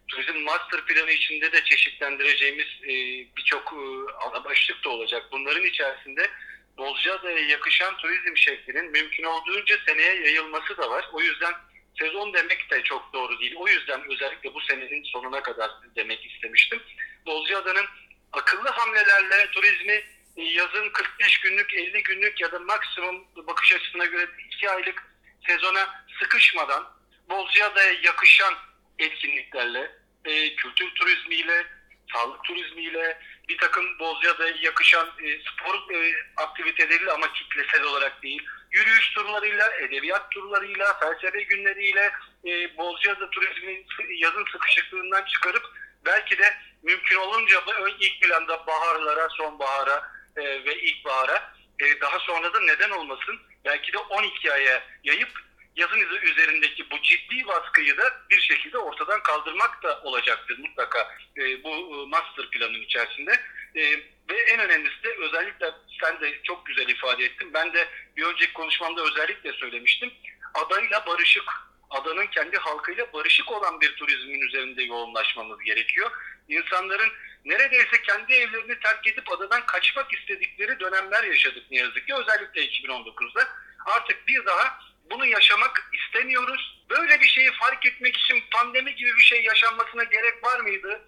turizm 0.07 0.39
master 0.39 0.85
planı 0.85 1.11
içinde 1.11 1.51
de 1.51 1.63
çeşitlendireceğimiz 1.63 2.67
e, 2.83 2.93
birçok 3.37 3.73
e, 3.73 3.81
ana 4.27 4.43
başlık 4.43 4.83
da 4.85 4.89
olacak. 4.89 5.23
Bunların 5.31 5.65
içerisinde 5.65 6.29
Bozcaada'ya 6.77 7.39
yakışan 7.39 7.97
turizm 7.97 8.37
şeklinin 8.37 8.91
mümkün 8.91 9.23
olduğunca 9.23 9.75
seneye 9.87 10.15
yayılması 10.15 10.77
da 10.77 10.89
var. 10.89 11.09
O 11.13 11.21
yüzden 11.21 11.53
sezon 11.99 12.33
demek 12.33 12.71
de 12.71 12.83
çok 12.83 13.13
doğru 13.13 13.39
değil. 13.39 13.55
O 13.57 13.67
yüzden 13.67 14.11
özellikle 14.11 14.53
bu 14.53 14.61
senenin 14.61 15.03
sonuna 15.03 15.43
kadar 15.43 15.71
demek 15.95 16.25
istemiştim. 16.25 16.81
Bozcaada'nın 17.25 17.85
akıllı 18.31 18.69
hamlelerle 18.69 19.51
turizmi 19.51 20.03
yazın 20.35 20.89
45 20.89 21.39
günlük, 21.39 21.73
50 21.73 22.03
günlük 22.03 22.41
ya 22.41 22.51
da 22.51 22.59
maksimum 22.59 23.27
bakış 23.35 23.75
açısına 23.75 24.05
göre 24.05 24.29
2 24.47 24.69
aylık 24.69 25.03
sezona 25.47 26.05
sıkışmadan 26.19 26.97
Bozcaada'ya 27.29 27.91
yakışan 27.91 28.53
etkinliklerle, 28.99 29.91
e, 30.25 30.55
kültür 30.55 30.95
turizmiyle, 30.95 31.67
sağlık 32.13 32.43
turizmiyle, 32.43 33.19
bir 33.49 33.57
takım 33.57 33.99
Bozcaada'ya 33.99 34.55
yakışan 34.61 35.07
e, 35.07 35.39
spor 35.39 35.93
e, 35.93 36.13
aktiviteleriyle 36.37 37.11
ama 37.11 37.33
kitlesel 37.33 37.83
olarak 37.83 38.23
değil, 38.23 38.45
yürüyüş 38.71 39.13
turlarıyla, 39.13 39.75
edebiyat 39.75 40.31
turlarıyla, 40.31 40.99
felsefe 40.99 41.41
günleriyle 41.41 42.11
e, 42.45 42.77
Bozcaada 42.77 43.29
turizminin 43.29 43.85
yazın 44.09 44.45
sıkışıklığından 44.51 45.25
çıkarıp 45.25 45.63
belki 46.05 46.37
de 46.37 46.53
mümkün 46.83 47.17
olunca 47.17 47.61
ilk 47.99 48.21
planda 48.21 48.67
baharlara, 48.67 49.29
sonbahara 49.29 50.11
e, 50.37 50.43
ve 50.43 50.75
ilkbahara 50.75 51.53
e, 51.79 52.01
daha 52.01 52.19
sonra 52.19 52.53
da 52.53 52.61
neden 52.61 52.89
olmasın? 52.89 53.39
Belki 53.65 53.93
de 53.93 53.97
12 53.97 54.53
aya 54.53 54.83
yayıp 55.03 55.29
yazın 55.77 56.21
üzerindeki 56.21 56.89
bu 56.91 57.01
ciddi 57.01 57.47
baskıyı 57.47 57.97
da 57.97 58.21
bir 58.29 58.41
şekilde 58.41 58.77
ortadan 58.77 59.23
kaldırmak 59.23 59.83
da 59.83 60.01
olacaktır 60.03 60.59
mutlaka 60.59 61.15
e, 61.37 61.63
bu 61.63 61.69
e, 61.69 62.05
master 62.07 62.49
planın 62.49 62.81
içerisinde. 62.81 63.31
E, 63.75 63.81
ve 64.29 64.37
en 64.53 64.59
önemlisi 64.59 65.03
de 65.03 65.15
özellikle 65.19 65.71
sen 66.01 66.21
de 66.21 66.43
çok 66.43 66.65
güzel 66.65 66.87
ifade 66.87 67.25
ettin. 67.25 67.53
Ben 67.53 67.73
de 67.73 67.87
bir 68.17 68.23
önceki 68.23 68.53
konuşmamda 68.53 69.01
özellikle 69.01 69.53
söylemiştim. 69.53 70.13
Adayla 70.53 71.05
barışık, 71.05 71.43
adanın 71.89 72.27
kendi 72.27 72.57
halkıyla 72.57 73.13
barışık 73.13 73.51
olan 73.51 73.81
bir 73.81 73.95
turizmin 73.95 74.41
üzerinde 74.41 74.83
yoğunlaşmamız 74.83 75.59
gerekiyor. 75.59 76.11
İnsanların 76.49 77.09
neredeyse 77.45 78.01
kendi 78.01 78.33
evlerini 78.33 78.79
terk 78.79 79.07
edip 79.07 79.31
adadan 79.31 79.65
kaçmak 79.65 80.13
istedikleri 80.13 80.79
dönemler 80.79 81.23
yaşadık 81.23 81.63
ne 81.71 81.77
yazık 81.77 82.07
ki 82.07 82.15
özellikle 82.15 82.65
2019'da. 82.65 83.47
Artık 83.85 84.27
bir 84.27 84.45
daha 84.45 84.79
bunu 85.11 85.25
yaşamak 85.25 85.89
istemiyoruz. 85.93 86.83
Böyle 86.89 87.19
bir 87.19 87.27
şeyi 87.27 87.51
fark 87.51 87.85
etmek 87.85 88.17
için 88.17 88.43
pandemi 88.51 88.95
gibi 88.95 89.15
bir 89.17 89.23
şey 89.23 89.43
yaşanmasına 89.43 90.03
gerek 90.03 90.43
var 90.43 90.59
mıydı? 90.59 91.01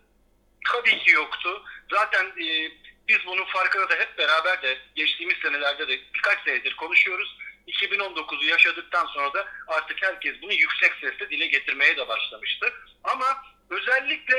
Tabii 0.72 1.00
ki 1.00 1.12
yoktu. 1.12 1.64
Zaten 1.92 2.26
e, 2.26 2.72
biz 3.08 3.18
bunun 3.26 3.46
farkına 3.46 3.90
da 3.90 3.96
hep 3.96 4.18
beraber 4.18 4.62
de 4.62 4.78
geçtiğimiz 4.96 5.38
senelerde 5.38 5.88
de 5.88 6.00
birkaç 6.14 6.44
senedir 6.44 6.76
konuşuyoruz. 6.76 7.38
2019'u 7.68 8.44
yaşadıktan 8.44 9.06
sonra 9.06 9.34
da 9.34 9.48
artık 9.68 10.04
herkes 10.04 10.42
bunu 10.42 10.54
yüksek 10.54 10.94
sesle 11.02 11.30
dile 11.30 11.48
getirmeye 11.48 11.98
de 11.98 12.08
başlamıştı. 12.08 12.74
Ama 13.04 13.44
özellikle 13.70 14.38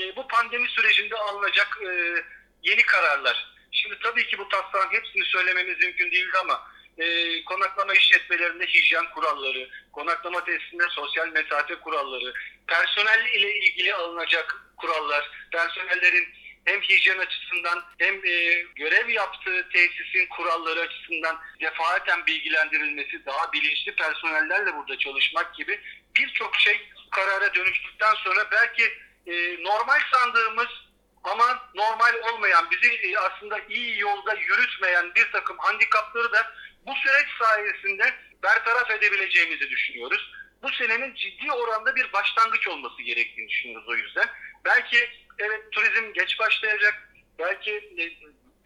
e, 0.00 0.16
bu 0.16 0.28
pandemi 0.28 0.68
sürecinde 0.68 1.16
alınacak 1.16 1.78
e, 1.82 2.22
yeni 2.62 2.82
kararlar. 2.82 3.56
Şimdi 3.72 3.98
tabii 4.02 4.26
ki 4.26 4.38
bu 4.38 4.48
taslağın 4.48 4.92
hepsini 4.92 5.24
söylememiz 5.24 5.78
mümkün 5.78 6.10
değildi 6.10 6.38
ama 6.40 6.70
e, 6.98 7.44
konaklama 7.44 7.94
işletmelerinde 7.94 8.66
hijyen 8.66 9.10
kuralları, 9.10 9.68
konaklama 9.92 10.44
tesisinde 10.44 10.84
sosyal 10.90 11.28
mesafe 11.28 11.74
kuralları, 11.74 12.34
personel 12.66 13.26
ile 13.34 13.58
ilgili 13.58 13.94
alınacak 13.94 14.64
kurallar, 14.76 15.30
personellerin 15.52 16.28
hem 16.64 16.80
hijyen 16.80 17.18
açısından 17.18 17.84
hem 17.98 18.14
e, 18.26 18.62
görev 18.76 19.08
yaptığı 19.08 19.68
tesisin 19.68 20.26
kuralları 20.26 20.80
açısından 20.80 21.38
defaten 21.60 22.26
bilgilendirilmesi, 22.26 23.26
daha 23.26 23.52
bilinçli 23.52 23.94
personellerle 23.94 24.76
burada 24.76 24.98
çalışmak 24.98 25.54
gibi 25.54 25.80
birçok 26.16 26.56
şey 26.56 26.88
karara 27.10 27.54
dönüştükten 27.54 28.14
sonra 28.14 28.50
belki 28.50 28.84
e, 29.26 29.62
normal 29.64 30.00
sandığımız 30.12 30.68
ama 31.24 31.70
normal 31.74 32.14
olmayan, 32.32 32.70
bizi 32.70 32.94
e, 32.94 33.18
aslında 33.18 33.60
iyi 33.68 33.98
yolda 33.98 34.34
yürütmeyen 34.34 35.14
bir 35.14 35.32
takım 35.32 35.58
handikapları 35.58 36.32
da 36.32 36.52
bu 36.86 36.94
süreç 36.94 37.28
sayesinde 37.38 38.14
bertaraf 38.42 38.90
edebileceğimizi 38.90 39.70
düşünüyoruz. 39.70 40.32
Bu 40.62 40.70
senenin 40.70 41.14
ciddi 41.14 41.52
oranda 41.52 41.96
bir 41.96 42.12
başlangıç 42.12 42.68
olması 42.68 43.02
gerektiğini 43.02 43.48
düşünüyoruz 43.48 43.88
o 43.88 43.94
yüzden. 43.94 44.28
Belki 44.64 45.10
evet 45.38 45.72
turizm 45.72 46.12
geç 46.12 46.38
başlayacak. 46.38 47.08
Belki 47.38 47.70
e, 47.72 48.04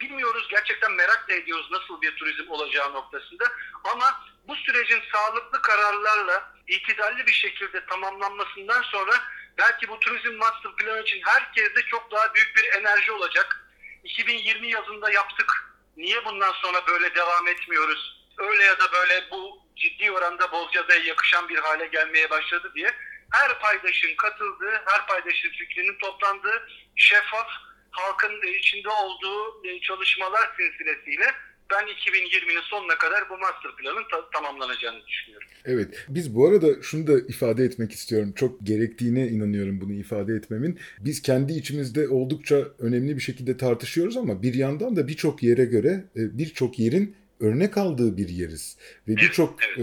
bilmiyoruz 0.01 0.49
gerçekten 0.51 0.93
merak 0.93 1.29
da 1.29 1.33
ediyoruz 1.33 1.69
nasıl 1.71 2.03
bir 2.03 2.17
turizm 2.17 2.51
olacağı 2.51 2.93
noktasında. 2.93 3.45
Ama 3.85 4.25
bu 4.49 4.57
sürecin 4.57 5.03
sağlıklı 5.13 5.63
kararlarla 5.63 6.55
itidalli 6.69 7.27
bir 7.27 7.33
şekilde 7.33 7.87
tamamlanmasından 7.87 8.83
sonra 8.83 9.13
belki 9.59 9.89
bu 9.89 10.01
turizm 10.01 10.37
master 10.37 10.77
planı 10.77 11.03
için 11.03 11.23
herkeste 11.25 11.83
çok 11.83 12.11
daha 12.11 12.35
büyük 12.35 12.57
bir 12.57 12.81
enerji 12.81 13.13
olacak. 13.13 13.67
2020 14.05 14.71
yazında 14.71 15.11
yaptık. 15.11 15.70
Niye 16.01 16.25
bundan 16.25 16.53
sonra 16.53 16.87
böyle 16.87 17.15
devam 17.15 17.49
etmiyoruz? 17.49 18.27
Öyle 18.39 18.65
ya 18.65 18.79
da 18.79 18.93
böyle 18.93 19.31
bu 19.31 19.59
ciddi 19.77 20.13
oranda 20.13 20.53
Bozcaada'ya 20.53 21.01
yakışan 21.01 21.49
bir 21.49 21.59
hale 21.59 21.87
gelmeye 21.87 22.31
başladı 22.31 22.73
diye 22.75 22.95
her 23.33 23.61
paydaşın 23.61 24.17
katıldığı, 24.17 24.83
her 24.87 25.07
paydaşın 25.07 25.51
fikrinin 25.51 25.99
toplandığı 25.99 26.69
şeffaf 26.97 27.49
halkın 27.91 28.43
içinde 28.59 28.89
olduğu 28.89 29.67
e, 29.67 29.81
çalışmalar 29.81 30.51
silsilesiyle 30.57 31.35
ben 31.71 31.87
2020'nin 31.87 32.61
sonuna 32.71 32.99
kadar 32.99 33.31
bu 33.31 33.39
master 33.39 33.77
planın 33.77 34.03
ta- 34.11 34.31
tamamlanacağını 34.31 35.07
düşünüyorum. 35.07 35.49
Evet, 35.65 35.95
biz 36.09 36.35
bu 36.35 36.49
arada 36.49 36.83
şunu 36.83 37.07
da 37.07 37.19
ifade 37.29 37.65
etmek 37.65 37.93
istiyorum. 37.93 38.33
Çok 38.37 38.67
gerektiğine 38.67 39.29
inanıyorum 39.29 39.81
bunu 39.81 39.93
ifade 39.93 40.35
etmemin. 40.35 40.79
Biz 41.01 41.23
kendi 41.23 41.53
içimizde 41.53 42.09
oldukça 42.09 42.69
önemli 42.79 43.17
bir 43.17 43.21
şekilde 43.21 43.57
tartışıyoruz 43.57 44.17
ama 44.17 44.43
bir 44.43 44.55
yandan 44.55 44.97
da 44.97 45.09
birçok 45.09 45.43
yere 45.43 45.65
göre 45.65 46.05
e, 46.17 46.39
birçok 46.39 46.79
yerin 46.79 47.15
örnek 47.41 47.79
aldığı 47.79 48.17
bir 48.17 48.29
yeriz. 48.29 48.77
Ve 49.09 49.17
birçok 49.17 49.59
e, 49.79 49.83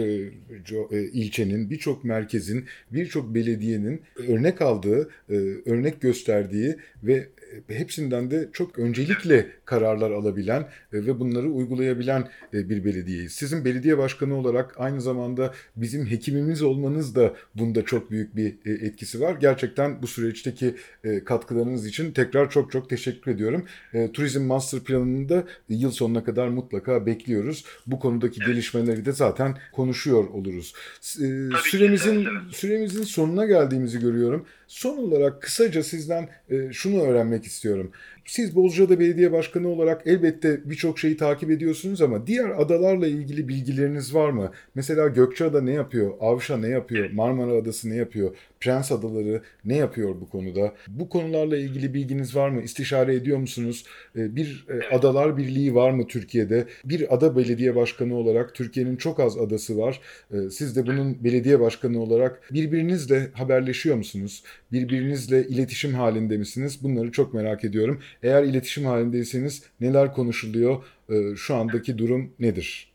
e, 0.92 1.02
ilçenin, 1.02 1.70
birçok 1.70 2.04
merkezin, 2.04 2.66
birçok 2.92 3.36
belediyenin 3.36 4.02
örnek 4.28 4.62
aldığı, 4.62 5.10
e, 5.30 5.36
örnek 5.66 6.02
gösterdiği 6.02 6.78
ve 7.04 7.28
hepsinden 7.68 8.32
de 8.32 8.50
çok 8.54 8.80
öncelikle 8.80 9.48
kararlar 9.68 10.12
alabilen 10.12 10.62
e, 10.62 10.68
ve 10.94 11.20
bunları 11.20 11.50
uygulayabilen 11.50 12.30
e, 12.54 12.70
bir 12.70 12.86
belediyeyiz. 12.86 13.32
Sizin 13.32 13.66
belediye 13.66 13.98
başkanı 13.98 14.36
olarak 14.36 14.76
aynı 14.78 15.02
zamanda 15.02 15.54
bizim 15.76 16.06
hekimimiz 16.06 16.62
olmanız 16.62 17.16
da 17.16 17.34
bunda 17.56 17.86
çok 17.86 18.12
büyük 18.12 18.36
bir 18.36 18.56
e, 18.66 18.72
etkisi 18.72 19.22
var. 19.22 19.38
Gerçekten 19.42 20.02
bu 20.02 20.08
süreçteki 20.08 20.76
katkılarınız 21.26 21.86
için 21.86 22.12
tekrar 22.12 22.50
çok 22.50 22.72
çok 22.72 22.90
teşekkür 22.90 23.32
ediyorum. 23.32 23.66
Turizm 24.14 24.44
Master 24.44 24.80
Planı'nı 24.80 25.30
da 25.30 25.44
yıl 25.70 25.92
sonuna 25.92 26.24
kadar 26.24 26.48
mutlaka 26.48 27.06
bekliyoruz. 27.06 27.66
Bu 27.88 28.00
konudaki 28.00 28.40
gelişmeleri 28.40 29.06
de 29.06 29.12
zaten 29.12 29.58
konuşuyor 29.72 30.28
oluruz. 30.28 30.74
Süremizin 31.64 32.28
süremizin 32.52 33.04
sonuna 33.04 33.46
geldiğimizi 33.46 34.00
görüyorum. 34.00 34.46
Son 34.68 34.98
olarak 34.98 35.42
kısaca 35.42 35.84
sizden 35.84 36.30
şunu 36.72 37.02
öğrenmek 37.02 37.46
istiyorum. 37.46 37.92
Siz 38.28 38.56
Bozcaada 38.56 39.00
Belediye 39.00 39.32
Başkanı 39.32 39.68
olarak 39.68 40.02
elbette 40.06 40.60
birçok 40.66 41.00
şeyi 41.00 41.18
takip 41.18 41.52
ediyorsunuz 41.52 42.02
ama 42.02 42.28
diğer 42.28 42.50
adalarla 42.50 43.08
ilgili 43.08 43.48
bilgileriniz 43.48 44.16
var 44.16 44.30
mı? 44.30 44.52
Mesela 44.76 45.08
Gökçeada 45.08 45.62
ne 45.62 45.72
yapıyor? 45.72 46.14
Avşa 46.20 46.58
ne 46.58 46.68
yapıyor? 46.68 47.12
Marmara 47.12 47.52
Adası 47.52 47.90
ne 47.90 47.96
yapıyor? 47.96 48.36
Prens 48.60 48.92
Adaları 48.92 49.42
ne 49.66 49.76
yapıyor 49.76 50.16
bu 50.22 50.30
konuda? 50.30 50.74
Bu 50.88 51.10
konularla 51.10 51.58
ilgili 51.58 51.94
bilginiz 51.94 52.36
var 52.36 52.50
mı? 52.50 52.62
İstişare 52.62 53.16
ediyor 53.16 53.38
musunuz? 53.38 53.86
Ee, 54.16 54.36
bir 54.36 54.66
e, 54.70 54.96
adalar 54.96 55.38
birliği 55.38 55.76
var 55.76 55.92
mı 55.92 56.08
Türkiye'de? 56.08 56.66
Bir 56.86 57.14
ada 57.16 57.38
belediye 57.38 57.76
başkanı 57.76 58.16
olarak 58.16 58.56
Türkiye'nin 58.56 58.96
çok 58.96 59.20
az 59.20 59.38
adası 59.38 59.78
var. 59.78 60.02
Ee, 60.34 60.50
siz 60.50 60.76
de 60.76 60.88
bunun 60.88 61.24
belediye 61.24 61.60
başkanı 61.60 62.02
olarak 62.02 62.54
birbirinizle 62.54 63.30
haberleşiyor 63.34 63.96
musunuz? 63.96 64.44
Birbirinizle 64.72 65.48
iletişim 65.48 65.94
halinde 65.94 66.38
misiniz? 66.38 66.80
Bunları 66.84 67.12
çok 67.12 67.34
merak 67.34 67.64
ediyorum. 67.64 68.00
Eğer 68.24 68.44
iletişim 68.44 68.86
halindeyseniz 68.86 69.72
neler 69.80 70.14
konuşuluyor? 70.14 70.84
Ee, 71.10 71.36
şu 71.36 71.56
andaki 71.56 71.98
durum 71.98 72.36
nedir? 72.40 72.88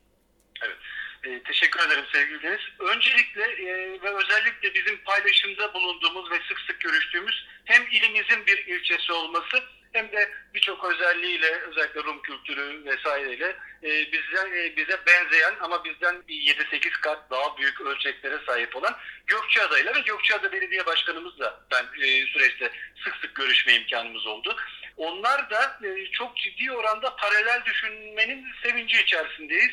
Evet. 0.65 0.77
E, 1.23 1.43
teşekkür 1.43 1.87
ederim 1.87 2.05
sevgili. 2.13 2.57
Öncelikle 2.79 3.41
e, 3.41 4.01
ve 4.01 4.09
özellikle 4.15 4.73
bizim 4.73 4.97
paylaşımda 5.05 5.73
bulunduğumuz 5.73 6.31
ve 6.31 6.35
sık 6.47 6.59
sık 6.59 6.79
görüştüğümüz 6.79 7.45
hem 7.65 7.81
ilimizin 7.91 8.45
bir 8.47 8.65
ilçesi 8.67 9.13
olması 9.13 9.57
hem 9.93 10.11
de 10.11 10.31
birçok 10.53 10.85
özelliğiyle 10.85 11.61
özellikle 11.61 12.03
Rum 12.03 12.21
kültürü 12.21 12.85
vesaireyle 12.85 13.55
e, 13.83 14.11
bize, 14.11 14.59
e, 14.59 14.77
bize 14.77 14.99
benzeyen 15.07 15.53
ama 15.61 15.83
bizden 15.83 16.15
7-8 16.27 17.01
kat 17.01 17.31
daha 17.31 17.57
büyük 17.57 17.81
ölçeklere 17.81 18.39
sahip 18.45 18.75
olan 18.75 18.95
Gökçeada 19.27 19.79
ile 19.79 19.95
ve 19.95 19.99
Gökçeada 19.99 20.51
Belediye 20.51 20.85
Başkanımızla 20.85 21.65
ben 21.71 21.83
e, 21.83 22.25
süreçte 22.25 22.71
sık 23.03 23.15
sık 23.15 23.35
görüşme 23.35 23.73
imkanımız 23.73 24.25
oldu. 24.25 24.55
Onlar 24.97 25.49
da 25.49 25.79
e, 25.87 26.11
çok 26.11 26.37
ciddi 26.37 26.71
oranda 26.71 27.15
paralel 27.15 27.65
düşünmenin 27.65 28.45
sevinci 28.63 29.01
içerisindeyiz. 29.01 29.71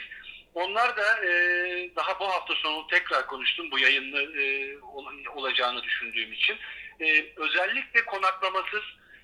Onlar 0.55 0.97
da 0.97 1.27
e, 1.27 1.31
daha 1.97 2.21
bu 2.21 2.29
hafta 2.29 2.55
sonu 2.55 2.87
tekrar 2.87 3.27
konuştum 3.27 3.71
bu 3.71 3.79
yayını 3.79 4.41
e, 4.43 4.79
olacağını 5.35 5.83
düşündüğüm 5.83 6.33
için. 6.33 6.57
Özellikle 7.37 8.05
konaklamasız 8.05 8.83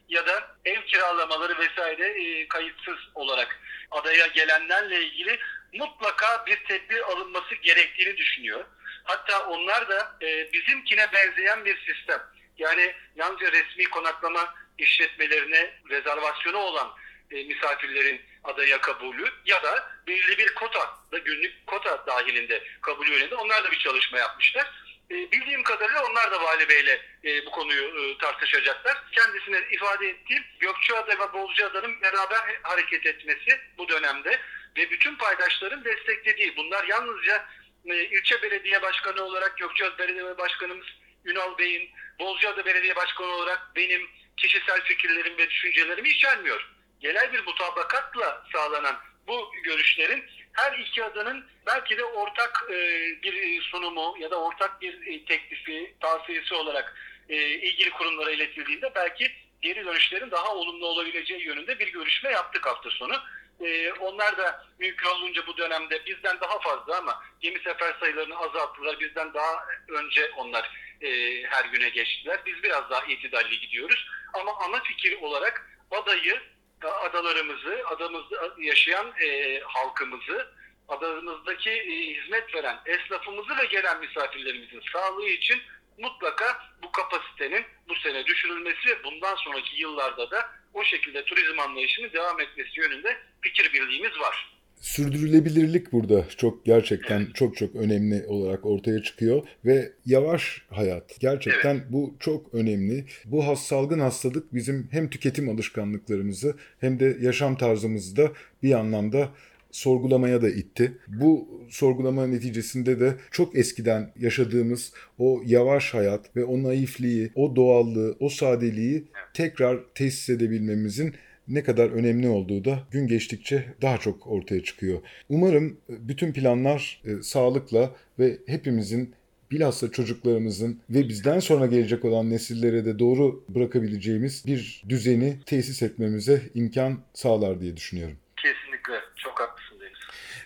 ya 0.09 0.27
da 0.27 0.57
ev 0.65 0.83
kiralamaları 0.83 1.59
vesaire 1.59 2.49
kayıtsız 2.49 2.97
olarak 3.15 3.61
adaya 3.91 4.27
gelenlerle 4.27 5.03
ilgili 5.05 5.39
mutlaka 5.73 6.47
bir 6.47 6.65
tedbir 6.65 7.01
alınması 7.01 7.55
gerektiğini 7.55 8.17
düşünüyor. 8.17 8.65
Hatta 9.05 9.47
onlar 9.47 9.89
da 9.89 10.17
bizimkine 10.53 11.13
benzeyen 11.13 11.65
bir 11.65 11.79
sistem. 11.87 12.23
Yani 12.59 12.95
yalnızca 13.17 13.53
resmi 13.53 13.85
konaklama 13.85 14.55
işletmelerine 14.79 15.75
rezervasyonu 15.91 16.59
olan 16.59 16.95
e, 17.31 17.45
misafirlerin 17.45 18.21
adaya 18.45 18.81
kabulü 18.81 19.33
ya 19.47 19.63
da 19.63 19.91
belirli 20.07 20.39
bir 20.39 20.55
kota, 20.55 20.99
da 21.13 21.19
günlük 21.19 21.67
kota 21.67 22.07
dahilinde 22.07 22.63
kabul 22.81 23.09
yönünde 23.09 23.35
onlar 23.35 23.65
da 23.65 23.71
bir 23.71 23.79
çalışma 23.79 24.19
yapmışlar. 24.19 24.71
E, 25.11 25.15
bildiğim 25.15 25.63
kadarıyla 25.63 26.05
onlar 26.05 26.31
da 26.31 26.43
Vali 26.43 26.69
Bey'le 26.69 27.01
e, 27.25 27.47
bu 27.47 27.51
konuyu 27.51 27.85
e, 27.85 28.19
tartışacaklar. 28.19 29.03
Kendisine 29.13 29.61
ifade 29.71 30.09
ettiğim 30.09 30.45
Gökçeada 30.61 31.19
ve 31.19 31.33
Bozcaada'nın 31.33 32.03
beraber 32.03 32.41
hareket 32.63 33.07
etmesi 33.07 33.61
bu 33.79 33.89
dönemde 33.89 34.41
ve 34.77 34.91
bütün 34.91 35.17
paydaşların 35.17 35.85
desteklediği. 35.85 36.57
Bunlar 36.57 36.85
yalnızca 36.85 37.47
e, 37.91 38.05
ilçe 38.05 38.43
belediye 38.43 38.83
başkanı 38.83 39.23
olarak 39.23 39.59
Gökçeada 39.59 39.99
Belediye 39.99 40.39
Başkanımız 40.39 40.87
Ünal 41.25 41.59
Bey'in, 41.59 41.91
Bozcaada 42.21 42.65
Belediye 42.65 42.97
Başkanı 42.97 43.27
olarak 43.27 43.77
benim 43.77 44.09
kişisel 44.37 44.81
fikirlerim 44.81 45.39
ve 45.39 45.51
düşüncelerimi 45.51 46.09
içermiyor. 46.09 46.71
Genel 47.01 47.33
bir 47.33 47.45
mutabakatla 47.47 48.45
sağlanan 48.53 48.97
bu 49.29 49.53
görüşlerin 49.65 50.25
her 50.53 50.79
iki 50.79 51.05
adanın 51.05 51.47
belki 51.67 51.99
de 51.99 52.05
ortak 52.05 52.65
e, 52.71 52.75
bir 53.23 53.63
sunumu 53.63 54.17
ya 54.21 54.31
da 54.31 54.41
ortak 54.41 54.81
bir 54.81 55.07
e, 55.07 55.25
teklifi, 55.25 55.95
tavsiyesi 56.01 56.55
olarak 56.55 56.97
e, 57.29 57.37
ilgili 57.37 57.91
kurumlara 57.91 58.31
iletildiğinde 58.31 58.93
belki 58.95 59.33
geri 59.63 59.87
dönüşlerin 59.87 60.31
daha 60.31 60.55
olumlu 60.55 60.87
olabileceği 60.87 61.47
yönünde 61.47 61.79
bir 61.79 61.93
görüşme 61.93 62.31
yaptık 62.31 62.67
hafta 62.67 62.91
sonu. 62.91 63.15
E, 63.61 63.93
onlar 63.93 64.39
da 64.39 64.67
mümkün 64.79 65.09
olunca 65.09 65.47
bu 65.47 65.57
dönemde 65.57 66.07
bizden 66.07 66.41
daha 66.41 66.59
fazla 66.59 66.99
ama 66.99 67.23
gemi 67.41 67.59
sefer 67.59 67.97
sayılarını 68.01 68.39
azalttılar. 68.39 69.01
Bizden 69.01 69.35
daha 69.35 69.67
önce 69.89 70.31
onlar 70.37 70.71
e, 71.03 71.43
her 71.43 71.65
güne 71.65 71.89
geçtiler. 71.89 72.41
Biz 72.47 72.63
biraz 72.63 72.91
daha 72.91 73.05
itidalli 73.05 73.61
gidiyoruz. 73.61 74.07
Ama 74.35 74.53
ana 74.59 74.83
fikir 74.83 75.23
olarak 75.23 75.71
adayı, 75.91 76.41
adalarımızı, 76.83 77.83
adamızda 77.87 78.55
yaşayan 78.59 79.13
e, 79.21 79.61
halkımızı, 79.61 80.53
adamızdaki 80.89 81.71
e, 81.71 82.15
hizmet 82.15 82.55
veren 82.55 82.81
esnafımızı 82.87 83.57
ve 83.57 83.65
gelen 83.65 84.01
misafirlerimizin 84.01 84.83
sağlığı 84.93 85.29
için 85.29 85.63
mutlaka 85.99 86.59
bu 86.83 86.93
kapasitenin 86.93 87.65
bu 87.89 87.95
sene 87.95 88.27
düşürülmesi 88.27 88.89
ve 88.89 89.05
bundan 89.05 89.37
sonraki 89.37 89.81
yıllarda 89.81 90.31
da 90.31 90.51
o 90.75 90.85
şekilde 90.85 91.25
turizm 91.25 91.61
anlayışının 91.61 92.13
devam 92.13 92.41
etmesi 92.41 92.81
yönünde 92.81 93.21
fikir 93.41 93.73
birliğimiz 93.73 94.21
var. 94.21 94.56
Sürdürülebilirlik 94.81 95.93
burada 95.93 96.25
çok 96.37 96.65
gerçekten 96.65 97.27
çok 97.35 97.57
çok 97.57 97.77
önemli 97.77 98.27
olarak 98.27 98.67
ortaya 98.67 99.03
çıkıyor 99.03 99.43
ve 99.65 99.93
yavaş 100.07 100.63
hayat 100.71 101.21
gerçekten 101.21 101.81
bu 101.91 102.15
çok 102.21 102.55
önemli. 102.55 103.05
Bu 103.25 103.47
has 103.47 103.63
salgın 103.63 104.01
hastalık 104.01 104.55
bizim 104.55 104.89
hem 104.91 105.11
tüketim 105.11 105.49
alışkanlıklarımızı 105.49 106.55
hem 106.81 107.01
de 107.01 107.17
yaşam 107.21 107.57
tarzımızı 107.57 108.17
da 108.17 108.33
bir 108.63 108.73
anlamda 108.73 109.29
sorgulamaya 109.71 110.43
da 110.43 110.49
itti. 110.49 110.93
Bu 111.09 111.49
sorgulama 111.69 112.27
neticesinde 112.27 113.01
de 113.01 113.15
çok 113.31 113.59
eskiden 113.59 114.13
yaşadığımız 114.19 114.93
o 115.19 115.43
yavaş 115.47 115.95
hayat 115.95 116.37
ve 116.37 116.45
o 116.45 116.63
naifliği, 116.63 117.31
o 117.35 117.57
doğallığı, 117.57 118.17
o 118.21 118.29
sadeliği 118.29 119.05
tekrar 119.35 119.79
tesis 119.95 120.31
edebilmemizin 120.31 121.15
ne 121.49 121.63
kadar 121.63 121.91
önemli 121.91 122.29
olduğu 122.29 122.65
da 122.65 122.79
gün 122.91 123.07
geçtikçe 123.07 123.65
daha 123.83 123.99
çok 123.99 124.27
ortaya 124.27 124.63
çıkıyor. 124.63 124.99
Umarım 125.29 125.77
bütün 125.89 126.33
planlar 126.33 127.03
e, 127.05 127.23
sağlıkla 127.23 127.95
ve 128.19 128.39
hepimizin 128.47 129.15
bilhassa 129.51 129.91
çocuklarımızın 129.91 130.81
ve 130.91 131.09
bizden 131.09 131.39
sonra 131.39 131.67
gelecek 131.67 132.05
olan 132.05 132.31
nesillere 132.31 132.85
de 132.85 132.99
doğru 132.99 133.45
bırakabileceğimiz 133.49 134.45
bir 134.47 134.83
düzeni 134.89 135.37
tesis 135.47 135.83
etmemize 135.83 136.43
imkan 136.55 136.99
sağlar 137.15 137.61
diye 137.61 137.77
düşünüyorum. 137.77 138.17
Kesinlikle 138.37 138.95
çok 139.17 139.41
haklısın 139.41 139.81
Deniz. 139.81 139.99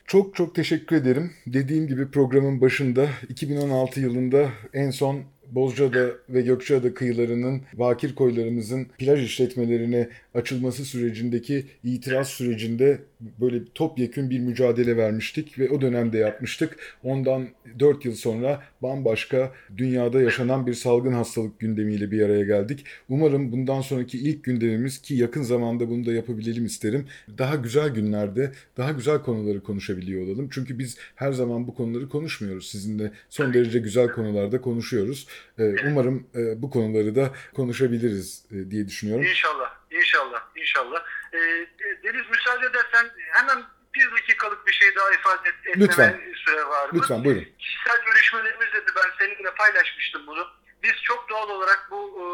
Çok 0.06 0.34
çok 0.34 0.54
teşekkür 0.54 0.96
ederim. 0.96 1.32
Dediğim 1.46 1.86
gibi 1.86 2.10
programın 2.10 2.60
başında 2.60 3.08
2016 3.28 4.00
yılında 4.00 4.50
en 4.72 4.90
son 4.90 5.24
Bozcaada 5.50 6.10
ve 6.28 6.42
Gökçeada 6.42 6.94
kıyılarının 6.94 7.62
bakir 7.72 8.14
koylarımızın 8.14 8.86
plaj 8.98 9.24
işletmelerine 9.24 10.08
açılması 10.34 10.84
sürecindeki 10.84 11.66
itiraz 11.84 12.28
sürecinde 12.28 12.98
böyle 13.40 13.64
topyekün 13.74 14.30
bir 14.30 14.38
mücadele 14.38 14.96
vermiştik 14.96 15.58
ve 15.58 15.70
o 15.70 15.80
dönemde 15.80 16.18
yapmıştık. 16.18 16.96
Ondan 17.04 17.48
4 17.78 18.04
yıl 18.04 18.14
sonra 18.14 18.62
bambaşka 18.82 19.52
dünyada 19.76 20.22
yaşanan 20.22 20.66
bir 20.66 20.74
salgın 20.74 21.12
hastalık 21.12 21.60
gündemiyle 21.60 22.10
bir 22.10 22.22
araya 22.22 22.44
geldik. 22.44 22.86
Umarım 23.08 23.52
bundan 23.52 23.80
sonraki 23.80 24.18
ilk 24.18 24.44
gündemimiz 24.44 25.02
ki 25.02 25.14
yakın 25.14 25.42
zamanda 25.42 25.88
bunu 25.88 26.06
da 26.06 26.12
yapabilelim 26.12 26.66
isterim. 26.66 27.08
Daha 27.38 27.54
güzel 27.54 27.88
günlerde 27.88 28.52
daha 28.76 28.92
güzel 28.92 29.22
konuları 29.22 29.62
konuşabiliyor 29.62 30.26
olalım. 30.26 30.48
Çünkü 30.52 30.78
biz 30.78 30.98
her 31.14 31.32
zaman 31.32 31.66
bu 31.66 31.74
konuları 31.74 32.08
konuşmuyoruz. 32.08 32.70
Sizinle 32.70 33.12
son 33.28 33.54
derece 33.54 33.78
güzel 33.78 34.08
konularda 34.08 34.60
konuşuyoruz. 34.60 35.26
Umarım 35.86 36.26
bu 36.56 36.70
konuları 36.70 37.14
da 37.14 37.30
konuşabiliriz 37.54 38.44
diye 38.70 38.88
düşünüyorum. 38.88 39.24
İnşallah, 39.24 39.70
inşallah, 39.90 40.40
inşallah. 40.60 41.00
Deniz 42.04 42.30
müsaade 42.30 42.66
edersen 42.66 43.06
hemen 43.30 43.64
bir 43.94 44.12
dakikalık 44.12 44.66
bir 44.66 44.72
şey 44.72 44.94
daha 44.94 45.10
ifade 45.10 45.48
et, 45.48 45.54
etmeme 45.64 45.88
Lütfen. 45.88 46.20
süre 46.44 46.64
var 46.64 46.88
mı? 46.90 47.00
Lütfen 47.00 47.24
buyurun. 47.24 47.48
Kişisel 47.58 48.04
görüşmelerimizde 48.06 48.86
de 48.86 48.90
ben 48.96 49.10
seninle 49.18 49.54
paylaşmıştım 49.54 50.26
bunu. 50.26 50.48
Biz 50.82 50.92
çok 51.02 51.28
doğal 51.28 51.48
olarak 51.48 51.88
bu 51.90 52.00
e, 52.20 52.24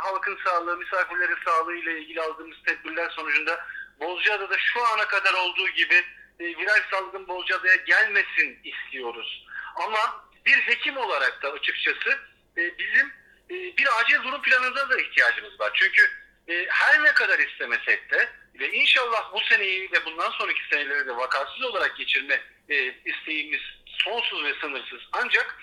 halkın 0.00 0.38
sağlığı, 0.44 0.76
misafirlerin 0.76 1.38
sağlığı 1.44 1.74
ile 1.74 2.00
ilgili 2.00 2.20
aldığımız 2.20 2.56
tedbirler 2.66 3.10
sonucunda 3.10 3.66
Bozcaada'da 4.00 4.58
şu 4.58 4.84
ana 4.86 5.08
kadar 5.08 5.34
olduğu 5.34 5.68
gibi 5.68 5.94
e, 6.40 6.44
viral 6.44 6.82
salgın 6.90 7.28
Bozcaada'ya 7.28 7.76
gelmesin 7.76 8.58
istiyoruz. 8.64 9.46
Ama 9.76 10.24
bir 10.46 10.56
hekim 10.56 10.96
olarak 10.96 11.42
da 11.42 11.52
açıkçası 11.52 12.18
e, 12.56 12.78
bizim 12.78 13.06
e, 13.50 13.54
bir 13.76 14.00
acil 14.00 14.22
durum 14.24 14.42
planına 14.42 14.88
da 14.90 15.00
ihtiyacımız 15.00 15.60
var. 15.60 15.70
Çünkü 15.74 16.10
e, 16.48 16.66
her 16.68 17.04
ne 17.04 17.12
kadar 17.12 17.38
istemesek 17.38 18.10
de 18.10 18.28
ve 18.60 18.72
inşallah 18.72 19.32
bu 19.32 19.40
seneyi 19.40 19.82
ve 19.92 20.04
bundan 20.06 20.30
sonraki 20.30 20.60
seneleri 20.70 21.06
de 21.06 21.16
vakasız 21.16 21.62
olarak 21.62 21.96
geçirme 21.96 22.40
e, 22.68 22.94
isteğimiz 23.04 23.60
sonsuz 23.86 24.44
ve 24.44 24.54
sınırsız. 24.60 25.00
Ancak 25.12 25.58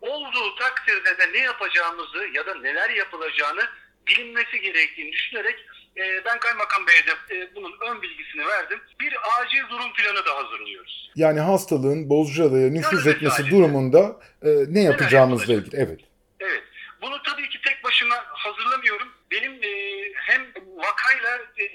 olduğu 0.00 0.54
takdirde 0.54 1.18
de 1.18 1.32
ne 1.32 1.38
yapacağımızı 1.38 2.28
ya 2.34 2.46
da 2.46 2.54
neler 2.54 2.90
yapılacağını 2.90 3.62
bilinmesi 4.06 4.60
gerektiğini 4.60 5.12
düşünerek 5.12 5.66
e, 5.96 6.24
ben 6.24 6.38
Kaymakam 6.38 6.86
Bey'e 6.86 7.06
de 7.06 7.36
e, 7.36 7.54
bunun 7.54 7.72
ön 7.90 8.02
bilgisini 8.02 8.46
verdim. 8.46 8.80
Bir 9.00 9.14
acil 9.40 9.62
durum 9.70 9.92
planı 9.92 10.26
da 10.26 10.36
hazırlıyoruz. 10.36 11.10
Yani 11.16 11.40
hastalığın 11.40 12.10
Bozcaada'ya 12.10 12.70
nüfuz 12.70 13.06
etmesi 13.06 13.50
durumunda 13.50 14.20
e, 14.42 14.48
ne 14.68 14.82
yapacağımızla 14.82 15.54
ilgili. 15.54 15.76
Evet. 15.76 16.00
Evet. 16.40 16.62
Bunu 17.02 17.22
tabii 17.22 17.48
ki 17.48 17.60
tek 17.64 17.84
başıma 17.84 18.16
hazırlamıyorum. 18.26 19.08
Benim 19.30 19.62
e, 19.62 20.12
hem 20.14 20.52
vakayla 20.76 21.38
e, 21.56 21.68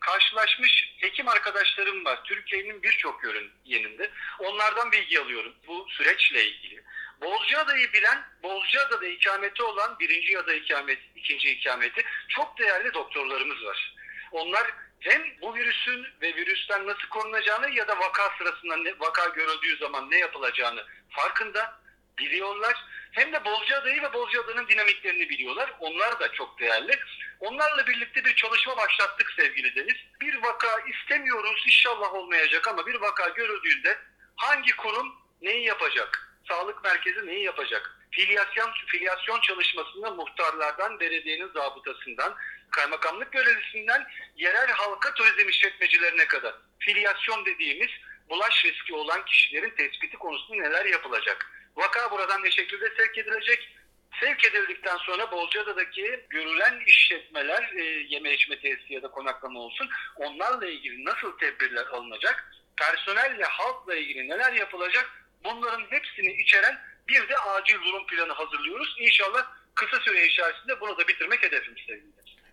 karşılaşmış 0.00 0.94
hekim 0.98 1.28
arkadaşlarım 1.28 2.04
var. 2.04 2.20
Türkiye'nin 2.24 2.82
birçok 2.82 3.20
yerinde. 3.64 4.10
Onlardan 4.38 4.92
bilgi 4.92 5.20
alıyorum 5.20 5.54
bu 5.66 5.86
süreçle 5.88 6.44
ilgili. 6.44 6.82
Bozcaada'yı 7.22 7.92
bilen, 7.92 8.24
Bozcaada'da 8.42 9.06
ikameti 9.06 9.62
olan 9.62 9.98
birinci 9.98 10.32
ya 10.32 10.46
da 10.46 10.54
ikamet, 10.54 10.98
ikinci 11.16 11.50
ikameti 11.50 12.02
çok 12.28 12.58
değerli 12.58 12.94
doktorlarımız 12.94 13.64
var. 13.64 13.94
Onlar 14.32 14.66
hem 15.00 15.22
bu 15.40 15.54
virüsün 15.54 16.06
ve 16.22 16.34
virüsten 16.36 16.86
nasıl 16.86 17.08
korunacağını 17.08 17.70
ya 17.70 17.88
da 17.88 17.98
vaka 17.98 18.22
sırasında 18.38 18.76
ne, 18.76 18.94
vaka 18.98 19.28
görüldüğü 19.28 19.76
zaman 19.76 20.10
ne 20.10 20.18
yapılacağını 20.18 20.86
farkında 21.10 21.81
biliyorlar. 22.30 22.84
Hem 23.12 23.32
de 23.32 23.44
Bozcaada'yı 23.44 24.02
ve 24.02 24.12
Bozcaada'nın 24.12 24.68
dinamiklerini 24.68 25.28
biliyorlar. 25.28 25.72
Onlar 25.80 26.20
da 26.20 26.32
çok 26.32 26.60
değerli. 26.60 26.98
Onlarla 27.40 27.86
birlikte 27.86 28.24
bir 28.24 28.34
çalışma 28.34 28.76
başlattık 28.76 29.32
sevgili 29.36 29.76
Deniz. 29.76 29.96
Bir 30.20 30.42
vaka 30.42 30.80
istemiyoruz 30.80 31.62
inşallah 31.66 32.14
olmayacak 32.14 32.68
ama 32.68 32.86
bir 32.86 32.94
vaka 32.94 33.28
görüldüğünde 33.28 33.98
hangi 34.36 34.76
kurum 34.76 35.14
neyi 35.42 35.64
yapacak? 35.64 36.36
Sağlık 36.48 36.84
merkezi 36.84 37.26
neyi 37.26 37.44
yapacak? 37.44 37.98
Filyasyon, 38.10 38.70
filyasyon 38.86 39.40
çalışmasında 39.40 40.10
muhtarlardan, 40.10 41.00
belediyenin 41.00 41.52
zabıtasından, 41.52 42.36
kaymakamlık 42.70 43.32
görevlisinden 43.32 44.06
yerel 44.36 44.70
halka 44.70 45.14
turizm 45.14 45.48
işletmecilerine 45.48 46.26
kadar 46.26 46.54
filyasyon 46.78 47.44
dediğimiz 47.46 47.90
bulaş 48.28 48.64
riski 48.64 48.94
olan 48.94 49.24
kişilerin 49.24 49.70
tespiti 49.70 50.16
konusunda 50.16 50.62
neler 50.62 50.84
yapılacak? 50.84 51.50
Vaka 51.76 52.10
buradan 52.10 52.42
ne 52.44 52.50
şekilde 52.50 52.84
sevk 52.96 53.18
edilecek? 53.18 53.76
Sevk 54.20 54.44
edildikten 54.44 54.96
sonra 54.96 55.32
Bolcada'daki 55.32 56.20
görülen 56.30 56.80
işletmeler, 56.86 57.72
e, 57.76 57.82
yeme 58.08 58.34
içme 58.34 58.60
tesisi 58.60 58.94
ya 58.94 59.02
da 59.02 59.10
konaklama 59.10 59.60
olsun, 59.60 59.88
onlarla 60.16 60.66
ilgili 60.66 61.04
nasıl 61.04 61.38
tedbirler 61.38 61.86
alınacak? 61.86 62.52
Personelle, 62.76 63.44
halkla 63.44 63.94
ilgili 63.94 64.28
neler 64.28 64.52
yapılacak? 64.52 65.10
Bunların 65.44 65.84
hepsini 65.90 66.32
içeren 66.42 66.78
bir 67.08 67.28
de 67.28 67.36
acil 67.36 67.74
durum 67.74 68.06
planı 68.06 68.32
hazırlıyoruz. 68.32 68.96
İnşallah 68.98 69.46
kısa 69.74 70.00
süre 70.00 70.26
içerisinde 70.26 70.80
bunu 70.80 70.98
da 70.98 71.08
bitirmek 71.08 71.42
hedefimiz 71.42 71.82
sevgili. 71.86 72.12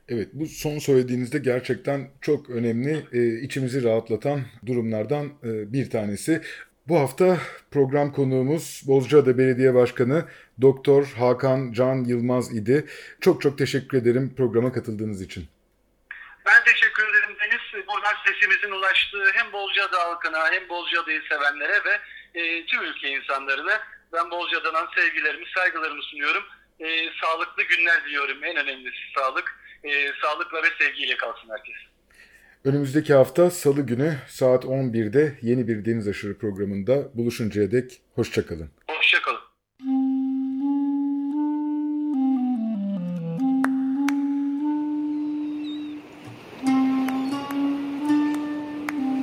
Evet 0.09 0.29
bu 0.33 0.45
son 0.45 0.79
söylediğinizde 0.79 1.39
gerçekten 1.39 2.11
çok 2.21 2.49
önemli, 2.49 3.05
e, 3.13 3.41
içimizi 3.41 3.83
rahatlatan 3.83 4.41
durumlardan 4.65 5.25
e, 5.25 5.73
bir 5.73 5.89
tanesi. 5.89 6.41
Bu 6.89 6.99
hafta 6.99 7.37
program 7.71 8.11
konuğumuz 8.11 8.83
Bozcaada 8.87 9.37
Belediye 9.37 9.73
Başkanı 9.73 10.25
Doktor 10.61 11.05
Hakan 11.19 11.71
Can 11.71 11.95
Yılmaz 11.95 12.55
idi. 12.57 12.85
Çok 13.21 13.41
çok 13.41 13.57
teşekkür 13.57 13.97
ederim 13.97 14.33
programa 14.37 14.73
katıldığınız 14.73 15.21
için. 15.21 15.47
Ben 16.45 16.63
teşekkür 16.63 17.03
ederim 17.09 17.35
Deniz. 17.39 17.87
Buradan 17.87 18.15
sesimizin 18.25 18.71
ulaştığı 18.71 19.31
hem 19.33 19.53
Bozcaada 19.53 19.99
halkına 19.99 20.51
hem 20.51 20.69
Bozcaada'yı 20.69 21.21
sevenlere 21.29 21.81
ve 21.85 21.99
e, 22.39 22.65
tüm 22.65 22.81
ülke 22.81 23.09
insanlarına 23.09 23.81
ben 24.13 24.31
Bozcaada'dan 24.31 24.87
sevgilerimi, 24.95 25.45
saygılarımı 25.55 26.03
sunuyorum. 26.03 26.43
E, 26.79 27.09
sağlıklı 27.21 27.63
günler 27.63 28.05
diliyorum. 28.05 28.43
En 28.43 28.55
önemlisi 28.55 29.13
sağlık. 29.15 29.59
E, 29.83 30.11
sağlıkla 30.21 30.63
ve 30.63 30.69
sevgiyle 30.79 31.17
kalsın 31.17 31.49
herkes. 31.49 31.75
Önümüzdeki 32.63 33.13
hafta 33.13 33.49
Salı 33.49 33.81
günü 33.81 34.15
saat 34.27 34.65
11'de 34.65 35.37
yeni 35.41 35.67
bir 35.67 35.85
Deniz 35.85 36.07
Aşırı 36.07 36.37
programında 36.37 37.09
buluşuncaya 37.13 37.71
dek 37.71 38.01
hoşçakalın. 38.15 38.69
Hoşçakalın. 38.87 39.39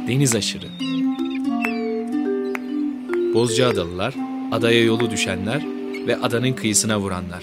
Deniz 0.09 0.35
Aşırı 0.35 0.67
Bozcaadalılar, 3.35 4.15
adaya 4.53 4.85
yolu 4.85 5.11
düşenler 5.11 5.63
ve 6.07 6.17
adanın 6.17 6.53
kıyısına 6.53 7.01
vuranlar. 7.01 7.43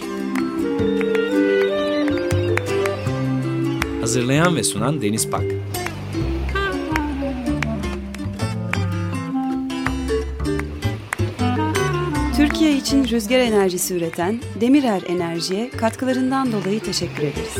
Hazırlayan 4.01 4.55
ve 4.55 4.63
sunan 4.63 5.01
Deniz 5.01 5.29
Pak. 5.29 5.62
Türkiye 12.53 12.77
için 12.77 13.07
rüzgar 13.07 13.39
enerjisi 13.39 13.93
üreten 13.95 14.39
Demirer 14.61 15.01
Enerji'ye 15.07 15.69
katkılarından 15.69 16.51
dolayı 16.51 16.79
teşekkür 16.79 17.23
ederiz. 17.23 17.57